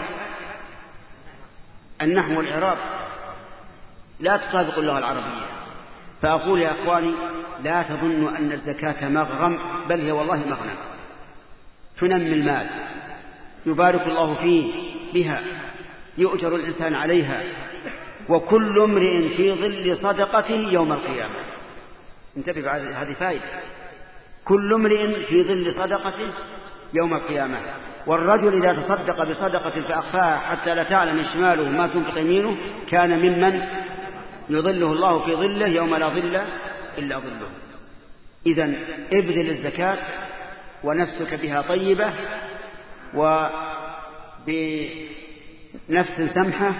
النحو 2.01 2.37
والإعراب. 2.37 2.77
لا 4.19 4.37
تطابق 4.37 4.77
اللغة 4.77 4.97
العربية. 4.97 5.45
فأقول 6.21 6.61
يا 6.61 6.71
أخواني 6.71 7.13
لا 7.63 7.83
تظنوا 7.83 8.37
أن 8.37 8.51
الزكاة 8.51 9.09
مغرم 9.09 9.59
بل 9.89 10.01
هي 10.01 10.11
والله 10.11 10.35
مغنم. 10.35 10.75
تنمي 11.99 12.33
المال. 12.33 12.67
يبارك 13.65 14.07
الله 14.07 14.33
فيه 14.33 14.73
بها. 15.13 15.41
يؤجر 16.17 16.55
الإنسان 16.55 16.95
عليها. 16.95 17.43
وكل 18.29 18.79
امرئ 18.79 19.35
في 19.37 19.51
ظل 19.51 19.97
صدقته 19.97 20.55
يوم 20.55 20.93
القيامة. 20.93 21.35
انتبه 22.37 22.71
هذه 22.71 23.13
فائدة. 23.13 23.41
كل 24.45 24.73
امرئ 24.73 25.25
في 25.25 25.43
ظل 25.43 25.73
صدقته 25.73 26.27
يوم 26.93 27.13
القيامة. 27.13 27.57
والرجل 28.07 28.65
إذا 28.65 28.81
تصدق 28.81 29.23
بصدقة 29.23 29.81
فأخفاها 29.81 30.37
حتى 30.37 30.75
لا 30.75 30.83
تعلم 30.83 31.25
شماله 31.33 31.69
ما 31.69 31.87
تنفق 31.87 32.17
يمينه 32.17 32.57
كان 32.89 33.19
ممن 33.19 33.67
يظله 34.49 34.93
الله 34.93 35.25
في 35.25 35.35
ظله 35.35 35.67
يوم 35.67 35.95
لا 35.95 36.09
ظل 36.09 36.41
إلا 36.97 37.19
ظله. 37.19 37.49
إذا 38.45 38.63
ابذل 39.13 39.49
الزكاة 39.49 39.97
ونفسك 40.83 41.33
بها 41.33 41.61
طيبة 41.61 42.13
وبنفس 43.15 43.61
سمحة 46.33 46.73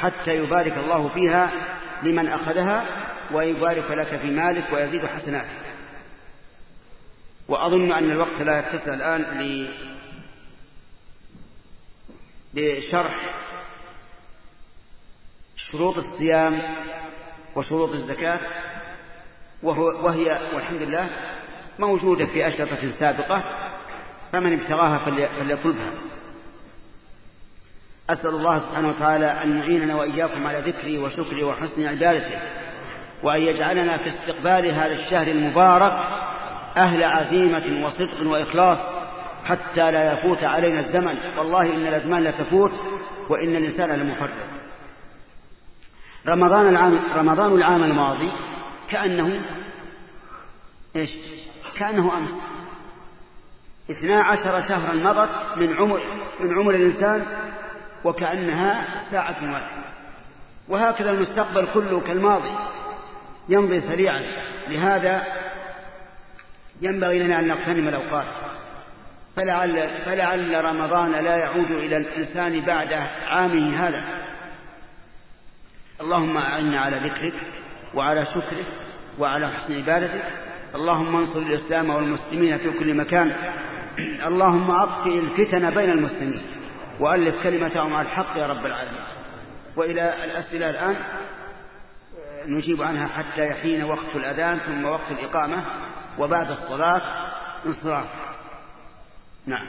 حتى 0.00 0.36
يبارك 0.36 0.78
الله 0.78 1.08
فيها 1.08 1.50
لمن 2.02 2.28
أخذها 2.28 2.86
ويبارك 3.32 3.90
لك 3.90 4.16
في 4.16 4.30
مالك 4.30 4.72
ويزيد 4.72 5.06
حسناتك 5.06 5.60
وأظن 7.48 7.92
أن 7.92 8.10
الوقت 8.10 8.42
لا 8.42 8.58
يتسع 8.58 8.94
الآن 8.94 9.68
لشرح 12.54 13.14
شروط 15.56 15.96
الصيام 15.96 16.62
وشروط 17.56 17.90
الزكاة 17.90 18.40
وهو 19.62 20.06
وهي 20.06 20.40
والحمد 20.54 20.82
لله 20.82 21.08
موجودة 21.78 22.26
في 22.26 22.48
أشرطة 22.48 22.92
سابقة 22.98 23.42
فمن 24.32 24.60
ابتغاها 24.60 24.98
فليطلبها. 25.38 25.92
أسأل 28.12 28.30
الله 28.30 28.58
سبحانه 28.58 28.88
وتعالى 28.88 29.26
أن 29.26 29.58
يعيننا 29.58 29.94
وإياكم 29.94 30.46
على 30.46 30.60
ذكري 30.60 30.98
وشكري 30.98 31.44
وحسن 31.44 31.86
عبادته 31.86 32.38
وأن 33.22 33.42
يجعلنا 33.42 33.96
في 33.98 34.08
استقبال 34.08 34.66
هذا 34.66 34.92
الشهر 34.92 35.26
المبارك 35.26 35.92
أهل 36.76 37.04
عزيمة 37.04 37.86
وصدق 37.86 38.30
وإخلاص 38.30 38.78
حتى 39.44 39.90
لا 39.90 40.12
يفوت 40.12 40.44
علينا 40.44 40.80
الزمن. 40.80 41.14
والله 41.38 41.62
إن 41.62 41.86
الأزمان 41.86 42.24
لا 42.24 42.30
تفوت 42.30 42.72
وإن 43.28 43.56
الإنسان 43.56 43.90
لمفرد 43.90 44.30
رمضان 46.28 46.68
العام 46.68 47.00
رمضان 47.16 47.52
العام 47.52 47.84
الماضي 47.84 48.28
كأنه 48.90 49.40
إيش؟ 50.96 51.10
كأنه 51.78 52.18
أمس. 52.18 52.30
اثنا 53.90 54.22
عشر 54.22 54.68
شهرا 54.68 54.94
مضت 54.94 55.30
من 55.56 55.74
عمر 55.76 56.00
من 56.40 56.58
عمر 56.58 56.74
الإنسان 56.74 57.26
وكأنها 58.04 58.84
ساعة 59.10 59.52
واحدة. 59.52 59.82
وهكذا 60.68 61.10
المستقبل 61.10 61.66
كله 61.74 62.00
كالماضي. 62.00 62.50
يمضي 63.48 63.80
سريعا. 63.80 64.22
لهذا 64.68 65.22
ينبغي 66.82 67.18
لنا 67.18 67.38
أن 67.38 67.48
نغتنم 67.48 67.88
الأوقات. 67.88 68.26
فلعل, 69.36 69.88
فلعل 70.04 70.64
رمضان 70.64 71.12
لا 71.12 71.36
يعود 71.36 71.70
إلى 71.70 71.96
الإنسان 71.96 72.60
بعد 72.60 72.92
عامه 73.26 73.88
هذا. 73.88 74.04
اللهم 76.00 76.36
أعنا 76.36 76.80
على 76.80 76.96
ذكرك 76.96 77.34
وعلى 77.94 78.26
شكرك 78.26 78.66
وعلى 79.18 79.48
حسن 79.48 79.76
عبادتك. 79.76 80.24
اللهم 80.74 81.16
انصر 81.16 81.38
الإسلام 81.38 81.90
والمسلمين 81.90 82.58
في 82.58 82.70
كل 82.78 82.94
مكان. 82.94 83.32
اللهم 84.26 84.70
أطفئ 84.70 85.18
الفتن 85.18 85.70
بين 85.70 85.90
المسلمين. 85.90 86.42
وألف 87.00 87.42
كلمتهم 87.42 87.94
على 87.94 88.06
الحق 88.06 88.36
يا 88.36 88.46
رب 88.46 88.66
العالمين. 88.66 89.04
وإلى 89.76 90.24
الأسئلة 90.24 90.70
الآن 90.70 90.96
نجيب 92.46 92.82
عنها 92.82 93.08
حتى 93.08 93.46
يحين 93.46 93.84
وقت 93.84 94.16
الأذان 94.16 94.58
ثم 94.58 94.84
وقت 94.84 95.10
الإقامة 95.10 95.64
وبعد 96.18 96.50
الصلاة 96.50 97.02
انصراف. 97.66 98.06
نعم. 99.46 99.66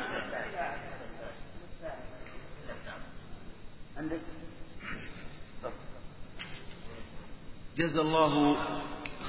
جزا 7.78 8.02
الله 8.02 8.58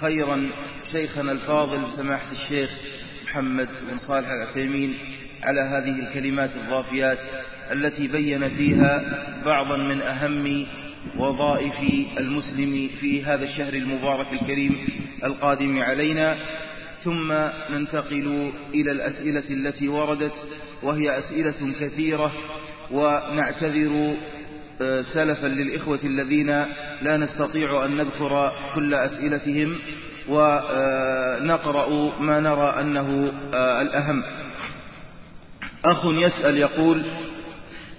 خيرا 0.01 0.51
شيخنا 0.93 1.33
الفاضل 1.33 1.91
سماحة 1.97 2.33
الشيخ 2.33 2.71
محمد 3.25 3.69
بن 3.83 3.99
صالح 3.99 4.29
العثيمين 4.29 4.99
على 5.43 5.61
هذه 5.61 6.09
الكلمات 6.09 6.51
الضافيات. 6.51 7.19
التي 7.73 8.09
بين 8.09 8.49
فيها 8.49 9.03
بعضا 9.45 9.77
من 9.77 10.01
أهم 10.03 10.67
وظائف 11.19 11.75
المسلم 12.19 12.91
في 13.01 13.25
هذا 13.25 13.45
الشهر 13.45 13.75
المبارك 13.75 14.33
الكريم 14.33 14.77
القادم 15.25 15.83
علينا. 15.83 16.37
ثم 17.05 17.33
ننتقل 17.71 18.53
إلى 18.75 18.93
الأسئلة 18.93 19.51
التي 19.51 19.89
وردت 19.89 20.47
وهي 20.83 21.19
أسئلة 21.19 21.73
كثيرة 21.81 22.33
ونعتذر 22.91 24.17
آه، 24.83 25.03
سلفا 25.03 25.47
للإخوة 25.47 25.99
الذين 26.05 26.47
لا 27.03 27.17
نستطيع 27.17 27.85
أن 27.85 27.97
نذكر 27.97 28.53
كل 28.75 28.95
أسئلتهم 28.95 29.79
ونقرأ 30.29 32.19
ما 32.21 32.41
نرى 32.41 32.81
أنه 32.81 33.33
آه، 33.55 33.83
الأهم. 33.83 34.23
أخ 35.85 36.05
يسأل 36.05 36.59
يقول 36.59 37.03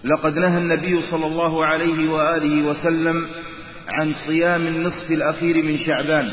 لقد 0.04 0.40
نهى 0.40 0.58
النبي 0.58 1.02
صلى 1.02 1.26
الله 1.26 1.66
عليه 1.66 2.10
وآله 2.10 2.68
وسلم 2.68 3.28
عن 3.88 4.14
صيام 4.28 4.68
النصف 4.68 5.12
الأخير 5.12 5.64
من 5.64 5.78
شعبان 5.78 6.32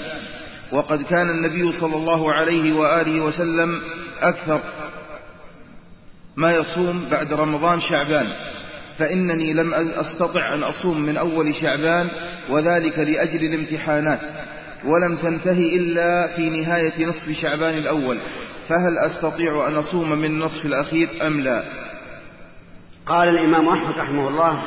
وقد 0.72 1.02
كان 1.02 1.30
النبي 1.30 1.72
صلى 1.72 1.96
الله 1.96 2.32
عليه 2.32 2.72
وآله 2.72 3.20
وسلم 3.20 3.80
أكثر 4.22 4.60
ما 6.36 6.52
يصوم 6.52 7.08
بعد 7.10 7.32
رمضان 7.32 7.80
شعبان 7.80 8.26
فإنني 8.98 9.52
لم 9.52 9.74
أستطع 9.74 10.54
أن 10.54 10.62
أصوم 10.62 11.00
من 11.00 11.16
أول 11.16 11.54
شعبان 11.54 12.08
وذلك 12.50 12.98
لأجل 12.98 13.44
الامتحانات 13.44 14.20
ولم 14.84 15.16
تنتهي 15.16 15.76
إلا 15.76 16.26
في 16.36 16.50
نهاية 16.50 17.06
نصف 17.06 17.30
شعبان 17.42 17.78
الأول 17.78 18.18
فهل 18.68 18.98
أستطيع 18.98 19.68
أن 19.68 19.76
أصوم 19.76 20.12
من 20.18 20.24
النصف 20.24 20.66
الأخير 20.66 21.08
أم 21.26 21.40
لا؟ 21.40 21.62
قال 23.06 23.28
الإمام 23.28 23.68
أحمد 23.68 23.98
رحمه 23.98 24.28
الله 24.28 24.62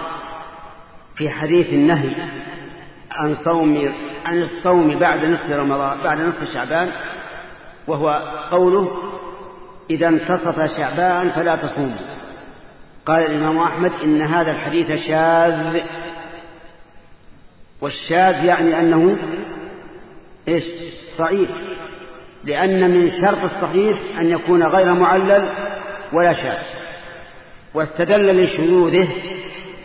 في 1.15 1.29
حديث 1.29 1.67
النهي 1.67 2.15
عن 3.11 3.35
صوم 3.35 3.93
عن 4.25 4.41
الصوم 4.41 4.99
بعد 4.99 5.25
نصف 5.25 5.51
رمضان 5.51 5.97
بعد 6.03 6.19
نصف 6.19 6.53
شعبان 6.53 6.91
وهو 7.87 8.09
قوله 8.51 8.97
إذا 9.89 10.07
انتصف 10.07 10.77
شعبان 10.77 11.29
فلا 11.29 11.55
تصوم 11.55 11.95
قال 13.05 13.25
الإمام 13.25 13.57
أحمد 13.57 13.91
إن 14.03 14.21
هذا 14.21 14.51
الحديث 14.51 15.07
شاذ 15.07 15.81
والشاذ 17.81 18.45
يعني 18.45 18.79
أنه 18.79 19.17
إيش؟ 20.47 20.63
ضعيف 21.17 21.49
لأن 22.43 22.91
من 22.91 23.11
شرط 23.21 23.43
الصحيح 23.43 23.99
أن 24.19 24.29
يكون 24.29 24.63
غير 24.63 24.93
معلل 24.93 25.49
ولا 26.13 26.33
شاذ. 26.33 26.82
واستدل 27.73 28.43
لشذوذه 28.43 29.07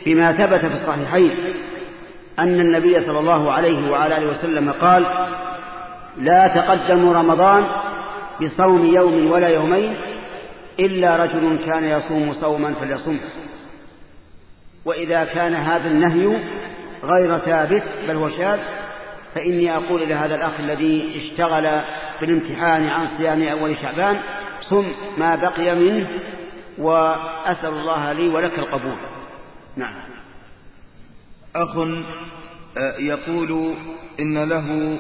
بما 0.07 0.33
ثبت 0.33 0.67
في 0.67 0.75
الصحيحين 0.75 1.31
أن 2.39 2.61
النبي 2.61 3.01
صلى 3.01 3.19
الله 3.19 3.53
عليه 3.53 3.91
وعلى 3.91 4.17
آله 4.17 4.27
وسلم 4.27 4.73
قال 4.73 5.07
لا 6.19 6.49
تقدموا 6.49 7.15
رمضان 7.15 7.65
بصوم 8.43 8.87
يوم 8.87 9.31
ولا 9.31 9.49
يومين 9.49 9.95
إلا 10.81 11.17
رجل 11.17 11.59
كان 11.67 11.85
يصوم 11.85 12.33
صوما 12.33 12.75
فليصمه 12.81 13.21
وإذا 14.85 15.25
كان 15.25 15.55
هذا 15.55 15.89
النهي 15.89 16.39
غير 17.05 17.39
ثابت 17.39 17.83
بل 18.09 18.17
هو 18.17 18.29
شاذ 18.29 18.59
فإني 19.35 19.77
أقول 19.77 20.09
لهذا 20.09 20.35
الأخ 20.35 20.53
الذي 20.61 21.13
اشتغل 21.17 21.83
في 22.19 22.25
الامتحان 22.25 22.89
عن 22.89 23.07
صيام 23.19 23.43
أول 23.43 23.77
شعبان 23.77 24.17
صم 24.61 24.85
ما 25.19 25.37
بقي 25.37 25.75
منه 25.75 26.07
وأسأل 26.79 27.69
الله 27.69 28.13
لي 28.13 28.29
ولك 28.29 28.59
القبول. 28.59 28.97
نعم. 29.77 29.95
أخ 31.57 31.77
آه، 32.77 32.99
يقول 32.99 33.75
إن 34.21 34.45
له 34.49 34.99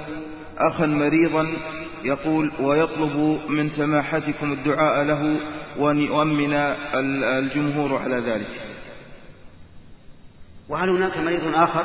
أخا 0.59 0.87
مريضا 0.87 1.57
يقول 2.05 2.53
ويطلب 2.61 3.41
من 3.49 3.69
سماحتكم 3.69 4.53
الدعاء 4.53 5.05
له 5.05 5.37
وأن 5.79 5.99
يؤمن 5.99 6.53
الجمهور 7.25 7.99
على 7.99 8.17
ذلك. 8.17 8.61
وهل 10.69 10.91
هناك 10.91 11.19
مريض 11.19 11.55
آخر؟ 11.55 11.85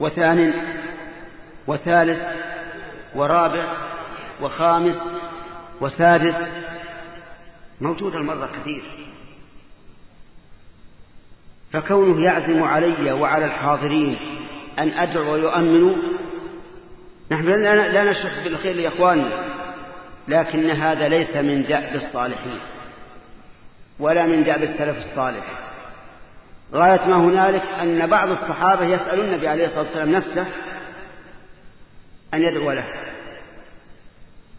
وثان 0.00 0.54
وثالث 1.66 2.22
ورابع 3.14 3.76
وخامس؟ 4.42 4.96
وسادس 5.80 6.34
موجود 7.80 8.14
المرضى 8.14 8.48
كثير. 8.60 8.82
فكونه 11.72 12.24
يعزم 12.24 12.62
علي 12.62 13.12
وعلى 13.12 13.44
الحاضرين 13.44 14.18
أن 14.78 14.88
أدعو 14.88 15.32
ويؤمنوا 15.32 15.96
نحن 17.30 17.44
لا 17.64 18.10
نشرح 18.10 18.44
بالخير 18.44 18.76
لإخواننا 18.76 19.44
لكن 20.28 20.70
هذا 20.70 21.08
ليس 21.08 21.36
من 21.36 21.62
دأب 21.62 21.94
الصالحين 21.94 22.58
ولا 23.98 24.26
من 24.26 24.44
دأب 24.44 24.62
السلف 24.62 24.98
الصالح. 24.98 25.44
غاية 26.72 27.06
ما 27.06 27.16
هنالك 27.16 27.62
أن 27.80 28.06
بعض 28.06 28.28
الصحابة 28.28 28.84
يسأل 28.84 29.20
النبي 29.20 29.48
عليه 29.48 29.64
الصلاة 29.64 29.82
والسلام 29.82 30.12
نفسه 30.12 30.46
أن 32.34 32.42
يدعو 32.42 32.72
له 32.72 32.84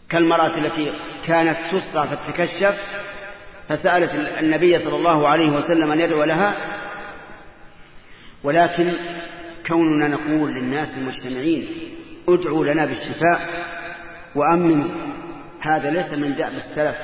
كالمرأة 0.10 0.58
التي 0.58 0.94
كانت 1.26 1.58
تصرع 1.72 2.06
فتتكشف 2.06 2.76
فسألت 3.70 4.12
النبي 4.40 4.80
صلى 4.80 4.96
الله 4.96 5.28
عليه 5.28 5.50
وسلم 5.50 5.92
أن 5.92 6.00
يدعو 6.00 6.24
لها. 6.24 6.56
ولكن 8.44 8.94
كوننا 9.68 10.08
نقول 10.08 10.54
للناس 10.54 10.88
المجتمعين 10.98 11.68
ادعوا 12.30 12.66
لنا 12.66 12.86
بالشفاء 12.86 13.50
وأمنوا 14.36 14.90
هذا 15.62 15.90
ليس 15.90 16.14
من 16.14 16.36
دأب 16.36 16.54
السلف 16.54 16.96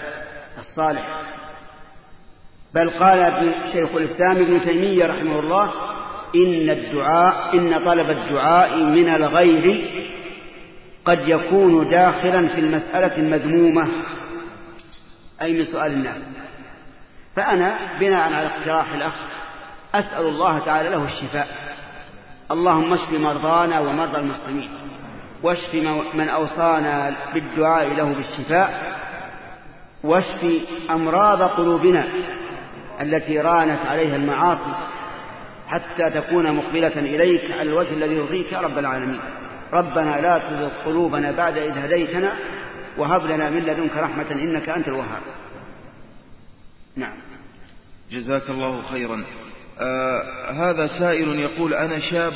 الصالح. 0.58 1.08
بل 2.74 2.90
قال 2.90 3.54
شيخ 3.72 3.96
الإسلام 3.96 4.38
ابن 4.38 4.62
تيمية 4.62 5.06
رحمه 5.06 5.40
الله 5.40 5.72
إن 6.36 6.70
الدعاء 6.70 7.58
إن 7.58 7.86
طلب 7.86 8.10
الدعاء 8.10 8.78
من 8.78 9.10
الغير 9.10 9.92
قد 11.08 11.28
يكون 11.28 11.90
داخلا 11.90 12.48
في 12.48 12.60
المسألة 12.60 13.18
المذمومة 13.18 13.88
أي 15.42 15.54
من 15.54 15.66
سؤال 15.66 15.92
الناس. 15.92 16.28
فأنا 17.36 17.78
بناء 18.00 18.34
على 18.34 18.48
اقتراح 18.48 18.94
الأخ 18.94 19.14
أسأل 19.96 20.26
الله 20.26 20.60
تعالى 20.60 20.90
له 20.90 21.06
الشفاء. 21.06 21.48
اللهم 22.52 22.94
اشف 22.94 23.12
مرضانا 23.12 23.80
ومرضى 23.80 24.18
المسلمين 24.18 24.70
واشف 25.44 25.74
من 26.14 26.30
أوصانا 26.30 27.14
بالدعاء 27.34 27.88
له 27.88 28.14
بالشفاء 28.14 28.98
واشف 30.04 30.62
أمراض 30.90 31.42
قلوبنا 31.42 32.04
التي 33.02 33.40
رانت 33.40 33.80
عليها 33.90 34.16
المعاصي 34.16 34.76
حتى 35.68 36.10
تكون 36.10 36.52
مقبلة 36.52 36.88
إليك 36.88 37.52
على 37.52 37.70
الوجه 37.70 37.94
الذي 37.94 38.16
يرضيك 38.16 38.52
يا 38.52 38.60
رب 38.62 38.78
العالمين. 38.78 39.20
ربنا 39.74 40.22
لا 40.22 40.38
تزغ 40.38 40.70
قلوبنا 40.86 41.32
بعد 41.32 41.58
إذ 41.58 41.78
هديتنا 41.78 42.34
وهب 42.98 43.26
لنا 43.26 43.50
من 43.50 43.60
لدنك 43.60 43.98
رحمة 43.98 44.32
إنك 44.32 44.70
أنت 44.70 44.88
الوهاب. 44.88 45.22
نعم. 46.96 47.18
جزاك 48.12 48.50
الله 48.50 48.82
خيرا. 48.92 49.24
آه 49.80 50.52
هذا 50.52 50.88
سائل 50.88 51.40
يقول 51.40 51.74
أنا 51.74 52.00
شاب 52.00 52.34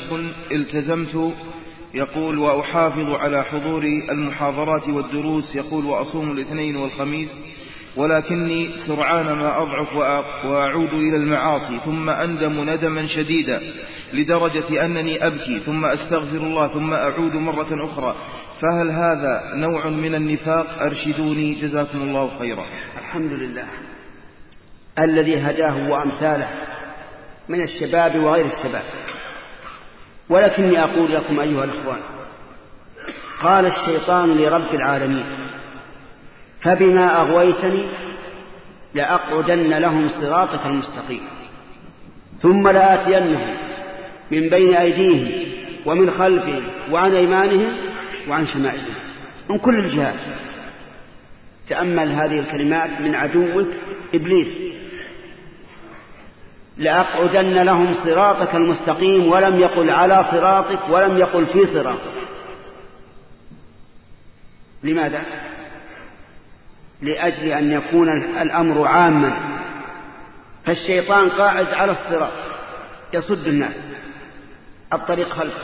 التزمت 0.52 1.34
يقول 1.94 2.38
وأحافظ 2.38 3.10
على 3.10 3.44
حضور 3.44 3.82
المحاضرات 3.84 4.88
والدروس 4.88 5.56
يقول 5.56 5.84
وأصوم 5.84 6.30
الاثنين 6.30 6.76
والخميس 6.76 7.28
ولكني 7.96 8.70
سرعان 8.86 9.26
ما 9.26 9.62
أضعف 9.62 9.94
وأعود 10.44 10.94
إلى 10.94 11.16
المعاصي 11.16 11.80
ثم 11.84 12.10
أندم 12.10 12.70
ندما 12.70 13.06
شديدا. 13.06 13.62
لدرجة 14.12 14.84
أنني 14.84 15.26
أبكي 15.26 15.60
ثم 15.66 15.84
أستغفر 15.84 16.36
الله 16.36 16.68
ثم 16.68 16.92
أعود 16.92 17.34
مرة 17.34 17.90
أخرى. 17.92 18.14
فهل 18.62 18.90
هذا 18.90 19.54
نوع 19.54 19.86
من 19.86 20.14
النفاق؟ 20.14 20.82
أرشدوني. 20.82 21.54
جزاكم 21.54 22.02
الله 22.02 22.30
خيرا. 22.38 22.64
الحمد 22.98 23.32
لله. 23.32 23.64
الذي 24.98 25.40
هداه 25.40 25.90
وأمثاله 25.90 26.48
من 27.48 27.62
الشباب 27.62 28.16
وغير 28.16 28.46
الشباب. 28.46 28.84
ولكني 30.28 30.82
أقول 30.84 31.12
لكم 31.14 31.40
أيها 31.40 31.64
الأخوان 31.64 32.00
قال 33.42 33.66
الشيطان 33.66 34.36
لرب 34.36 34.74
العالمين 34.74 35.24
فبما 36.60 37.20
أغويتني 37.20 37.84
لأقعدن 38.94 39.78
لهم 39.78 40.08
صراطك 40.20 40.66
المستقيم 40.66 41.22
ثم 42.42 42.68
لآتينهم 42.68 43.56
من 44.30 44.48
بين 44.48 44.74
أيديهم 44.74 45.52
ومن 45.86 46.10
خلفهم 46.10 46.62
وعن 46.90 47.14
أيمانهم 47.14 47.76
وعن 48.28 48.46
شمائلهم. 48.46 48.94
من 49.50 49.58
كل 49.58 49.78
الجهات. 49.78 50.20
تأمل 51.68 52.12
هذه 52.12 52.38
الكلمات 52.38 53.00
من 53.00 53.14
عدوك 53.14 53.68
إبليس. 54.14 54.72
لأقعدن 56.76 57.62
لهم 57.62 57.94
صراطك 58.04 58.54
المستقيم 58.54 59.28
ولم 59.28 59.60
يقل 59.60 59.90
على 59.90 60.24
صراطك 60.30 60.88
ولم 60.90 61.18
يقل 61.18 61.46
في 61.46 61.66
صراطك. 61.66 62.12
لماذا؟ 64.84 65.22
لأجل 67.02 67.48
أن 67.48 67.72
يكون 67.72 68.08
الأمر 68.42 68.86
عاما. 68.86 69.36
فالشيطان 70.64 71.28
قاعد 71.28 71.66
على 71.66 71.92
الصراط. 71.92 72.32
يصد 73.14 73.46
الناس. 73.46 73.96
الطريق 74.92 75.32
خلفه 75.32 75.62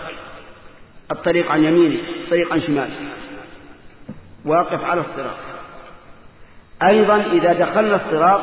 الطريق 1.10 1.50
عن 1.50 1.64
يمينه 1.64 2.00
الطريق 2.24 2.52
عن 2.52 2.60
شماله 2.62 2.94
واقف 4.44 4.84
على 4.84 5.00
الصراط. 5.00 5.36
أيضا 6.82 7.16
إذا 7.16 7.52
دخلنا 7.52 7.96
الصراط 7.96 8.40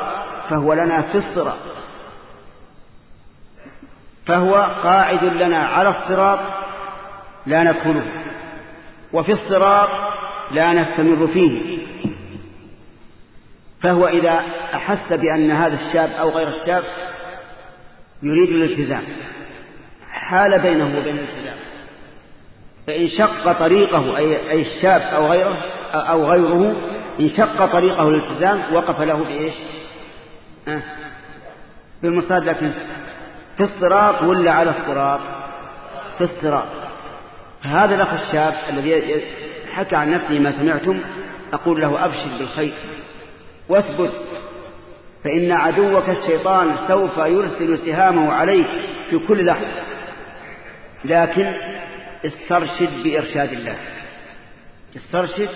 فهو 0.50 0.74
لنا 0.74 1.02
في 1.02 1.18
الصراط. 1.18 1.58
فهو 4.26 4.56
قاعد 4.84 5.24
لنا 5.24 5.68
على 5.68 5.90
الصراط 5.90 6.40
لا 7.46 7.64
ندخله 7.64 8.06
وفي 9.14 9.32
الصراط 9.32 9.90
لا 10.52 10.74
نستمر 10.74 11.28
فيه. 11.28 11.78
فهو 13.84 14.08
إذا 14.08 14.44
أحس 14.74 15.14
بأن 15.14 15.52
هذا 15.52 15.88
الشاب 15.88 16.10
أو 16.10 16.30
غير 16.30 16.48
الشاب 16.48 16.84
يريد 18.24 18.50
الالتزام. 18.50 19.04
حال 20.26 20.60
بينه 20.60 21.00
وبين 21.00 21.16
الالتزام 21.16 21.56
فإن 22.88 23.10
شق 23.10 23.52
طريقه 23.52 24.18
أي 24.18 24.62
الشاب 24.62 25.02
أو 25.02 25.28
غيره 25.28 25.58
أو 25.94 26.26
غيره 26.26 26.76
إن 27.20 27.30
شق 27.30 27.66
طريقه 27.66 28.10
الالتزام 28.10 28.74
وقف 28.74 29.02
له 29.02 29.24
بإيش؟ 29.24 29.54
أه؟ 30.68 30.82
بالمصاد 32.04 32.44
لكن 32.44 32.72
في 33.58 33.64
الصراط 33.64 34.22
ولا 34.22 34.52
على 34.52 34.70
الصراط؟ 34.70 35.20
في 36.18 36.24
الصراط. 36.24 36.68
هذا 37.62 37.96
الأخ 37.96 38.14
الشاب 38.14 38.54
الذي 38.70 39.24
حكى 39.74 39.96
عن 39.96 40.12
نفسه 40.12 40.40
ما 40.40 40.52
سمعتم 40.52 41.00
أقول 41.54 41.82
له 41.82 42.06
أبشر 42.06 42.28
بالخير 42.40 42.74
وأثبت 43.70 44.12
فإن 45.24 45.52
عدوك 45.52 46.10
الشيطان 46.10 46.76
سوف 46.88 47.18
يرسل 47.18 47.78
سهامه 47.78 48.34
عليك 48.34 48.68
في 49.10 49.18
كل 49.18 49.46
لحظة. 49.46 49.95
لكن 51.06 51.52
استرشد 52.26 53.04
بإرشاد 53.04 53.52
الله. 53.54 53.76
استرشد؟ 54.96 55.50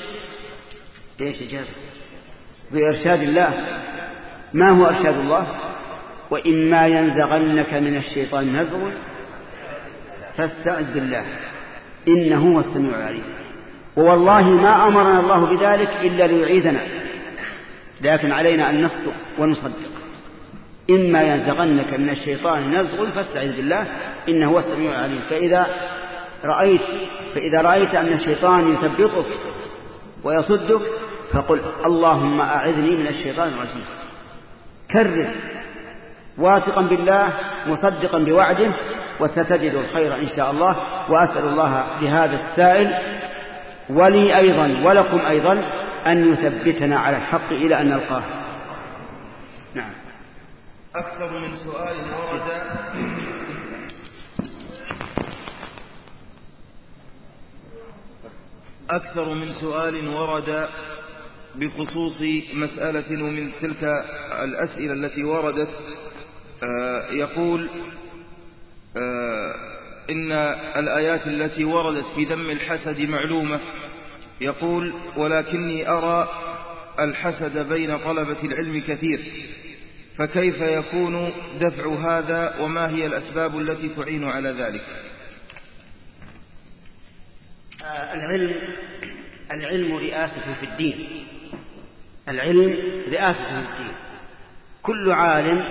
إيش 1.21 1.41
إجابة؟ 1.41 1.67
بإرشاد 2.71 3.21
الله. 3.21 3.53
ما 4.53 4.69
هو 4.69 4.85
إرشاد 4.85 5.17
الله؟ 5.17 5.47
وإما 6.31 6.87
ينزغنك 6.87 7.73
من 7.73 7.97
الشيطان 7.97 8.61
نزغ 8.61 8.89
فاستعذ 10.37 10.93
بالله. 10.93 11.25
إنه 12.07 12.53
هو 12.53 12.59
السميع 12.59 12.99
العليم. 12.99 13.23
ووالله 13.97 14.49
ما 14.49 14.87
أمرنا 14.87 15.19
الله 15.19 15.45
بذلك 15.45 15.89
إلا 16.01 16.27
ليعيذنا. 16.27 16.79
لكن 18.01 18.31
علينا 18.31 18.69
أن 18.69 18.81
نصدق 18.81 19.13
ونصدق. 19.39 19.89
إما 20.89 21.21
ينزغنك 21.21 21.93
من 21.93 22.09
الشيطان 22.09 22.71
نزغ 22.71 23.09
فاستعذ 23.09 23.55
بالله. 23.55 23.85
إنه 24.29 24.51
هو 24.51 24.59
السميع 24.59 24.91
العليم. 24.91 25.21
فإذا 25.29 25.67
رأيت 26.45 26.81
فإذا 27.35 27.61
رأيت 27.61 27.95
أن 27.95 28.13
الشيطان 28.13 28.73
يثبطك 28.73 29.25
ويصدك 30.23 30.81
فقل 31.31 31.61
اللهم 31.85 32.41
أعذني 32.41 32.95
من 32.95 33.07
الشيطان 33.07 33.47
الرجيم. 33.47 33.85
كرر 34.91 35.27
واثقا 36.37 36.81
بالله 36.81 37.29
مصدقا 37.67 38.19
بوعده 38.19 38.71
وستجد 39.19 39.73
الخير 39.73 40.15
إن 40.15 40.27
شاء 40.35 40.51
الله. 40.51 40.75
وأسأل 41.09 41.45
الله 41.45 41.83
لهذا 42.01 42.35
السائل 42.35 42.93
ولي 43.89 44.37
أيضا 44.37 44.81
ولكم 44.83 45.19
أيضا 45.19 45.63
أن 46.07 46.33
يثبتنا 46.33 46.99
على 46.99 47.17
الحق 47.17 47.51
إلى 47.51 47.81
أن 47.81 47.89
نلقاه. 47.89 48.23
نعم. 49.75 49.91
أكثر 50.95 51.39
من 51.39 51.55
سؤال 51.55 51.95
ورد 51.95 52.49
أكثر 58.89 59.33
من 59.33 59.53
سؤال 59.53 60.07
ورد 60.07 60.67
بخصوص 61.55 62.21
مسألة 62.53 63.23
ومن 63.23 63.51
تلك 63.61 63.83
الأسئلة 64.43 64.93
التي 64.93 65.23
وردت 65.23 65.69
آه، 66.63 67.11
يقول 67.11 67.69
آه، 68.97 69.55
إن 70.09 70.31
الآيات 70.77 71.27
التي 71.27 71.63
وردت 71.63 72.05
في 72.15 72.25
ذم 72.25 72.49
الحسد 72.49 73.01
معلومة. 73.01 73.59
يقول 74.41 74.93
ولكني 75.17 75.89
أرى 75.89 76.29
الحسد 76.99 77.69
بين 77.69 77.97
طلبة 77.97 78.43
العلم 78.43 78.81
كثير 78.87 79.19
فكيف 80.17 80.61
يكون 80.61 81.31
دفع 81.61 81.93
هذا 81.93 82.55
وما 82.59 82.89
هي 82.89 83.05
الأسباب 83.05 83.59
التي 83.59 83.89
تعين 83.89 84.23
على 84.23 84.49
ذلك؟ 84.49 84.81
العلم 87.89 88.55
العلم 89.51 89.97
رئاسة 89.97 90.53
في 90.53 90.65
الدين. 90.65 91.25
العلم 92.29 92.77
رئاسة 93.11 93.45
في 93.45 93.71
الدين. 93.71 93.93
كل 94.83 95.11
عالم 95.11 95.65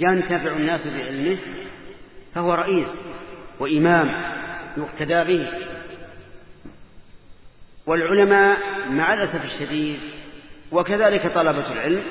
ينتفع 0.00 0.56
الناس 0.56 0.86
بعلمه 0.86 1.38
فهو 2.34 2.54
رئيس 2.54 2.88
وإمام 3.58 4.08
يقتدى 4.76 5.24
به. 5.24 5.52
والعلماء 7.86 8.58
مع 8.90 9.14
الأسف 9.14 9.44
الشديد 9.44 10.00
وكذلك 10.72 11.34
طلبة 11.34 11.72
العلم 11.72 12.02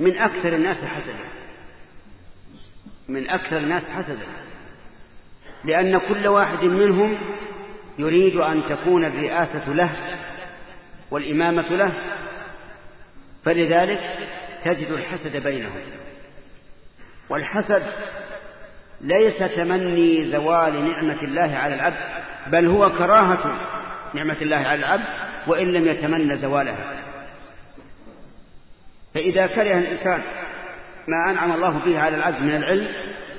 من 0.00 0.18
أكثر 0.18 0.56
الناس 0.56 0.84
حسدا. 0.84 1.24
من 3.08 3.30
أكثر 3.30 3.56
الناس 3.56 3.82
حسدا. 3.82 4.26
لأن 5.64 5.98
كل 5.98 6.26
واحد 6.26 6.64
منهم 6.64 7.18
يريد 8.00 8.36
أن 8.36 8.62
تكون 8.68 9.04
الرئاسة 9.04 9.72
له 9.72 9.90
والإمامة 11.10 11.68
له 11.68 11.92
فلذلك 13.44 14.00
تجد 14.64 14.90
الحسد 14.90 15.36
بينهم. 15.36 15.80
والحسد 17.28 17.82
ليس 19.00 19.38
تمني 19.38 20.24
زوال 20.24 20.90
نعمة 20.90 21.22
الله 21.22 21.56
على 21.56 21.74
العبد 21.74 21.96
بل 22.46 22.66
هو 22.66 22.90
كراهة 22.90 23.56
نعمة 24.14 24.36
الله 24.42 24.56
على 24.56 24.74
العبد 24.74 25.04
وإن 25.46 25.72
لم 25.72 25.86
يتمنى 25.86 26.36
زوالها. 26.36 26.94
فإذا 29.14 29.46
كره 29.46 29.78
الإنسان 29.78 30.22
ما 31.08 31.30
أنعم 31.30 31.52
الله 31.52 31.78
به 31.86 32.00
على 32.00 32.16
العبد 32.16 32.40
من 32.40 32.56
العلم 32.56 32.88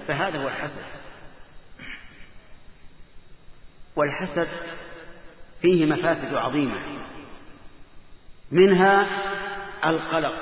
فهذا 0.07 0.37
هو 0.37 0.47
الحسد. 0.47 1.00
والحسد 3.95 4.47
فيه 5.61 5.85
مفاسد 5.85 6.33
عظيمة. 6.33 6.75
منها 8.51 9.07
القلق. 9.85 10.33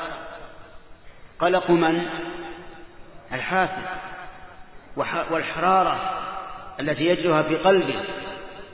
قلق 1.39 1.72
من؟ 1.72 2.06
الحاسد. 3.32 3.88
والحرارة 5.32 6.20
التي 6.80 7.06
يجدها 7.06 7.41
في 7.41 7.56
قلبه. 7.56 8.04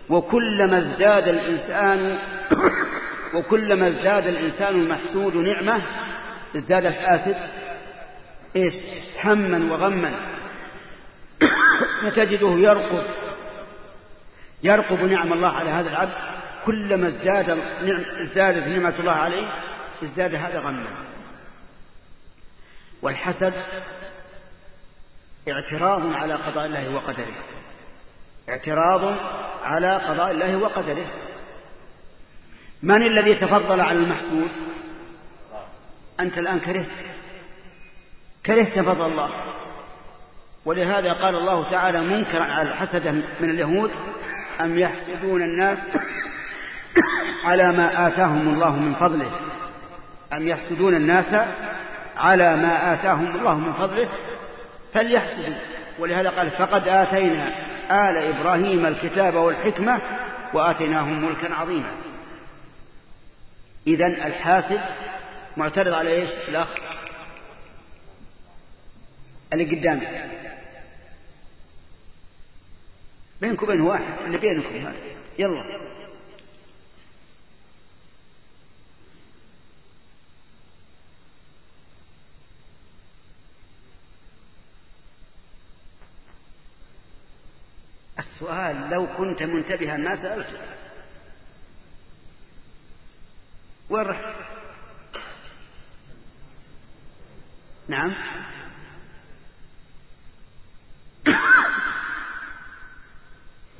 وكلما 0.09 0.77
ازداد 0.77 1.27
الإنسان 1.27 2.19
وكلما 3.35 3.87
ازداد 3.87 4.27
الإنسان 4.27 4.75
المحسود 4.75 5.35
نعمة 5.35 5.81
ازداد 6.55 6.85
الحاسد 6.85 7.35
إيش؟ 8.55 8.73
هما 9.23 9.73
وغما. 9.73 10.11
فتجده 12.03 12.49
يرقب 12.49 13.24
يرقب 14.65 15.03
نعم 15.03 15.33
الله 15.33 15.49
على 15.49 15.69
هذا 15.69 15.89
العبد 15.89 16.13
كلما 16.65 17.07
ازداد 17.07 17.49
نعم 17.83 18.03
ازدادت 18.21 18.67
نعمة 18.67 18.99
الله 18.99 19.11
عليه 19.11 19.47
ازداد 20.03 20.35
هذا 20.35 20.59
غما. 20.59 20.85
والحسد 23.01 23.53
اعتراض 25.49 26.13
على 26.13 26.33
قضاء 26.33 26.65
الله 26.65 26.95
وقدره. 26.95 27.35
اعتراض 28.49 29.15
على 29.63 29.95
قضاء 29.95 30.31
الله 30.31 30.55
وقدره. 30.55 31.07
من 32.83 33.03
الذي 33.03 33.35
تفضل 33.35 33.81
على 33.81 33.99
المحسود؟ 33.99 34.51
أنت 36.19 36.37
الآن 36.37 36.59
كرهت. 36.59 37.05
كرهت 38.45 38.79
فضل 38.79 39.05
الله. 39.05 39.29
ولهذا 40.65 41.13
قال 41.13 41.35
الله 41.35 41.71
تعالى 41.71 42.01
منكرا 42.01 42.43
على 42.43 42.69
الحسد 42.69 43.07
من 43.39 43.49
اليهود 43.49 43.91
أم 44.61 44.79
يحسدون 44.79 45.41
الناس 45.41 45.79
على 47.45 47.71
ما 47.71 48.07
آتاهم 48.07 48.53
الله 48.53 48.79
من 48.79 48.93
فضله؟ 48.93 49.31
أم 50.33 50.47
يحسدون 50.47 50.95
الناس 50.95 51.47
على 52.17 52.55
ما 52.55 52.93
آتاهم 52.93 53.35
الله 53.35 53.55
من 53.55 53.73
فضله؟ 53.73 54.09
فليحسدوا. 54.93 55.55
ولهذا 55.99 56.29
قال 56.29 56.51
فقد 56.51 56.87
آتينا 56.87 57.47
آل 57.91 58.17
إبراهيم 58.17 58.85
الكتاب 58.85 59.35
والحكمة 59.35 60.01
وآتيناهم 60.53 61.25
ملكا 61.25 61.53
عظيما. 61.53 61.91
إذن 63.87 64.11
الحاسد 64.11 64.81
معترض 65.57 65.93
على 65.93 66.13
إيش؟ 66.13 66.29
الأخ؟ 66.47 66.67
اللي 69.53 69.75
قدامك. 69.75 70.25
بينك 73.41 73.63
وبين 73.63 73.81
واحد 73.81 74.25
اللي 74.25 74.37
بينكم 74.37 74.75
هذا. 74.75 74.95
يلا. 75.39 75.65
السؤال 88.19 88.89
لو 88.89 89.07
كنت 89.17 89.43
منتبها 89.43 89.97
ما 89.97 90.15
سألت. 90.15 90.59
وين 93.89 94.05
رحت؟ 94.05 94.35
نعم. 97.87 98.15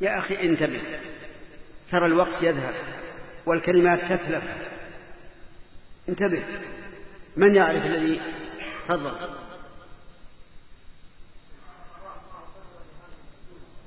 يا 0.01 0.19
أخي 0.19 0.41
انتبه 0.41 0.81
ترى 1.91 2.05
الوقت 2.05 2.43
يذهب 2.43 2.73
والكلمات 3.45 3.99
تتلف. 3.99 4.43
انتبه 6.09 6.43
من 7.37 7.55
يعرف 7.55 7.85
الذي 7.85 8.21
تفضل؟ 8.87 9.29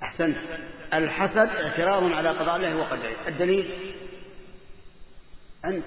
أحسنت. 0.03 0.37
الحسد 0.95 1.49
اعتراض 1.49 2.13
على 2.13 2.29
قضاء 2.29 2.57
الله 2.57 2.77
وقدره 2.77 3.29
الدليل؟ 3.29 3.95
أنت. 5.65 5.85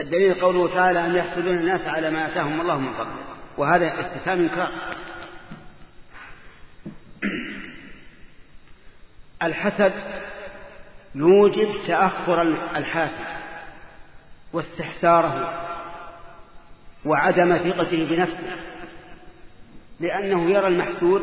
الدليل 0.00 0.34
قوله 0.34 0.74
تعالى 0.74 1.06
أن 1.06 1.14
يحسدون 1.14 1.58
الناس 1.58 1.80
على 1.80 2.10
ما 2.10 2.26
آتاهم 2.26 2.60
الله 2.60 2.78
من 2.78 2.92
فضله 2.92 3.31
وهذا 3.56 4.00
استفهام 4.00 4.40
إنكار. 4.40 4.70
الحسد 9.42 9.92
يوجب 11.14 11.86
تأخر 11.86 12.42
الحاسد 12.76 13.32
واستحساره 14.52 15.62
وعدم 17.04 17.56
ثقته 17.56 18.06
بنفسه 18.10 18.56
لأنه 20.00 20.50
يرى 20.50 20.66
المحسود 20.66 21.22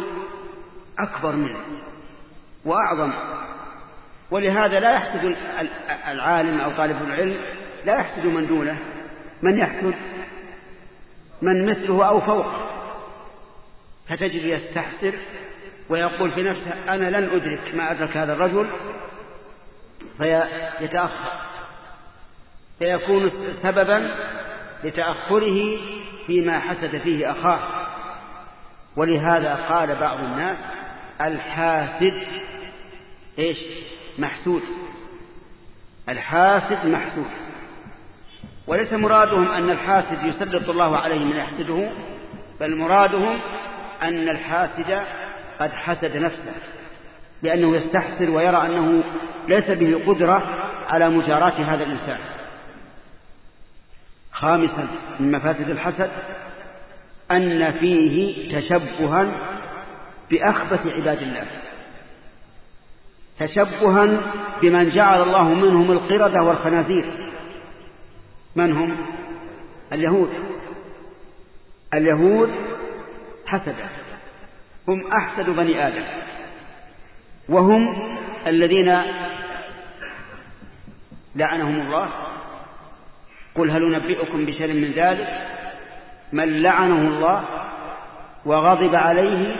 أكبر 0.99 1.35
منه 1.35 1.59
وأعظم. 2.65 3.13
ولهذا 4.31 4.79
لا 4.79 4.93
يحسد 4.93 5.35
العالم 6.07 6.59
أو 6.61 6.71
طالب 6.71 7.01
العلم 7.01 7.37
لا 7.85 7.95
يحسد 7.95 8.25
من 8.25 8.47
دونه. 8.47 8.77
من 9.41 9.57
يحسد 9.57 9.95
من 11.41 11.65
مثله 11.65 12.07
أو 12.07 12.21
فوقه. 12.21 12.69
فتجد 14.09 14.45
يستحسر 14.45 15.13
ويقول 15.89 16.31
في 16.31 16.43
نفسه 16.43 16.73
أنا 16.89 17.17
لن 17.17 17.29
أدرك 17.29 17.75
ما 17.75 17.91
أدرك 17.91 18.17
هذا 18.17 18.33
الرجل. 18.33 18.67
فيتأخر. 20.17 21.31
فيكون 22.79 23.31
سببا 23.63 24.15
لتأخره 24.83 25.77
فيما 26.27 26.59
حسد 26.59 26.97
فيه 26.97 27.31
أخاه. 27.31 27.59
ولهذا 28.95 29.55
قال 29.55 29.95
بعض 29.95 30.19
الناس 30.19 30.57
الحاسد 31.21 32.21
إيش؟ 33.39 33.57
محسود. 34.17 34.61
الحاسد 36.09 36.85
محسود. 36.85 37.48
وليس 38.69 38.93
مرادهم 38.93 39.51
أن 39.51 39.69
الحاسد 39.69 40.23
يسلط 40.23 40.69
الله 40.69 40.97
عليه 40.97 41.19
من 41.19 41.35
يحسده 41.35 41.89
بل 42.59 42.75
مرادهم 42.75 43.39
أن 44.01 44.29
الحاسد 44.29 45.01
قد 45.59 45.71
حسد 45.71 46.17
نفسه 46.17 46.53
لأنه 47.43 47.75
يستحسر 47.75 48.29
ويرى 48.29 48.57
أنه 48.57 49.03
ليس 49.47 49.71
به 49.71 50.01
قدرة 50.07 50.43
على 50.89 51.09
مجاراة 51.09 51.53
هذا 51.53 51.83
الإنسان. 51.83 52.17
خامسا 54.31 54.87
من 55.19 55.31
مفاسد 55.31 55.69
الحسد 55.69 56.09
أن 57.31 57.79
فيه 57.79 58.49
تشبها 58.59 59.27
بأخبث 60.31 60.87
عباد 60.87 61.21
الله. 61.21 61.45
تشبها 63.39 64.21
بمن 64.61 64.89
جعل 64.89 65.21
الله 65.21 65.43
منهم 65.43 65.91
القردة 65.91 66.43
والخنازير. 66.43 67.28
من 68.59 68.73
هم؟ 68.73 68.97
اليهود. 69.93 70.29
اليهود 71.93 72.51
حسدة 73.45 73.89
هم 74.87 75.11
أحسد 75.11 75.49
بني 75.49 75.87
آدم. 75.87 76.03
وهم 77.49 77.81
الذين 78.47 79.01
لعنهم 81.35 81.81
الله. 81.81 82.09
قل 83.55 83.71
هل 83.71 83.91
نبئكم 83.91 84.45
بشر 84.45 84.67
من 84.67 84.91
ذلك؟ 84.91 85.27
من 86.33 86.61
لعنه 86.61 87.07
الله 87.07 87.43
وغضب 88.45 88.95
عليه 88.95 89.55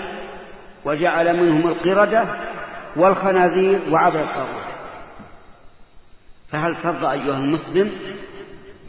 وجعل 0.85 1.43
منهم 1.43 1.67
القردة 1.67 2.25
والخنازير 2.95 3.79
وعبد 3.91 4.15
الطاغوت. 4.15 4.69
فهل 6.51 6.75
ترضى 6.83 7.11
أيها 7.11 7.37
المسلم 7.37 7.91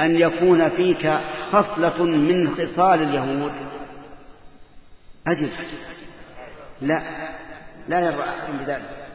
أن 0.00 0.16
يكون 0.16 0.68
فيك 0.68 1.18
خصلة 1.52 2.04
من 2.04 2.54
خصال 2.54 3.02
اليهود. 3.02 3.52
أجل. 5.26 5.50
لا. 6.80 7.02
لا 7.88 8.00
يرضى 8.00 8.22
أحد 8.22 8.58
بذلك. 8.60 9.06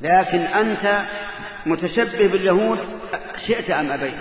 لكن 0.00 0.38
أنت 0.38 1.06
متشبه 1.66 2.26
باليهود 2.26 2.78
شئت 3.46 3.70
أم 3.70 3.92
أبيت؟ 3.92 4.14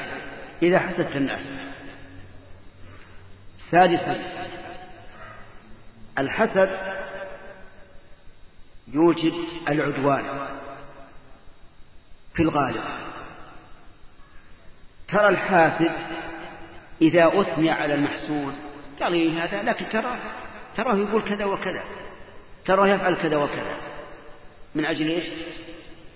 إذا 0.62 0.80
حسدت 0.80 1.16
الناس. 1.16 1.44
سادسا 3.72 4.16
الحسد 6.18 6.70
يوجد 8.88 9.34
العدوان 9.70 10.24
في 12.34 12.44
الغالب. 12.44 13.11
ترى 15.12 15.30
الحاسد 15.30 15.92
إذا 17.02 17.42
أثني 17.42 17.70
على 17.70 17.94
المحسود. 17.94 18.54
قال 19.02 19.14
إيه 19.14 19.44
هذا؟ 19.44 19.64
لكن 19.64 19.86
تراه 19.90 20.18
تراه 20.78 20.96
يقول 20.96 21.22
كذا 21.22 21.46
وكذا 21.46 21.84
تراه 22.66 22.88
يفعل 22.88 23.16
كذا 23.16 23.38
وكذا. 23.38 23.76
من 24.76 24.86
أجل 24.86 25.08
إيش؟ 25.08 25.26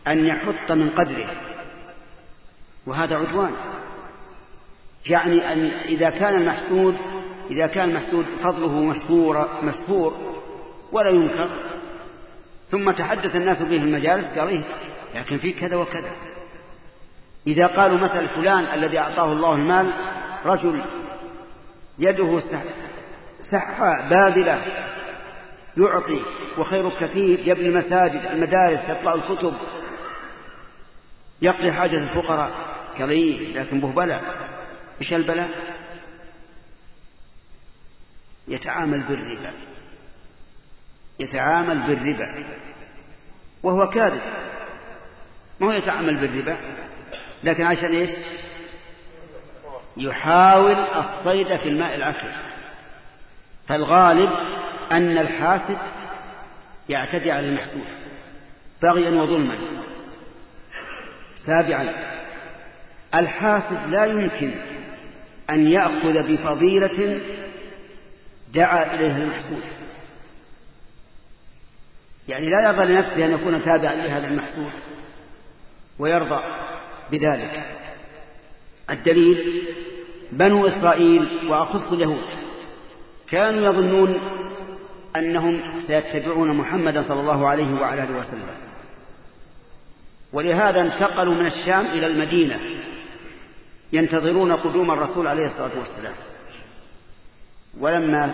أن 0.07 0.25
يحط 0.25 0.71
من 0.71 0.89
قدره. 0.89 1.29
وهذا 2.87 3.15
عدوان. 3.15 3.51
يعني 5.09 5.53
أن 5.53 5.65
إذا 5.65 6.09
كان 6.09 6.35
المحسود 6.35 6.97
إذا 7.51 7.67
كان 7.67 7.89
المحسود 7.89 8.25
فضله 8.43 8.79
مشهور 8.79 9.49
مشهور 9.63 10.35
ولا 10.91 11.09
ينكر 11.09 11.49
ثم 12.71 12.91
تحدث 12.91 13.35
الناس 13.35 13.57
به 13.57 13.75
المجالس 13.75 14.39
قال 14.39 14.47
إيه؟ 14.47 14.61
لكن 15.15 15.37
في 15.37 15.53
كذا 15.53 15.75
وكذا. 15.75 16.11
إذا 17.47 17.67
قالوا 17.67 17.97
مثل 17.97 18.27
فلان 18.27 18.63
الذي 18.63 18.99
أعطاه 18.99 19.31
الله 19.31 19.53
المال 19.53 19.93
رجل 20.45 20.81
يده 21.99 22.41
سحة 23.51 24.09
باذلة 24.09 24.61
يعطي 25.77 26.21
وخير 26.57 26.89
كثير 26.99 27.39
يبني 27.39 27.67
المساجد 27.67 28.25
المدارس 28.25 28.89
يطلع 28.89 29.13
الكتب 29.13 29.53
يقضي 31.41 31.71
حاجة 31.71 31.97
الفقراء. 31.97 32.51
إيه 32.99 33.59
لكن 33.59 33.79
به 33.79 33.87
بلاء 33.87 34.23
إيش 35.01 35.13
البلاء 35.13 35.49
يتعامل 38.47 39.03
بالربا. 39.03 39.53
يتعامل 41.19 41.79
بالربا. 41.79 42.45
وهو 43.63 43.89
كاذب. 43.89 44.21
ما 45.59 45.67
هو 45.67 45.71
يتعامل 45.71 46.15
بالربا؟ 46.15 46.57
لكن 47.45 47.63
عشان 47.63 47.95
إيش؟ 47.95 48.09
يحاول 49.97 50.75
الصيد 50.75 51.57
في 51.57 51.69
الماء 51.69 51.95
العكر 51.95 52.31
فالغالب 53.67 54.29
أن 54.91 55.17
الحاسد 55.17 55.77
يعتدي 56.89 57.31
على 57.31 57.47
المحسود 57.49 57.87
بغيا 58.81 59.21
وظلما. 59.21 59.57
سابعا 61.45 61.93
الحاسد 63.15 63.89
لا 63.89 64.05
يمكن 64.05 64.53
أن 65.49 65.67
يأخذ 65.67 66.23
بفضيلة 66.23 67.21
دعا 68.53 68.95
إليها 68.95 69.17
المحسود 69.17 69.63
يعني 72.27 72.49
لا 72.49 72.63
يرضى 72.63 72.85
لنفسه 72.85 73.25
أن 73.25 73.31
يكون 73.31 73.63
تابعا 73.63 73.95
لهذا 73.95 74.27
المحسود 74.27 74.71
ويرضى. 75.99 76.64
بذلك. 77.11 77.63
الدليل 78.89 79.63
بنو 80.31 80.67
إسرائيل 80.67 81.49
وأخص 81.49 81.91
اليهود 81.91 82.25
كانوا 83.29 83.65
يظنون 83.65 84.19
أنهم 85.15 85.81
سيتبعون 85.87 86.57
محمدا 86.57 87.03
صلى 87.07 87.19
الله 87.19 87.47
عليه 87.47 87.81
وعلى 87.81 88.03
آله 88.03 88.19
وسلم 88.19 88.47
ولهذا 90.33 90.81
انتقلوا 90.81 91.33
من 91.33 91.45
الشام 91.45 91.85
إلى 91.85 92.07
المدينة 92.07 92.59
ينتظرون 93.93 94.51
قدوم 94.51 94.91
الرسول 94.91 95.27
عليه 95.27 95.45
الصلاة 95.45 95.79
والسلام. 95.79 96.13
ولما 97.79 98.33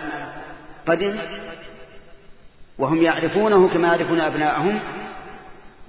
قدم 0.86 1.18
وهم 2.78 3.02
يعرفونه 3.02 3.68
كما 3.68 3.88
يعرفون 3.88 4.20
أبناءهم 4.20 4.80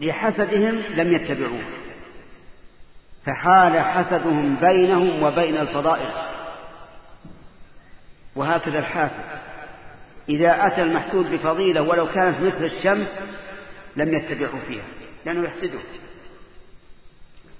لحسدهم 0.01 0.81
لم 0.95 1.13
يتبعوه. 1.13 1.61
فحال 3.25 3.79
حسدهم 3.79 4.55
بينهم 4.55 5.23
وبين 5.23 5.57
الفضائل. 5.57 6.09
وهكذا 8.35 8.79
الحاسد. 8.79 9.25
إذا 10.29 10.67
أتى 10.67 10.81
المحسود 10.81 11.31
بفضيلة 11.31 11.81
ولو 11.81 12.07
كانت 12.07 12.39
مثل 12.39 12.63
الشمس 12.63 13.19
لم 13.95 14.13
يتبعه 14.13 14.59
فيها 14.67 14.83
لأنه 15.25 15.43
يحسده. 15.47 15.79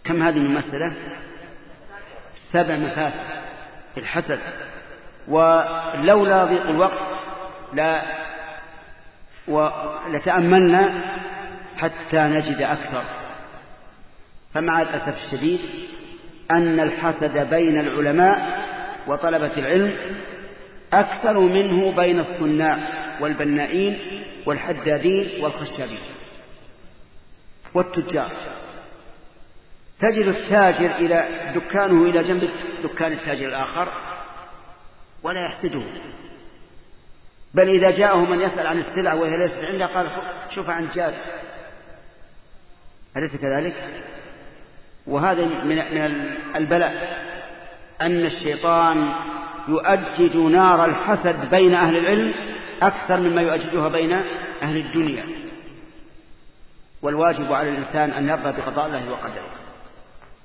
كم 0.03 0.23
هذه 0.23 0.37
المسألة؟ 0.37 0.93
سبع 2.51 2.75
مفاسد 2.75 3.19
الحسد. 3.97 4.39
ولولا 5.27 6.45
ضيق 6.45 6.69
الوقت 6.69 6.99
لا 7.73 8.01
ولتأملنا 9.47 11.01
حتى 11.77 12.17
نجد 12.17 12.61
أكثر. 12.61 13.03
فمع 14.53 14.81
الأسف 14.81 15.25
الشديد 15.25 15.59
أن 16.51 16.79
الحسد 16.79 17.49
بين 17.49 17.79
العلماء 17.79 18.63
وطلبة 19.07 19.57
العلم 19.57 19.95
أكثر 20.93 21.39
منه 21.39 21.91
بين 21.91 22.19
الصناع 22.19 22.77
والبنائين 23.19 24.23
والحدادين 24.45 25.43
والخشابين 25.43 25.99
والتجار. 27.73 28.31
تجد 29.99 30.27
التاجر 30.27 30.95
إلى 30.95 31.51
دكانه 31.55 32.03
إلى 32.03 32.23
جنب 32.23 32.49
دكان 32.83 33.11
التاجر 33.11 33.47
الآخر 33.47 33.87
ولا 35.23 35.45
يحسده. 35.45 35.83
بل 37.53 37.69
إذا 37.69 37.91
جاءه 37.91 38.17
من 38.17 38.41
يسأل 38.41 38.67
عن 38.67 38.79
السلع 38.79 39.13
وهي 39.13 39.37
ليست 39.37 39.63
عنده 39.63 39.85
قال 39.85 40.07
شوف 40.55 40.69
عن 40.69 40.87
جار. 40.95 41.13
أليس 43.17 43.35
كذلك؟ 43.35 43.73
وهذا 45.07 45.45
من 45.45 45.79
البلاء 46.55 47.23
أن 48.01 48.25
الشيطان 48.25 49.13
يؤجج 49.67 50.37
نار 50.37 50.85
الحسد 50.85 51.49
بين 51.49 51.73
أهل 51.73 51.97
العلم 51.97 52.33
أكثر 52.81 53.19
مما 53.19 53.41
يؤججها 53.41 53.87
بين 53.87 54.11
أهل 54.61 54.77
الدنيا. 54.77 55.25
والواجب 57.01 57.53
على 57.53 57.69
الإنسان 57.69 58.09
أن 58.11 58.29
يرضى 58.29 58.61
بقضاء 58.61 58.85
الله 58.85 59.11
وقدره 59.11 59.49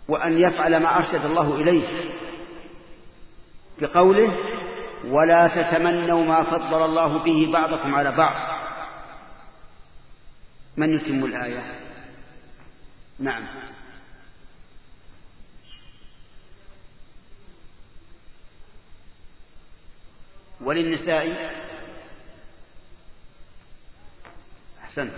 وأن 0.08 0.38
يفعل 0.38 0.76
ما 0.76 0.96
أرشد 0.96 1.24
الله 1.24 1.54
إليه 1.54 1.82
بقوله 3.80 4.36
ولا 5.04 5.48
تتمنوا 5.48 6.24
ما 6.24 6.42
فضل 6.42 6.84
الله 6.84 7.18
به 7.18 7.52
بعضكم 7.52 7.94
على 7.94 8.12
بعض. 8.12 8.34
من 10.76 10.94
يتم 10.94 11.24
الآية؟ 11.24 11.62
نعم. 13.18 13.42
وللنساء 20.60 21.52
أحسنت. 24.84 25.12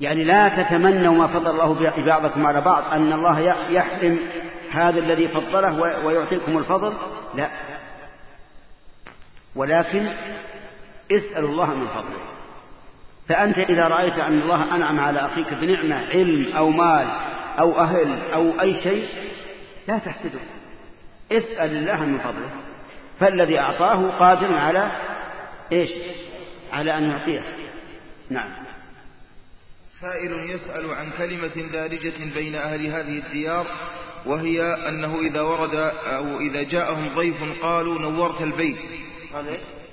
يعني 0.00 0.24
لا 0.24 0.48
تتمنوا 0.48 1.14
ما 1.14 1.26
فضل 1.26 1.50
الله 1.50 2.04
بعضكم 2.04 2.46
على 2.46 2.60
بعض 2.60 2.92
أن 2.92 3.12
الله 3.12 3.40
يحرم 3.70 4.18
هذا 4.70 4.98
الذي 4.98 5.28
فضله 5.28 6.04
ويعطيكم 6.04 6.58
الفضل. 6.58 6.94
لا. 7.34 7.50
ولكن 9.56 10.08
اسأل 11.12 11.44
الله 11.44 11.74
من 11.74 11.86
فضله. 11.86 12.20
فأنت 13.28 13.58
إذا 13.58 13.88
رأيت 13.88 14.18
أن 14.18 14.40
الله 14.40 14.74
أنعم 14.74 15.00
على 15.00 15.18
أخيك 15.18 15.54
بنعمة 15.54 15.96
علم 15.96 16.56
أو 16.56 16.70
مال 16.70 17.06
أو 17.58 17.80
أهل 17.80 18.32
أو 18.32 18.60
أي 18.60 18.82
شيء 18.82 19.08
لا 19.88 19.98
تحسده. 19.98 20.40
اسأل 21.32 21.70
الله 21.70 22.04
من 22.04 22.18
فضله. 22.18 22.50
فالذي 23.20 23.58
أعطاه 23.58 24.10
قادر 24.10 24.54
على 24.54 24.90
إيش؟ 25.72 25.90
على 26.72 26.98
أن 26.98 27.10
يعطيه. 27.10 27.42
نعم. 28.30 28.50
سائل 30.00 30.50
يسأل 30.50 30.90
عن 30.90 31.10
كلمة 31.18 31.70
دارجة 31.72 32.34
بين 32.34 32.54
أهل 32.54 32.86
هذه 32.86 33.18
الديار 33.18 33.66
وهي 34.26 34.62
أنه 34.88 35.20
إذا 35.20 35.40
ورد 35.40 35.74
أو 36.04 36.40
إذا 36.40 36.62
جاءهم 36.62 37.08
ضيف 37.14 37.62
قالوا 37.62 37.98
نورت 37.98 38.42
البيت. 38.42 38.78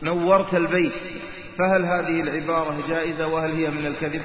نورت 0.04 0.54
البيت. 0.54 0.94
فهل 1.58 1.86
هذه 1.86 2.22
العبارة 2.22 2.78
جائزة 2.90 3.28
وهل 3.28 3.52
هي 3.52 3.70
من 3.70 3.86
الكذب؟ 3.86 4.22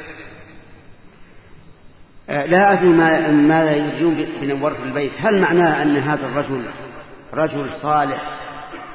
آه، 2.31 2.47
لا 2.47 2.73
أدري 2.73 2.89
ما 2.89 3.31
ماذا 3.31 3.77
يرجون 3.77 4.29
بنورت 4.41 4.81
البيت. 4.81 5.13
هل 5.19 5.41
معناه 5.41 5.83
أن 5.83 5.97
هذا 5.97 6.27
الرجل 6.27 6.65
رجل 7.35 7.71
صالح 7.83 8.42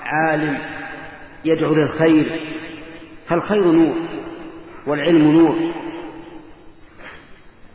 عالم 0.08 0.58
يدعو 1.46 1.74
للخير 1.74 2.26
فالخير 3.28 3.72
نور 3.72 3.96
والعلم 4.88 5.32
نور. 5.32 5.56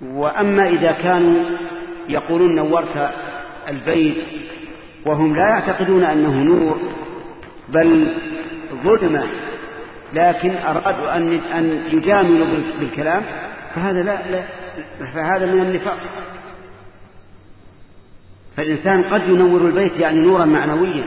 وأما 0.03 0.69
إذا 0.69 0.93
كانوا 0.93 1.45
يقولون 2.09 2.55
نورت 2.55 3.11
البيت 3.69 4.17
وهم 5.07 5.37
لا 5.37 5.49
يعتقدون 5.49 6.05
أنه 6.05 6.43
نور 6.43 6.79
بل 7.69 8.17
ظلمة 8.85 9.25
لكن 10.15 10.57
أرادوا 10.57 11.17
أن 11.17 11.33
أن 11.33 11.83
يجاملوا 11.93 12.47
بالكلام 12.81 13.23
فهذا 13.75 14.03
لا, 14.03 14.31
لا 14.31 14.43
فهذا 15.15 15.47
من 15.47 15.61
النفاق. 15.61 15.99
فالإنسان 18.57 19.03
قد 19.03 19.29
ينور 19.29 19.61
البيت 19.61 19.99
يعني 19.99 20.21
نورا 20.21 20.45
معنويا. 20.45 21.05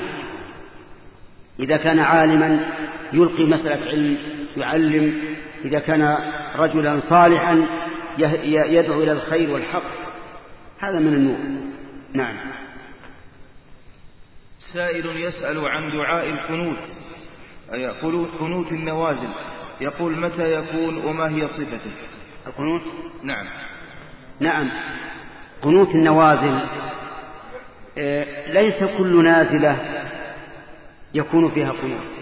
إذا 1.59 1.77
كان 1.77 1.99
عالما 1.99 2.65
يلقي 3.13 3.45
مسألة 3.45 3.85
علم 3.91 4.17
يعلم. 4.57 5.21
إذا 5.65 5.79
كان 5.79 6.17
رجلا 6.55 6.99
صالحا 6.99 7.65
يدعو 8.47 9.03
إلى 9.03 9.11
الخير 9.11 9.49
والحق. 9.49 9.91
هذا 10.79 10.99
من 10.99 11.13
النور. 11.13 11.37
نعم. 12.13 12.37
سائل 14.73 15.05
يسأل 15.05 15.67
عن 15.67 15.91
دعاء 15.91 16.29
القنوت. 16.29 16.83
أي 17.73 17.87
قنوت 18.39 18.71
النوازل. 18.71 19.29
يقول 19.81 20.19
متى 20.19 20.53
يكون 20.53 20.97
وما 21.05 21.29
هي 21.29 21.47
صفته؟ 21.47 21.91
القنوت؟ 22.47 22.81
نعم. 23.23 23.45
نعم. 24.39 24.71
قنوت 25.61 25.95
النوازل 25.95 26.59
آه، 27.97 28.51
ليس 28.51 28.83
كل 28.97 29.23
نازلة 29.23 29.94
يكون 31.15 31.49
فيها 31.49 31.71
قنوت 31.71 32.15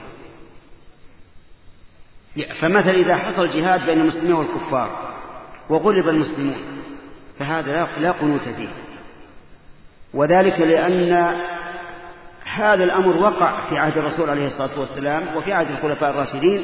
فمثلا 2.60 2.92
إذا 2.92 3.16
حصل 3.16 3.52
جهاد 3.52 3.86
بين 3.86 4.02
المسلمين 4.02 4.34
والكفار 4.34 5.14
وغلب 5.70 6.10
المسلمون 6.10 6.56
فهذا 7.40 7.88
لا 7.98 8.12
قنوت 8.12 8.42
فيه. 8.42 8.68
وذلك 10.14 10.60
لأن 10.60 11.42
هذا 12.44 12.84
الأمر 12.84 13.18
وقع 13.18 13.70
في 13.70 13.78
عهد 13.78 13.98
الرسول 13.98 14.30
عليه 14.30 14.48
الصلاة 14.48 14.80
والسلام 14.80 15.38
وفي 15.38 15.54
عهد 15.54 15.72
الخلفاء 15.72 16.10
الراشدين 16.10 16.64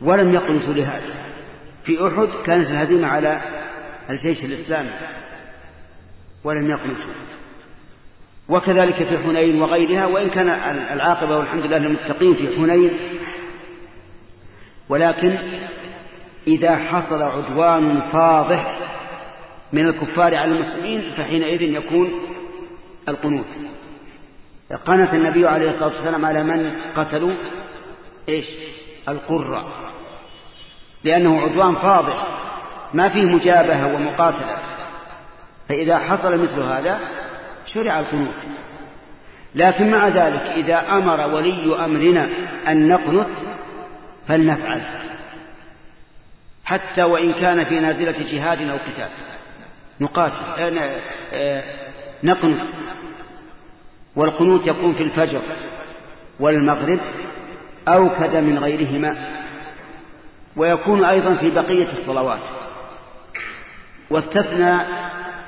ولم 0.00 0.34
يقنطوا 0.34 0.74
لهذا. 0.74 1.14
في 1.84 2.06
أحد 2.06 2.28
كانت 2.46 2.70
الهزيمة 2.70 3.08
على 3.08 3.40
الجيش 4.10 4.44
الإسلامي 4.44 4.90
ولم 6.44 6.70
يقنطوا 6.70 7.27
وكذلك 8.48 8.94
في 8.94 9.18
حنين 9.18 9.62
وغيرها 9.62 10.06
وإن 10.06 10.30
كان 10.30 10.48
العاقبة 10.92 11.36
والحمد 11.36 11.66
لله 11.66 11.78
للمتقين 11.78 12.34
في 12.34 12.56
حنين. 12.56 12.90
ولكن 14.88 15.38
إذا 16.46 16.76
حصل 16.76 17.22
عدوان 17.22 18.00
فاضح 18.12 18.78
من 19.72 19.86
الكفار 19.86 20.34
على 20.34 20.52
المسلمين 20.52 21.10
فحينئذ 21.16 21.62
يكون 21.62 22.10
القنوت. 23.08 23.46
قنت 24.86 25.14
النبي 25.14 25.46
عليه 25.46 25.70
الصلاة 25.70 25.96
والسلام 25.96 26.24
على 26.24 26.44
من 26.44 26.72
قتلوا؟ 26.96 27.34
إيش؟ 28.28 28.46
القرة 29.08 29.68
لأنه 31.04 31.40
عدوان 31.40 31.74
فاضح 31.74 32.26
ما 32.94 33.08
فيه 33.08 33.22
مجابهة 33.22 33.94
ومقاتلة. 33.94 34.56
فإذا 35.68 35.98
حصل 35.98 36.38
مثل 36.38 36.60
هذا 36.60 37.00
شرع 37.78 38.00
القنوت. 38.00 38.34
لكن 39.54 39.90
مع 39.90 40.08
ذلك 40.08 40.42
إذا 40.56 40.80
أمر 40.90 41.34
ولي 41.34 41.84
أمرنا 41.84 42.28
أن 42.68 42.88
نقنت 42.88 43.28
فلنفعل. 44.28 44.82
حتى 46.64 47.02
وإن 47.02 47.32
كان 47.32 47.64
في 47.64 47.80
نازلة 47.80 48.14
جهاد 48.32 48.62
أو 48.62 48.76
قتال. 48.76 49.08
نقاتل 50.00 50.34
آه، 50.58 51.00
آه، 51.32 51.62
نقنت 52.22 52.62
والقنوت 54.16 54.66
يكون 54.66 54.92
في 54.92 55.02
الفجر 55.02 55.40
والمغرب 56.40 57.00
أوكد 57.88 58.36
من 58.36 58.58
غيرهما. 58.58 59.16
ويكون 60.56 61.04
أيضا 61.04 61.34
في 61.34 61.50
بقية 61.50 61.92
الصلوات. 61.92 62.40
واستثنى 64.10 64.82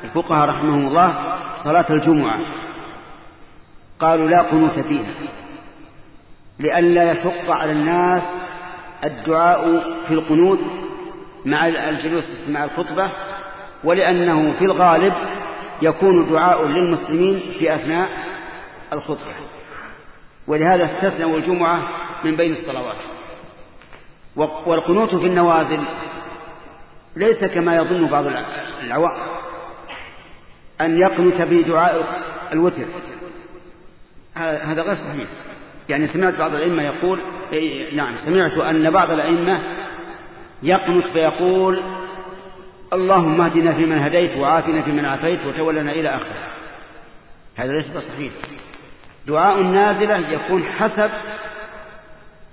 الفقهاء 0.05 0.49
رحمهم 0.49 0.87
الله 0.87 1.41
صلاة 1.65 1.87
الجمعة. 1.91 2.39
قالوا 4.01 4.29
لا 4.29 4.43
قنوت 4.43 4.79
فيها. 4.79 5.13
لئلا 6.59 7.13
يشق 7.13 7.51
على 7.51 7.73
الناس 7.73 8.23
الدعاء 9.05 9.81
في 10.09 10.15
القنوت 10.15 10.61
مع 11.45 11.69
الجلوس 11.69 12.25
مع 12.49 12.65
الخطبة 12.65 13.11
ولأنه 13.85 14.53
في 14.59 14.65
الغالب 14.65 15.15
يكون 15.83 16.31
دعاء 16.31 16.67
للمسلمين 16.67 17.41
في 17.59 17.75
أثناء 17.75 18.09
الخطبة. 18.93 19.35
ولهذا 20.47 20.85
استثنوا 20.85 21.37
الجمعة 21.37 21.89
من 22.25 22.37
بين 22.37 22.53
الصلوات. 22.53 22.97
والقنوت 24.67 25.15
في 25.15 25.27
النوازل 25.27 25.81
ليس 27.17 27.45
كما 27.45 27.77
يظن 27.77 28.07
بعض 28.07 28.25
العوام. 28.85 29.40
أن 30.81 30.99
يقنت 30.99 31.43
بدعاء 31.43 32.23
الوتر. 32.53 32.85
هذا 34.37 34.83
غير 34.83 34.95
صحيح. 34.95 35.29
يعني 35.89 36.09
سمعت 36.09 36.35
بعض 36.35 36.55
الأئمة 36.55 36.83
يقول 36.83 37.19
نعم 37.93 38.17
سمعت 38.25 38.59
أن 38.59 38.91
بعض 38.91 39.11
الأئمة 39.11 39.61
يقنت 40.63 41.07
فيقول 41.07 41.81
اللهم 42.93 43.41
اهدنا 43.41 43.73
فيمن 43.73 43.99
هديت 43.99 44.37
وعافنا 44.37 44.83
فيمن 44.83 45.05
عافيت 45.05 45.47
وتولنا 45.47 45.93
إلى 45.93 46.09
آخره. 46.09 46.37
هذا 47.57 47.73
ليس 47.73 47.89
بصحيح. 47.89 48.33
دعاء 49.27 49.61
النازلة 49.61 50.29
يكون 50.29 50.63
حسب 50.63 51.11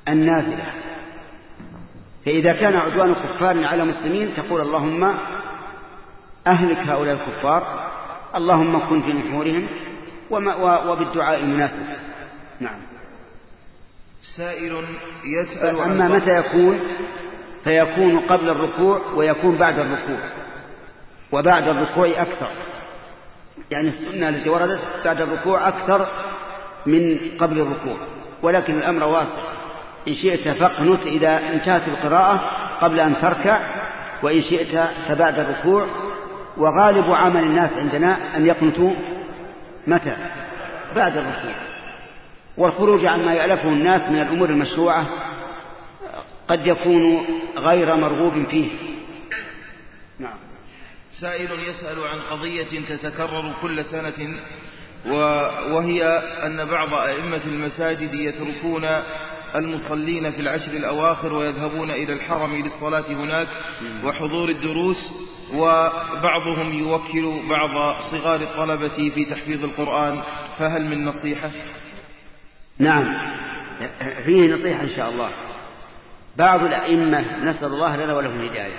النازلة. 0.07 0.65
فإذا 2.25 2.53
كان 2.53 2.75
عدوان 2.75 3.13
كفار 3.13 3.65
على 3.65 3.83
مسلمين 3.83 4.33
تقول 4.35 4.61
اللهم 4.61 5.13
أهلك 6.47 6.77
هؤلاء 6.77 7.13
الكفار 7.13 7.91
اللهم 8.37 8.79
كن 8.89 9.01
في 9.01 9.13
نحورهم 9.13 9.67
وبالدعاء 10.61 11.39
المناسب 11.39 11.85
نعم. 12.59 12.79
سائل 14.35 14.83
يسأل 15.25 15.79
أما 15.79 16.07
متى 16.07 16.37
يكون؟ 16.37 16.79
فيكون 17.63 18.19
قبل 18.19 18.49
الركوع 18.49 19.01
ويكون 19.15 19.57
بعد 19.57 19.79
الركوع. 19.79 20.19
وبعد 21.31 21.67
الركوع 21.67 22.07
أكثر. 22.07 22.47
يعني 23.71 23.87
السنة 23.87 24.29
التي 24.29 24.49
وردت 24.49 24.79
بعد 25.05 25.21
الركوع 25.21 25.67
أكثر 25.67 26.07
من 26.85 27.17
قبل 27.39 27.59
الركوع. 27.59 27.97
ولكن 28.43 28.77
الأمر 28.77 29.03
واسع 29.03 29.57
إن 30.07 30.15
شئت 30.15 30.47
فاقنت 30.47 31.01
إذا 31.01 31.39
انتهت 31.53 31.87
القراءة 31.87 32.51
قبل 32.81 32.99
أن 32.99 33.17
تركع 33.21 33.59
وإن 34.23 34.41
شئت 34.41 34.89
فبعد 35.07 35.39
الركوع 35.39 36.06
وغالب 36.57 37.11
عمل 37.11 37.43
الناس 37.43 37.73
عندنا 37.73 38.37
أن 38.37 38.45
يقنتوا 38.45 38.91
متى؟ 39.87 40.17
بعد 40.95 41.17
الركوع. 41.17 41.55
والخروج 42.57 43.05
عما 43.05 43.33
يألفه 43.33 43.69
الناس 43.69 44.01
من 44.11 44.21
الأمور 44.21 44.49
المشروعة 44.49 45.07
قد 46.47 46.67
يكون 46.67 47.25
غير 47.57 47.95
مرغوب 47.95 48.43
فيه. 48.49 48.69
نعم. 50.19 50.37
سائل 51.21 51.49
يسأل 51.69 51.97
عن 52.11 52.19
قضية 52.37 52.85
تتكرر 52.89 53.53
كل 53.61 53.85
سنة 53.85 54.35
وهي 55.71 56.03
أن 56.45 56.65
بعض 56.65 56.93
أئمة 56.93 57.41
المساجد 57.45 58.13
يتركون 58.13 58.87
المصلين 59.55 60.31
في 60.31 60.41
العشر 60.41 60.71
الأواخر 60.71 61.33
ويذهبون 61.33 61.91
إلى 61.91 62.13
الحرم 62.13 62.55
للصلاة 62.55 63.07
هناك 63.11 63.47
وحضور 64.03 64.49
الدروس. 64.49 65.11
وبعضهم 65.53 66.73
يوكل 66.73 67.47
بعض 67.49 68.01
صغار 68.11 68.41
الطلبة 68.41 69.11
في 69.15 69.25
تحفيظ 69.25 69.63
القرآن 69.63 70.21
فهل 70.59 70.85
من 70.85 71.05
نصيحة؟ 71.05 71.49
نعم. 72.79 73.17
فيه 74.25 74.53
نصيحة 74.53 74.83
إن 74.83 74.89
شاء 74.89 75.09
الله. 75.09 75.29
بعض 76.37 76.63
الأئمة 76.63 77.43
نسأل 77.43 77.67
الله 77.67 77.95
لنا 77.95 78.15
ولهم 78.15 78.39
الهداية 78.39 78.77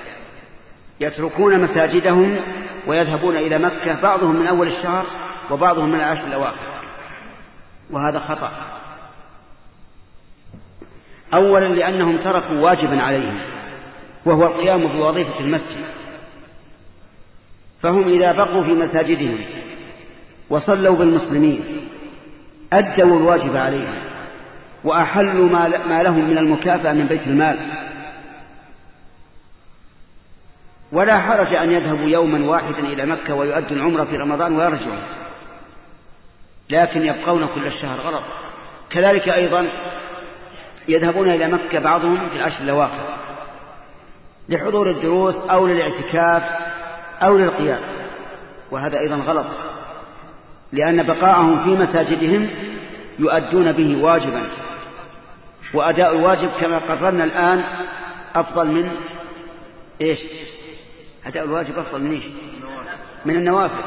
يتركون 1.00 1.60
مساجدهم 1.60 2.36
ويذهبون 2.86 3.36
إلى 3.36 3.58
مكة 3.58 4.00
بعضهم 4.00 4.36
من 4.36 4.46
أول 4.46 4.68
الشهر 4.68 5.04
وبعضهم 5.50 5.88
من 5.88 5.94
العشر 5.94 6.26
الأواخر. 6.26 6.68
وهذا 7.90 8.18
خطأ. 8.18 8.52
أولا 11.34 11.68
لأنهم 11.68 12.16
تركوا 12.16 12.60
واجبا 12.60 13.02
عليهم 13.02 13.38
وهو 14.26 14.46
القيام 14.46 14.86
بوظيفة 14.86 15.40
المسجد. 15.40 15.97
فهم 17.82 18.08
إذا 18.08 18.32
بقوا 18.32 18.64
في 18.64 18.72
مساجدهم 18.72 19.38
وصلوا 20.50 20.96
بالمسلمين 20.96 21.88
أدوا 22.72 23.16
الواجب 23.16 23.56
عليهم 23.56 23.94
وأحلوا 24.84 25.48
ما 25.88 26.02
لهم 26.02 26.30
من 26.30 26.38
المكافأة 26.38 26.92
من 26.92 27.06
بيت 27.06 27.26
المال. 27.26 27.58
ولا 30.92 31.18
حرج 31.18 31.54
أن 31.54 31.72
يذهبوا 31.72 32.08
يوما 32.08 32.50
واحدا 32.50 32.78
إلى 32.78 33.06
مكة 33.06 33.34
ويؤدوا 33.34 33.76
العمرة 33.76 34.04
في 34.04 34.16
رمضان 34.16 34.56
ويرجعوا 34.56 35.18
لكن 36.70 37.04
يبقون 37.04 37.48
كل 37.54 37.66
الشهر 37.66 38.00
غلط 38.00 38.22
كذلك 38.90 39.28
أيضا 39.28 39.68
يذهبون 40.88 41.30
إلى 41.30 41.48
مكة 41.48 41.78
بعضهم 41.78 42.28
في 42.28 42.36
العشر 42.36 42.60
الأواخر 42.60 43.18
لحضور 44.48 44.90
الدروس 44.90 45.34
أو 45.34 45.66
للاعتكاف 45.66 46.42
أو 47.22 47.38
للقيام. 47.38 47.80
وهذا 48.70 48.98
أيضا 48.98 49.16
غلط 49.16 49.46
لأن 50.72 51.02
بقاءهم 51.02 51.64
في 51.64 51.82
مساجدهم 51.82 52.48
يؤدون 53.18 53.72
به 53.72 54.04
واجبا. 54.04 54.42
وأداء 55.74 56.16
الواجب 56.16 56.48
كما 56.60 56.78
قررنا 56.78 57.24
الآن 57.24 57.64
أفضل 58.34 58.66
من 58.66 58.90
إيش؟ 60.00 60.18
أداء 61.26 61.44
الواجب 61.44 61.78
أفضل 61.78 62.02
من 62.02 62.12
إيش؟ 62.12 62.24
من 63.24 63.36
النوافل. 63.36 63.84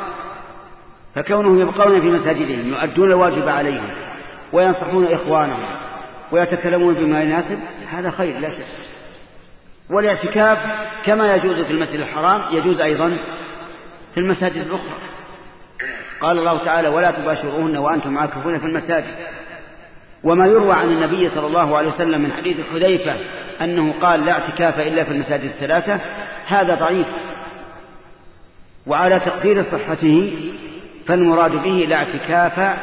فكونهم 1.16 1.60
يبقون 1.60 2.02
في 2.02 2.12
مساجدهم 2.12 2.70
يؤدون 2.70 3.10
الواجب 3.12 3.48
عليهم 3.48 3.90
وينصحون 4.54 5.06
إخوانهم 5.06 5.66
ويتكلمون 6.32 6.94
بما 6.94 7.24
يناسب 7.24 7.60
هذا 7.90 8.12
خير 8.12 8.40
لا 8.40 8.50
شك. 8.50 8.66
والاعتكاف 9.90 10.58
كما 11.06 11.36
يجوز 11.36 11.60
في 11.60 11.72
المسجد 11.72 12.00
الحرام 12.00 12.42
يجوز 12.52 12.82
أيضا 12.82 13.18
في 14.14 14.20
المساجد 14.20 14.58
الأخرى. 14.58 15.00
قال 16.22 16.38
الله 16.38 16.58
تعالى 16.66 16.88
ولا 16.88 17.12
تباشروهن 17.12 17.78
وأنتم 17.78 18.18
عاكفون 18.18 18.60
في 18.60 18.66
المساجد. 18.66 19.16
وما 20.24 20.46
يروى 20.48 20.74
عن 20.74 20.86
النبي 20.86 21.30
صلى 21.30 21.48
الله 21.48 21.78
عليه 21.78 21.90
وسلم 21.90 22.22
من 22.22 22.34
حديث 22.34 22.58
حذيفة 22.74 23.16
أنه 23.62 23.94
قال 24.02 24.26
لا 24.26 24.32
اعتكاف 24.32 24.80
إلا 24.80 25.04
في 25.04 25.12
المساجد 25.12 25.44
الثلاثة. 25.44 26.00
هذا 26.48 26.76
ضعيف. 26.76 27.08
وعلى 28.88 29.20
تقدير 29.20 29.64
صحته 29.64 30.34
فالمراد 31.08 31.52
به 31.52 31.86
لا 31.90 31.96
اعتكاف 31.96 32.78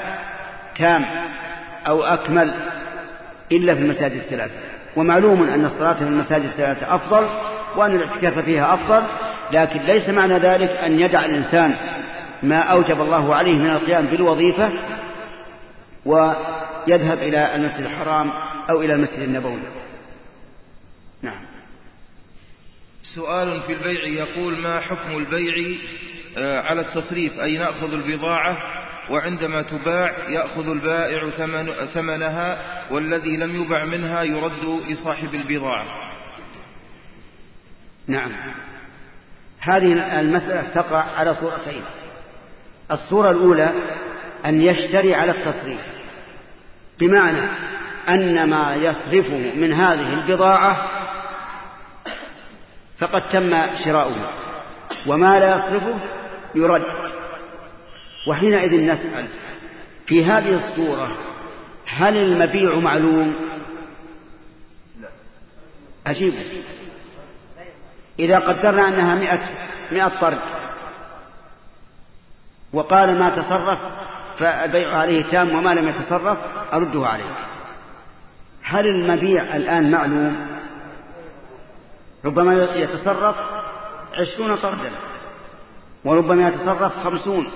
تام 0.78 1.04
أو 1.86 2.02
أكمل 2.02 2.54
إلا 3.52 3.74
في 3.74 3.80
المساجد 3.80 4.16
الثلاثة. 4.16 4.77
ومعلوم 4.98 5.42
أن 5.42 5.64
الصلاة 5.64 5.92
في 5.92 6.02
المساجد 6.02 6.44
الثلاثة 6.44 6.94
أفضل 6.94 7.28
وأن 7.76 7.94
الاعتكاف 7.94 8.38
فيها 8.38 8.74
أفضل 8.74 9.02
لكن 9.52 9.80
ليس 9.80 10.08
معنى 10.08 10.34
ذلك 10.38 10.70
أن 10.70 11.00
يدع 11.00 11.24
الإنسان 11.24 11.76
ما 12.42 12.58
أوجب 12.58 13.00
الله 13.00 13.34
عليه 13.34 13.54
من 13.54 13.70
القيام 13.70 14.06
بالوظيفة 14.06 14.70
ويذهب 16.06 17.18
إلى 17.18 17.54
المسجد 17.54 17.80
الحرام 17.80 18.30
أو 18.70 18.82
إلى 18.82 18.92
المسجد 18.92 19.18
النبوي. 19.18 19.60
نعم. 21.22 21.40
سؤال 23.14 23.60
في 23.60 23.72
البيع 23.72 24.04
يقول 24.04 24.58
ما 24.58 24.80
حكم 24.80 25.18
البيع 25.18 25.78
آه، 26.38 26.60
على 26.60 26.80
التصريف؟ 26.80 27.40
أي 27.40 27.58
نأخذ 27.58 27.92
البضاعة 27.92 28.56
وعندما 29.10 29.62
تباع 29.62 30.12
يأخذ 30.28 30.70
البائع 30.70 31.30
ثمن 31.30 31.66
ثمنها 31.94 32.58
والذي 32.90 33.36
لم 33.36 33.62
يبع 33.62 33.84
منها 33.84 34.22
يرد 34.22 34.82
لصاحب 34.88 35.34
البضاعة. 35.34 35.84
نعم. 38.06 38.32
هذه 39.60 40.20
المسألة 40.20 40.62
تقع 40.74 41.04
على 41.16 41.34
صورتين. 41.34 41.82
الصورة 42.90 43.30
الأولى 43.30 43.72
أن 44.44 44.60
يشتري 44.60 45.14
على 45.14 45.30
التصريف. 45.30 45.80
بمعنى 47.00 47.48
أن 48.08 48.50
ما 48.50 48.74
يصرفه 48.74 49.52
من 49.54 49.72
هذه 49.72 50.14
البضاعة 50.14 50.88
فقد 52.98 53.28
تم 53.28 53.62
شراؤه 53.84 54.30
وما 55.06 55.38
لا 55.38 55.56
يصرفه 55.56 55.98
يرد. 56.54 57.07
وحينئذ 58.28 58.84
نسأل 58.84 59.28
في 60.06 60.24
هذه 60.24 60.54
الصورة 60.54 61.08
هل 61.86 62.16
المبيع 62.16 62.74
معلوم؟ 62.74 63.34
أجيب. 66.06 66.34
إذا 68.18 68.38
قدرنا 68.38 68.88
أنها 68.88 69.14
مئة, 69.14 69.40
مئة 69.92 70.20
طرد 70.20 70.38
وقال 72.72 73.18
ما 73.18 73.30
تصرف 73.30 73.78
فالبيع 74.38 74.96
عليه 74.96 75.22
تام 75.22 75.54
وما 75.54 75.74
لم 75.74 75.88
يتصرف 75.88 76.38
أرده 76.72 77.06
عليه 77.06 77.34
هل 78.62 78.86
المبيع 78.86 79.56
الآن 79.56 79.90
معلوم؟ 79.90 80.46
ربما 82.24 82.64
يتصرف 82.64 83.36
عشرون 84.14 84.56
طردا 84.56 84.90
وربما 86.04 86.48
يتصرف 86.48 86.92
خمسون. 87.04 87.46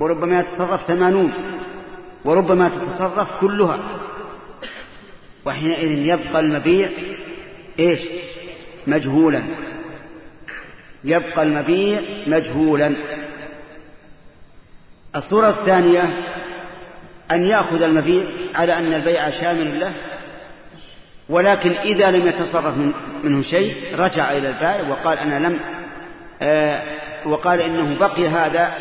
وربما 0.00 0.40
يتصرف 0.40 0.82
ثمانون 0.86 1.32
وربما 2.24 2.68
تتصرف 2.68 3.40
كلها. 3.40 3.78
وحينئذ 5.46 5.90
يبقى 5.90 6.40
المبيع 6.40 6.88
إيش؟ 7.78 8.00
مجهولا. 8.86 9.42
يبقى 11.04 11.42
المبيع 11.42 12.00
مجهولا. 12.26 12.94
الصورة 15.16 15.48
الثانية 15.48 16.02
أن 17.30 17.44
يأخذ 17.44 17.82
المبيع 17.82 18.24
على 18.54 18.78
أن 18.78 18.92
البيع 18.92 19.30
شامل 19.30 19.80
له 19.80 19.92
ولكن 21.28 21.70
إذا 21.70 22.10
لم 22.10 22.26
يتصرف 22.28 22.74
منه 23.24 23.42
شيء 23.42 23.74
رجع 23.94 24.32
إلى 24.32 24.48
البائع 24.48 24.88
وقال 24.88 25.18
أنا 25.18 25.46
لم 25.46 25.60
آه 26.42 26.82
وقال 27.26 27.60
إنه 27.60 27.98
بقي 27.98 28.28
هذا 28.28 28.74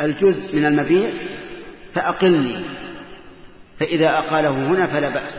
الجزء 0.00 0.56
من 0.56 0.66
المبيع 0.66 1.10
فأقلني 1.94 2.64
فإذا 3.80 4.18
أقاله 4.18 4.50
هنا 4.50 4.86
فلا 4.86 5.08
بأس. 5.08 5.38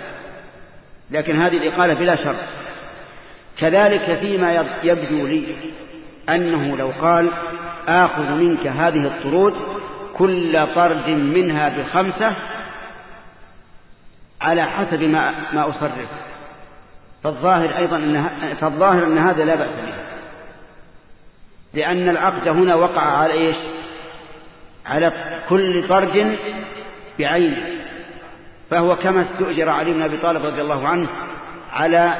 لكن 1.12 1.42
هذه 1.42 1.58
الإقالة 1.58 1.94
بلا 1.94 2.16
شرط. 2.16 2.36
كذلك 3.58 4.18
فيما 4.22 4.66
يبدو 4.84 5.28
لي 5.28 5.44
أنه 6.30 6.78
لو 6.78 6.92
قال 7.02 7.30
آخذ 7.88 8.32
منك 8.32 8.68
هذه 8.68 9.08
الطرود 9.08 9.54
كل 10.14 10.68
طرد 10.76 11.10
منها 11.10 11.70
بخمسة 11.70 12.34
على 14.42 14.64
حسب 14.64 15.04
ما, 15.04 15.34
ما 15.54 15.70
أصرف. 15.70 16.10
فالظاهر 17.24 17.78
أيضا 17.78 17.98
أن 17.98 18.30
فالظاهر 18.62 19.04
أن 19.04 19.18
هذا 19.18 19.46
لا 19.46 19.56
بأس 19.56 19.72
به. 19.72 19.94
لأن 21.74 22.10
العقد 22.10 22.48
هنا 22.48 22.76
وقع 22.76 23.02
على 23.02 23.34
إيش؟ 23.34 23.56
على 24.88 25.12
كل 25.50 25.88
فرد 25.88 26.38
بعينه. 27.20 27.58
فهو 28.70 28.96
كما 28.96 29.22
استؤجر 29.22 29.70
علي 29.70 29.94
بن 29.94 30.02
أبي 30.02 30.18
طالب 30.18 30.46
رضي 30.46 30.62
الله 30.62 30.88
عنه 30.88 31.08
على 31.72 32.14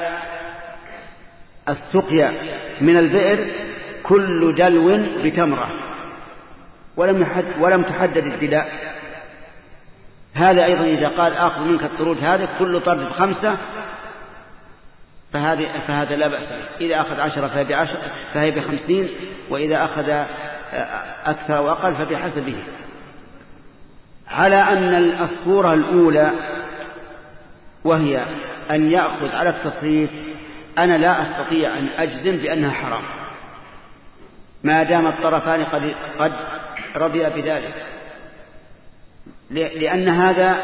السقيا 1.70 2.34
من 2.82 2.98
البئر 2.98 3.48
كل 4.04 4.56
دلو 4.56 4.98
بتمرة. 5.24 5.70
ولم, 6.98 7.22
يحد 7.22 7.46
ولم 7.60 7.82
تحدد 7.84 8.26
الدلاء. 8.26 8.98
هذا 10.34 10.66
أيضا 10.66 10.84
إذا 10.84 11.08
قال 11.08 11.34
آخذ 11.34 11.62
منك 11.62 11.84
الطرود 11.84 12.18
هذا 12.24 12.50
كل 12.60 12.82
طرد 12.82 13.10
بخمسة 13.10 13.58
فهذه 15.34 15.68
فهذا 15.88 16.16
لا 16.16 16.28
بأس 16.28 16.48
إذا 16.82 17.02
أخذ 17.02 17.20
عشرة 17.20 17.48
فهي 17.48 17.64
بعشر 17.64 17.98
فهي 18.34 18.52
بخمسين 18.52 19.10
وإذا 19.50 19.84
أخذ 19.86 20.24
أكثر 21.26 21.62
وأقل 21.62 21.96
فبحسبه. 21.96 22.56
على 24.28 24.56
أن 24.56 24.94
الصورة 25.22 25.74
الأولى 25.74 26.32
وهي 27.84 28.26
أن 28.72 28.92
يأخذ 28.92 29.36
على 29.36 29.50
التصريف 29.50 30.10
أنا 30.78 30.98
لا 30.98 31.22
أستطيع 31.22 31.78
أن 31.78 31.88
أجزم 31.98 32.38
بأنها 32.38 32.72
حرام. 32.72 33.04
ما 34.64 34.84
دام 34.84 35.08
الطرفان 35.08 35.64
قد, 35.64 35.94
قد 36.20 36.34
رضي 36.96 37.20
بذلك. 37.20 37.86
لأن 39.52 40.10
هذا 40.10 40.58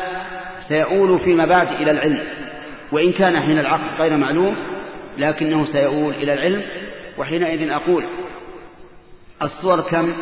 سيؤول 0.67 1.19
فيما 1.19 1.45
بعد 1.45 1.67
إلى 1.67 1.91
العلم. 1.91 2.23
وإن 2.91 3.11
كان 3.11 3.39
حين 3.39 3.59
العقد 3.59 4.01
غير 4.01 4.17
معلوم 4.17 4.55
لكنه 5.17 5.65
سيؤول 5.65 6.13
إلى 6.13 6.33
العلم. 6.33 6.61
وحينئذ 7.17 7.69
أقول 7.69 8.03
الصور 9.43 9.81
كم؟ 9.81 10.13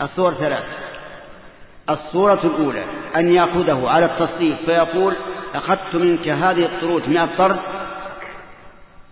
الصور 0.00 0.34
ثلاث. 0.34 0.64
الصورة 1.90 2.40
الأولى 2.44 2.84
أن 3.16 3.28
يأخذه 3.28 3.88
على 3.88 4.06
التصريف 4.06 4.56
فيقول 4.66 5.14
أخذت 5.54 5.94
منك 5.94 6.28
هذه 6.28 6.64
الطرود 6.64 7.08
من 7.08 7.18
الطرد 7.18 7.58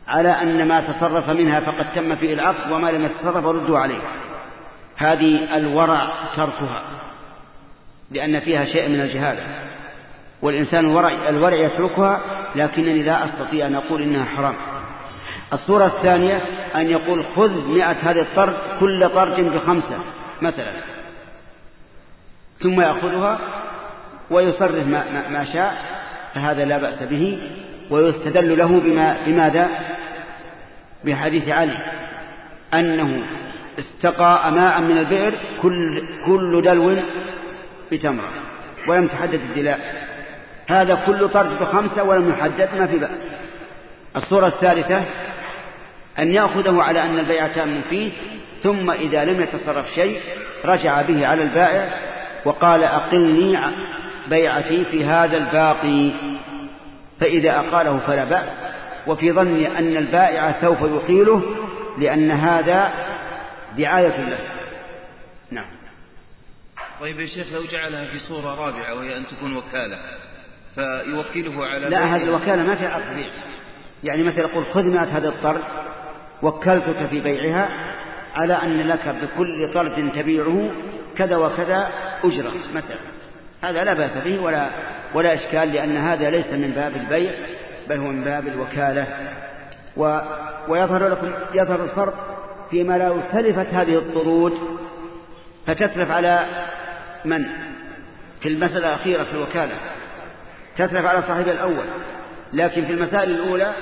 على 0.08 0.28
أن 0.28 0.68
ما 0.68 0.80
تصرف 0.80 1.30
منها 1.30 1.60
فقد 1.60 1.92
تم 1.94 2.14
فيه 2.14 2.34
العقد 2.34 2.72
وما 2.72 2.90
لم 2.90 3.04
يتصرف 3.04 3.46
ردوا 3.46 3.78
عليه. 3.78 4.00
هذه 4.96 5.56
الورع 5.56 6.08
تركها 6.36 6.82
لأن 8.10 8.40
فيها 8.40 8.64
شيء 8.64 8.88
من 8.88 9.00
الجهالة. 9.00 9.42
والإنسان 10.42 10.84
الورع 11.28 11.56
يتركها 11.56 12.20
لكنني 12.56 13.02
لا 13.02 13.24
أستطيع 13.24 13.66
أن 13.66 13.74
أقول 13.74 14.02
إنها 14.02 14.24
حرام. 14.24 14.54
الصورة 15.52 15.86
الثانية 15.86 16.40
أن 16.74 16.90
يقول 16.90 17.24
خذ 17.36 17.68
مئة 17.68 17.96
هذه 18.02 18.20
الطرد 18.20 18.54
كل 18.80 19.08
طرد 19.08 19.40
بخمسة 19.40 19.98
مثلا. 20.42 20.72
ثم 22.58 22.80
يأخذها 22.80 23.38
ويصرف 24.30 24.86
ما, 24.86 25.04
ما, 25.12 25.28
ما 25.28 25.44
شاء 25.44 25.74
فهذا 26.34 26.64
لا 26.64 26.78
بأس 26.78 27.02
به 27.02 27.38
ويستدل 27.90 28.58
له 28.58 28.80
بما 28.80 29.16
بماذا؟ 29.26 29.68
بحديث 31.04 31.48
علي 31.48 31.76
أنه 32.74 33.22
استقى 33.78 34.52
ماء 34.52 34.80
من 34.80 34.98
البئر 34.98 35.34
كل, 35.62 36.02
كل 36.26 36.62
دلو 36.64 36.96
بتمرة 37.92 38.28
ولم 38.88 39.06
تحدد 39.06 39.40
الدلاء. 39.50 40.04
هذا 40.66 40.94
كل 41.06 41.28
طرد 41.28 41.58
بخمسة 41.60 42.04
ولم 42.04 42.30
يحدد 42.30 42.68
ما 42.78 42.86
في 42.86 42.98
بأس. 42.98 43.22
الصورة 44.16 44.46
الثالثة 44.46 45.04
أن 46.18 46.32
يأخذه 46.32 46.82
على 46.82 47.02
أن 47.02 47.18
البيع 47.18 47.46
تام 47.46 47.80
فيه 47.90 48.12
ثم 48.62 48.90
إذا 48.90 49.24
لم 49.24 49.40
يتصرف 49.40 49.86
شيء 49.94 50.20
رجع 50.64 51.02
به 51.02 51.26
على 51.26 51.42
البائع 51.42 51.98
وقال 52.44 52.84
أقلني 52.84 53.58
بيعتي 54.28 54.84
في 54.84 55.04
هذا 55.04 55.36
الباقي. 55.36 56.10
فإذا 57.20 57.58
أقاله 57.58 57.98
فلا 57.98 58.24
بأس 58.24 58.48
وفي 59.06 59.32
ظني 59.32 59.78
أن 59.78 59.96
البائع 59.96 60.60
سوف 60.60 60.80
يقيله 60.80 61.42
لأن 61.98 62.30
هذا 62.30 62.92
دعاية 63.78 64.28
له. 64.30 64.38
نعم. 65.50 65.66
طيب 67.00 67.20
يا 67.20 67.26
شيخ 67.26 67.52
لو 67.52 67.64
جعلها 67.72 68.04
في 68.04 68.18
صورة 68.18 68.66
رابعة 68.66 68.94
وهي 68.94 69.16
أن 69.16 69.26
تكون 69.26 69.56
وكالة 69.56 69.98
فيوكله 70.74 71.66
على 71.66 71.88
لا 71.88 72.16
هذه 72.16 72.22
الوكالة 72.22 72.62
ما 72.62 72.74
في 72.74 72.86
عقد 72.86 73.24
يعني 74.04 74.22
مثلا 74.22 74.40
يقول 74.40 74.64
خذ 74.64 74.82
مئة 74.82 75.18
هذا 75.18 75.28
الطرد 75.28 75.62
وكلتك 76.42 77.06
في 77.10 77.20
بيعها 77.20 77.68
على 78.34 78.54
أن 78.54 78.88
لك 78.88 79.08
بكل 79.08 79.72
طرد 79.74 80.12
تبيعه 80.14 80.70
كذا 81.16 81.36
وكذا 81.36 81.88
أجرة 82.24 82.52
مثلا. 82.74 82.96
هذا 83.62 83.84
لا 83.84 83.94
بأس 83.94 84.24
به 84.24 84.42
ولا, 84.42 84.68
ولا 85.14 85.34
إشكال 85.34 85.72
لأن 85.72 85.96
هذا 85.96 86.30
ليس 86.30 86.52
من 86.52 86.70
باب 86.70 86.92
البيع 86.96 87.32
بل 87.88 87.96
هو 87.96 88.06
من 88.06 88.24
باب 88.24 88.46
الوكالة. 88.46 89.06
و 89.96 90.18
ويظهر 90.68 91.08
لكم 91.08 91.32
يظهر 91.54 91.84
الفرق 91.84 92.14
فيما 92.70 92.98
لو 92.98 93.20
تلفت 93.32 93.74
هذه 93.74 93.98
الطرود 93.98 94.78
فتتلف 95.66 96.10
على 96.10 96.46
من؟ 97.24 97.44
في 98.40 98.48
المسألة 98.48 98.78
الأخيرة 98.78 99.22
في 99.24 99.32
الوكالة. 99.32 99.74
تتلف 100.76 101.06
على 101.06 101.22
صاحب 101.22 101.48
الأول. 101.48 101.84
لكن 102.52 102.84
في 102.84 102.92
المسائل 102.92 103.30
الأولى 103.30 103.72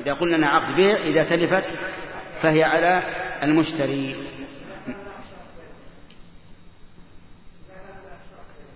إذا 0.00 0.12
قلنا 0.12 0.48
عقد 0.48 0.76
بيع 0.76 0.96
إذا 0.96 1.24
تلفت 1.24 1.64
فهي 2.42 2.62
على 2.62 3.02
المشتري. 3.42 4.16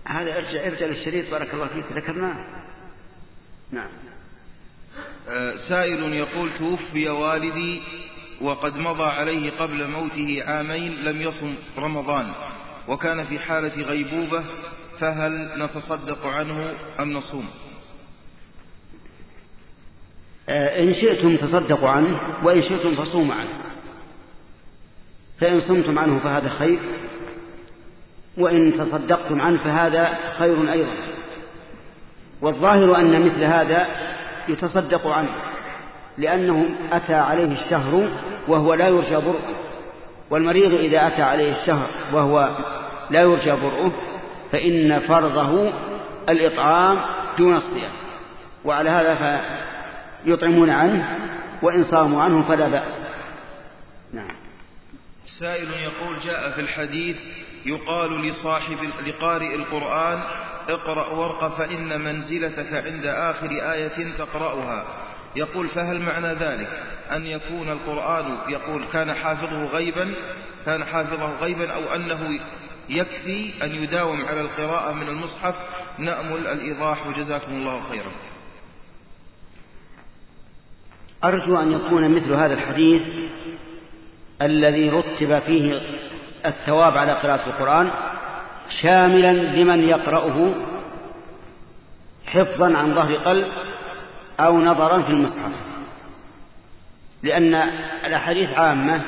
هذا 0.07 0.35
ارجع 0.35 0.67
ارجع 0.67 0.85
للشريط 0.85 1.31
بارك 1.31 1.53
الله 1.53 1.67
فيك. 1.67 1.85
ذكرناه. 1.91 2.35
نعم. 3.71 3.89
آه، 5.29 5.55
سائل 5.69 6.13
يقول 6.13 6.49
توفي 6.57 7.09
والدي 7.09 7.81
وقد 8.41 8.77
مضى 8.77 9.03
عليه 9.03 9.51
قبل 9.59 9.87
موته 9.87 10.43
عامين 10.47 11.03
لم 11.03 11.21
يصم 11.21 11.55
رمضان 11.77 12.31
وكان 12.87 13.25
في 13.25 13.39
حالة 13.39 13.83
غيبوبة 13.83 14.43
فهل 14.99 15.63
نتصدق 15.63 16.27
عنه 16.27 16.73
أم 16.99 17.13
نصوم؟ 17.13 17.49
إن 20.49 20.93
شئتم 20.93 21.35
تصدقوا 21.35 21.89
عنه 21.89 22.19
وإن 22.43 22.61
شئتم 22.61 22.95
فصوموا 22.95 23.35
عنه. 23.35 23.49
فإن 25.39 25.61
صمتم 25.61 25.99
عنه 25.99 26.19
فهذا 26.19 26.49
خير 26.49 26.79
وإن 28.37 28.77
تصدقتم 28.77 29.41
عنه 29.41 29.57
فهذا 29.57 30.17
خير 30.37 30.71
أيضا. 30.71 30.93
والظاهر 32.41 32.97
أن 32.97 33.25
مثل 33.25 33.43
هذا 33.43 33.87
يتصدق 34.47 35.07
عنه 35.07 35.29
لأنه 36.17 36.69
أتى 36.91 37.13
عليه 37.13 37.63
الشهر 37.63 38.09
وهو 38.47 38.73
لا 38.73 38.87
يرجى 38.87 39.15
برؤه. 39.15 39.55
والمريض 40.29 40.73
إذا 40.73 41.07
أتى 41.07 41.21
عليه 41.21 41.61
الشهر 41.61 41.87
وهو 42.13 42.49
لا 43.09 43.21
يرجى 43.21 43.51
برؤه 43.51 43.91
فإن 44.51 44.99
فرضه 44.99 45.71
الإطعام 46.29 46.97
دون 47.37 47.55
الصيام. 47.55 47.91
وعلى 48.65 48.89
هذا 48.89 49.41
فيطعمون 50.23 50.69
عنه 50.69 51.17
وإن 51.61 51.83
صاموا 51.83 52.23
عنه 52.23 52.47
فلا 52.47 52.67
بأس. 52.67 52.93
نعم. 54.13 54.35
سائل 55.39 55.69
يقول 55.71 56.19
جاء 56.25 56.51
في 56.51 56.61
الحديث 56.61 57.17
يقال 57.65 58.21
لصاحب 58.21 58.77
لقارئ 59.07 59.55
القرآن 59.55 60.19
اقرأ 60.69 61.09
ورقة 61.09 61.49
فإن 61.49 62.01
منزلتك 62.01 62.73
عند 62.73 63.05
آخر 63.05 63.49
آية 63.51 64.11
تقرأها. 64.17 64.85
يقول 65.35 65.67
فهل 65.67 66.01
معنى 66.01 66.33
ذلك؟ 66.33 66.83
أن 67.11 67.25
يكون 67.25 67.69
القرآن 67.69 68.37
يقول 68.47 68.85
كان 68.93 69.13
حافظه 69.13 69.65
غيبا 69.65 70.13
كان 70.65 70.83
حافظه 70.83 71.39
غيبا 71.39 71.71
أو 71.71 71.95
أنه 71.95 72.39
يكفي 72.89 73.63
أن 73.63 73.83
يداوم 73.83 74.25
على 74.25 74.41
القراءة 74.41 74.93
من 74.93 75.07
المصحف؟ 75.07 75.55
نأمل 75.97 76.47
الإيضاح 76.47 77.07
وجزاكم 77.07 77.51
الله 77.51 77.81
خيرا. 77.89 78.11
أرجو 81.23 81.57
أن 81.59 81.71
يكون 81.71 82.09
مثل 82.09 82.33
هذا 82.33 82.53
الحديث 82.53 83.01
الذي 84.41 84.89
رتب 84.89 85.39
فيه 85.39 85.81
الثواب 86.45 86.97
على 86.97 87.13
قراءة 87.13 87.47
القرآن 87.47 87.89
شاملا 88.81 89.33
لمن 89.33 89.89
يقرأه 89.89 90.53
حفظا 92.25 92.77
عن 92.77 92.95
ظهر 92.95 93.15
قلب 93.15 93.47
أو 94.39 94.59
نظرا 94.59 95.01
في 95.01 95.09
المصحف 95.09 95.51
لأن 97.23 97.55
الأحاديث 98.05 98.53
عامة 98.53 99.01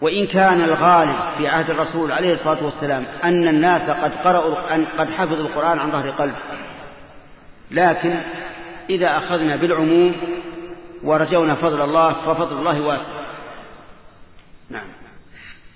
وإن 0.00 0.26
كان 0.26 0.60
الغالب 0.60 1.16
في 1.38 1.48
عهد 1.48 1.70
الرسول 1.70 2.12
عليه 2.12 2.32
الصلاة 2.32 2.64
والسلام 2.64 3.04
أن 3.24 3.48
الناس 3.48 3.90
قد 3.90 4.12
قرأوا 4.24 4.54
قد 4.98 5.10
حفظوا 5.10 5.46
القرآن 5.46 5.78
عن 5.78 5.90
ظهر 5.90 6.10
قلب. 6.10 6.34
لكن 7.70 8.20
إذا 8.90 9.16
أخذنا 9.16 9.56
بالعموم 9.56 10.14
ورجونا 11.02 11.54
فضل 11.54 11.82
الله 11.82 12.12
ففضل 12.12 12.58
الله 12.58 12.80
واسع. 12.80 13.26
نعم. 14.70 14.88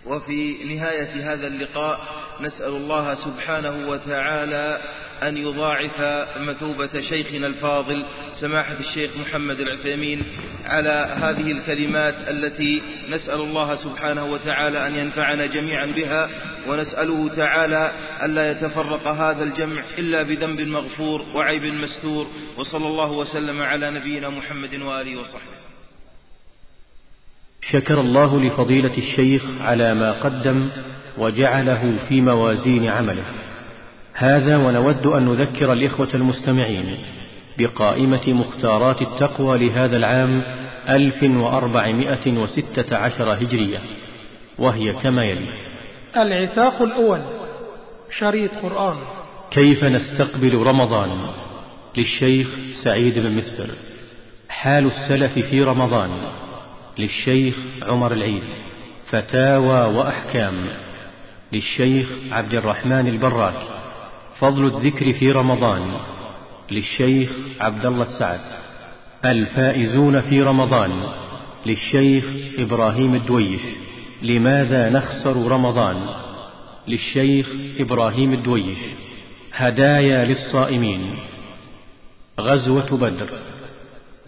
وفي 0.06 0.64
نهاية 0.74 1.32
هذا 1.32 1.46
اللقاء 1.46 2.00
نسأل 2.40 2.76
الله 2.76 3.14
سبحانه 3.14 3.90
وتعالى 3.90 4.80
أن 5.22 5.36
يضاعف 5.36 6.00
مثوبة 6.36 7.00
شيخنا 7.00 7.46
الفاضل 7.46 8.04
سماحة 8.40 8.76
الشيخ 8.80 9.10
محمد 9.16 9.60
العثيمين 9.60 10.22
على 10.64 11.16
هذه 11.22 11.52
الكلمات 11.52 12.14
التي 12.28 12.82
نسأل 13.08 13.40
الله 13.40 13.76
سبحانه 13.76 14.24
وتعالى 14.24 14.86
أن 14.86 14.94
ينفعنا 14.94 15.46
جميعا 15.46 15.86
بها 15.86 16.30
ونسأله 16.68 17.36
تعالى 17.36 17.92
ألا 18.22 18.50
يتفرق 18.50 19.08
هذا 19.08 19.44
الجمع 19.44 19.82
إلا 19.98 20.22
بذنب 20.22 20.60
مغفور 20.60 21.22
وعيب 21.34 21.64
مستور 21.64 22.26
وصلى 22.58 22.86
الله 22.86 23.12
وسلم 23.12 23.62
على 23.62 23.90
نبينا 23.90 24.28
محمد 24.30 24.74
وآله 24.74 25.20
وصحبه. 25.20 25.60
شكر 27.72 28.00
الله 28.00 28.40
لفضيلة 28.44 28.98
الشيخ 28.98 29.42
على 29.60 29.94
ما 29.94 30.12
قدم 30.12 30.70
وجعله 31.18 31.98
في 32.08 32.20
موازين 32.20 32.88
عمله. 32.88 33.49
هذا 34.20 34.56
ونود 34.56 35.06
أن 35.06 35.24
نذكر 35.24 35.72
الإخوة 35.72 36.08
المستمعين 36.14 36.96
بقائمة 37.58 38.28
مختارات 38.28 39.02
التقوى 39.02 39.58
لهذا 39.58 39.96
العام 39.96 40.42
1416 40.88 43.32
هجرية 43.32 43.78
وهي 44.58 44.92
كما 44.92 45.24
يلي 45.24 45.46
العتاق 46.16 46.82
الأول 46.82 47.20
شريط 48.18 48.50
قرآن. 48.62 48.96
كيف 49.50 49.84
نستقبل 49.84 50.54
رمضان؟ 50.54 51.10
للشيخ 51.96 52.48
سعيد 52.84 53.18
بن 53.18 53.30
مسفر 53.30 53.70
حال 54.48 54.86
السلف 54.86 55.38
في 55.38 55.62
رمضان؟ 55.62 56.10
للشيخ 56.98 57.56
عمر 57.82 58.12
العيد. 58.12 58.42
فتاوى 59.10 59.96
وأحكام. 59.96 60.54
للشيخ 61.52 62.08
عبد 62.32 62.54
الرحمن 62.54 63.08
البراك. 63.08 63.79
فضل 64.40 64.66
الذكر 64.66 65.12
في 65.12 65.32
رمضان 65.32 65.96
للشيخ 66.70 67.30
عبد 67.60 67.86
الله 67.86 68.02
السعد. 68.02 68.40
الفائزون 69.24 70.20
في 70.20 70.42
رمضان 70.42 70.90
للشيخ 71.66 72.24
إبراهيم 72.58 73.14
الدويش. 73.14 73.60
لماذا 74.22 74.90
نخسر 74.90 75.36
رمضان 75.36 75.96
للشيخ 76.88 77.48
إبراهيم 77.80 78.32
الدويش؟ 78.32 78.78
هدايا 79.52 80.24
للصائمين. 80.24 81.16
غزوة 82.40 82.96
بدر 82.96 83.28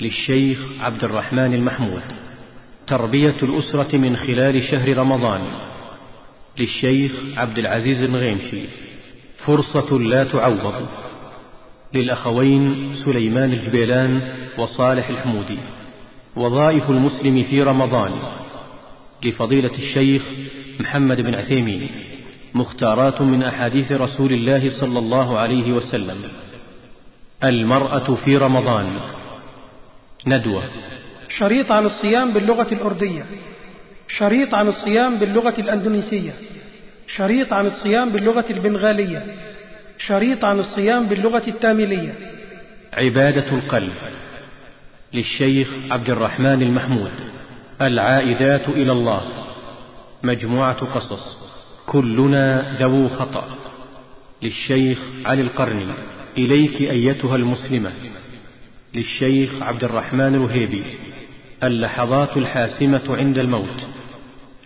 للشيخ 0.00 0.58
عبد 0.80 1.04
الرحمن 1.04 1.54
المحمود. 1.54 2.02
تربية 2.86 3.36
الأسرة 3.42 3.96
من 3.96 4.16
خلال 4.16 4.62
شهر 4.62 4.96
رمضان 4.96 5.40
للشيخ 6.58 7.12
عبد 7.36 7.58
العزيز 7.58 8.02
الغيمشي 8.02 8.91
فرصة 9.46 9.98
لا 9.98 10.24
تعوض. 10.24 10.86
للأخوين 11.94 12.94
سليمان 13.04 13.52
الجبيلان 13.52 14.20
وصالح 14.58 15.08
الحمودي. 15.08 15.58
وظائف 16.36 16.90
المسلم 16.90 17.42
في 17.42 17.62
رمضان. 17.62 18.12
لفضيلة 19.24 19.74
الشيخ 19.78 20.22
محمد 20.80 21.20
بن 21.20 21.34
عثيمين. 21.34 21.88
مختارات 22.54 23.20
من 23.20 23.42
أحاديث 23.42 23.92
رسول 23.92 24.32
الله 24.32 24.70
صلى 24.80 24.98
الله 24.98 25.38
عليه 25.38 25.72
وسلم. 25.72 26.22
المرأة 27.44 28.14
في 28.24 28.36
رمضان. 28.36 28.86
ندوة. 30.26 30.62
شريط 31.38 31.72
عن 31.72 31.86
الصيام 31.86 32.30
باللغة 32.30 32.68
الأردية. 32.72 33.26
شريط 34.08 34.54
عن 34.54 34.68
الصيام 34.68 35.18
باللغة 35.18 35.54
الأندونيسية. 35.58 36.32
شريط 37.16 37.52
عن 37.52 37.66
الصيام 37.66 38.10
باللغة 38.10 38.44
البنغالية 38.50 39.26
شريط 40.06 40.44
عن 40.44 40.60
الصيام 40.60 41.06
باللغة 41.06 41.42
التاميلية. 41.48 42.14
عبادة 42.92 43.52
القلب 43.52 43.92
للشيخ 45.14 45.68
عبد 45.90 46.10
الرحمن 46.10 46.62
المحمود. 46.62 47.10
العائدات 47.82 48.68
إلى 48.68 48.92
الله. 48.92 49.46
مجموعة 50.22 50.84
قصص. 50.84 51.38
كلنا 51.86 52.76
ذو 52.80 53.08
خطأ. 53.08 53.44
للشيخ 54.42 54.98
علي 55.24 55.42
القرني. 55.42 55.86
إليك 56.38 56.80
أيتها 56.80 57.36
المسلمة. 57.36 57.92
للشيخ 58.94 59.50
عبد 59.62 59.84
الرحمن 59.84 60.34
الوهيبي. 60.34 60.84
اللحظات 61.62 62.36
الحاسمة 62.36 63.16
عند 63.16 63.38
الموت. 63.38 63.86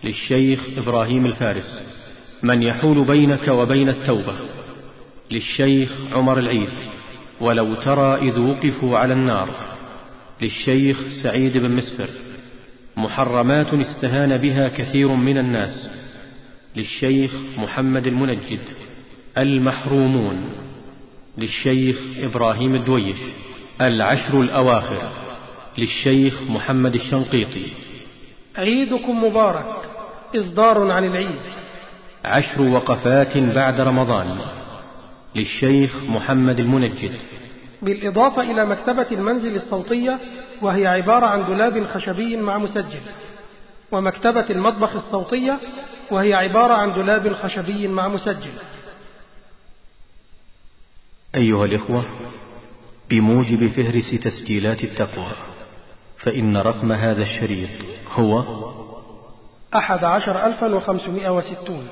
للشيخ 0.04 0.60
إبراهيم 0.78 1.26
الفارس. 1.26 1.95
من 2.42 2.62
يحول 2.62 3.04
بينك 3.04 3.48
وبين 3.48 3.88
التوبة 3.88 4.34
للشيخ 5.30 5.92
عمر 6.12 6.38
العيد 6.38 6.70
ولو 7.40 7.74
ترى 7.74 8.14
إذ 8.14 8.38
وقفوا 8.38 8.98
على 8.98 9.14
النار 9.14 9.48
للشيخ 10.42 10.96
سعيد 11.22 11.56
بن 11.56 11.70
مسفر 11.70 12.08
محرمات 12.96 13.74
استهان 13.74 14.36
بها 14.36 14.68
كثير 14.68 15.08
من 15.08 15.38
الناس 15.38 15.90
للشيخ 16.76 17.30
محمد 17.58 18.06
المنجد 18.06 18.60
المحرومون 19.38 20.44
للشيخ 21.38 21.98
إبراهيم 22.22 22.74
الدويش 22.74 23.18
العشر 23.80 24.40
الأواخر 24.40 25.10
للشيخ 25.78 26.42
محمد 26.42 26.94
الشنقيطي. 26.94 27.66
عيدكم 28.56 29.24
مبارك 29.24 29.74
إصدار 30.36 30.90
عن 30.90 31.04
العيد. 31.04 31.55
عشر 32.26 32.62
وقفات 32.62 33.36
بعد 33.38 33.80
رمضان 33.80 34.38
للشيخ 35.34 35.96
محمد 36.08 36.58
المنجد. 36.58 37.12
بالإضافة 37.82 38.42
إلى 38.42 38.64
مكتبة 38.64 39.06
المنزل 39.12 39.56
الصوتية 39.56 40.18
وهي 40.62 40.86
عبارة 40.86 41.26
عن 41.26 41.46
دولاب 41.46 41.86
خشبي 41.86 42.36
مع 42.36 42.58
مسجل. 42.58 43.00
ومكتبة 43.92 44.50
المطبخ 44.50 44.96
الصوتية 44.96 45.58
وهي 46.10 46.34
عبارة 46.34 46.74
عن 46.74 46.92
دولاب 46.94 47.32
خشبي 47.32 47.88
مع 47.88 48.08
مسجل. 48.08 48.52
أيها 51.34 51.64
الإخوة 51.64 52.04
بموجب 53.10 53.68
فهرس 53.68 54.10
تسجيلات 54.10 54.84
التقوى 54.84 55.32
فإن 56.18 56.56
رقم 56.56 56.92
هذا 56.92 57.22
الشريط 57.22 57.70
هو 58.12 58.44
أحد 59.74 60.04
عشر 60.04 60.46
ألفا 60.46 60.74
وخمسمائة 60.74 61.28
وستون. 61.36 61.88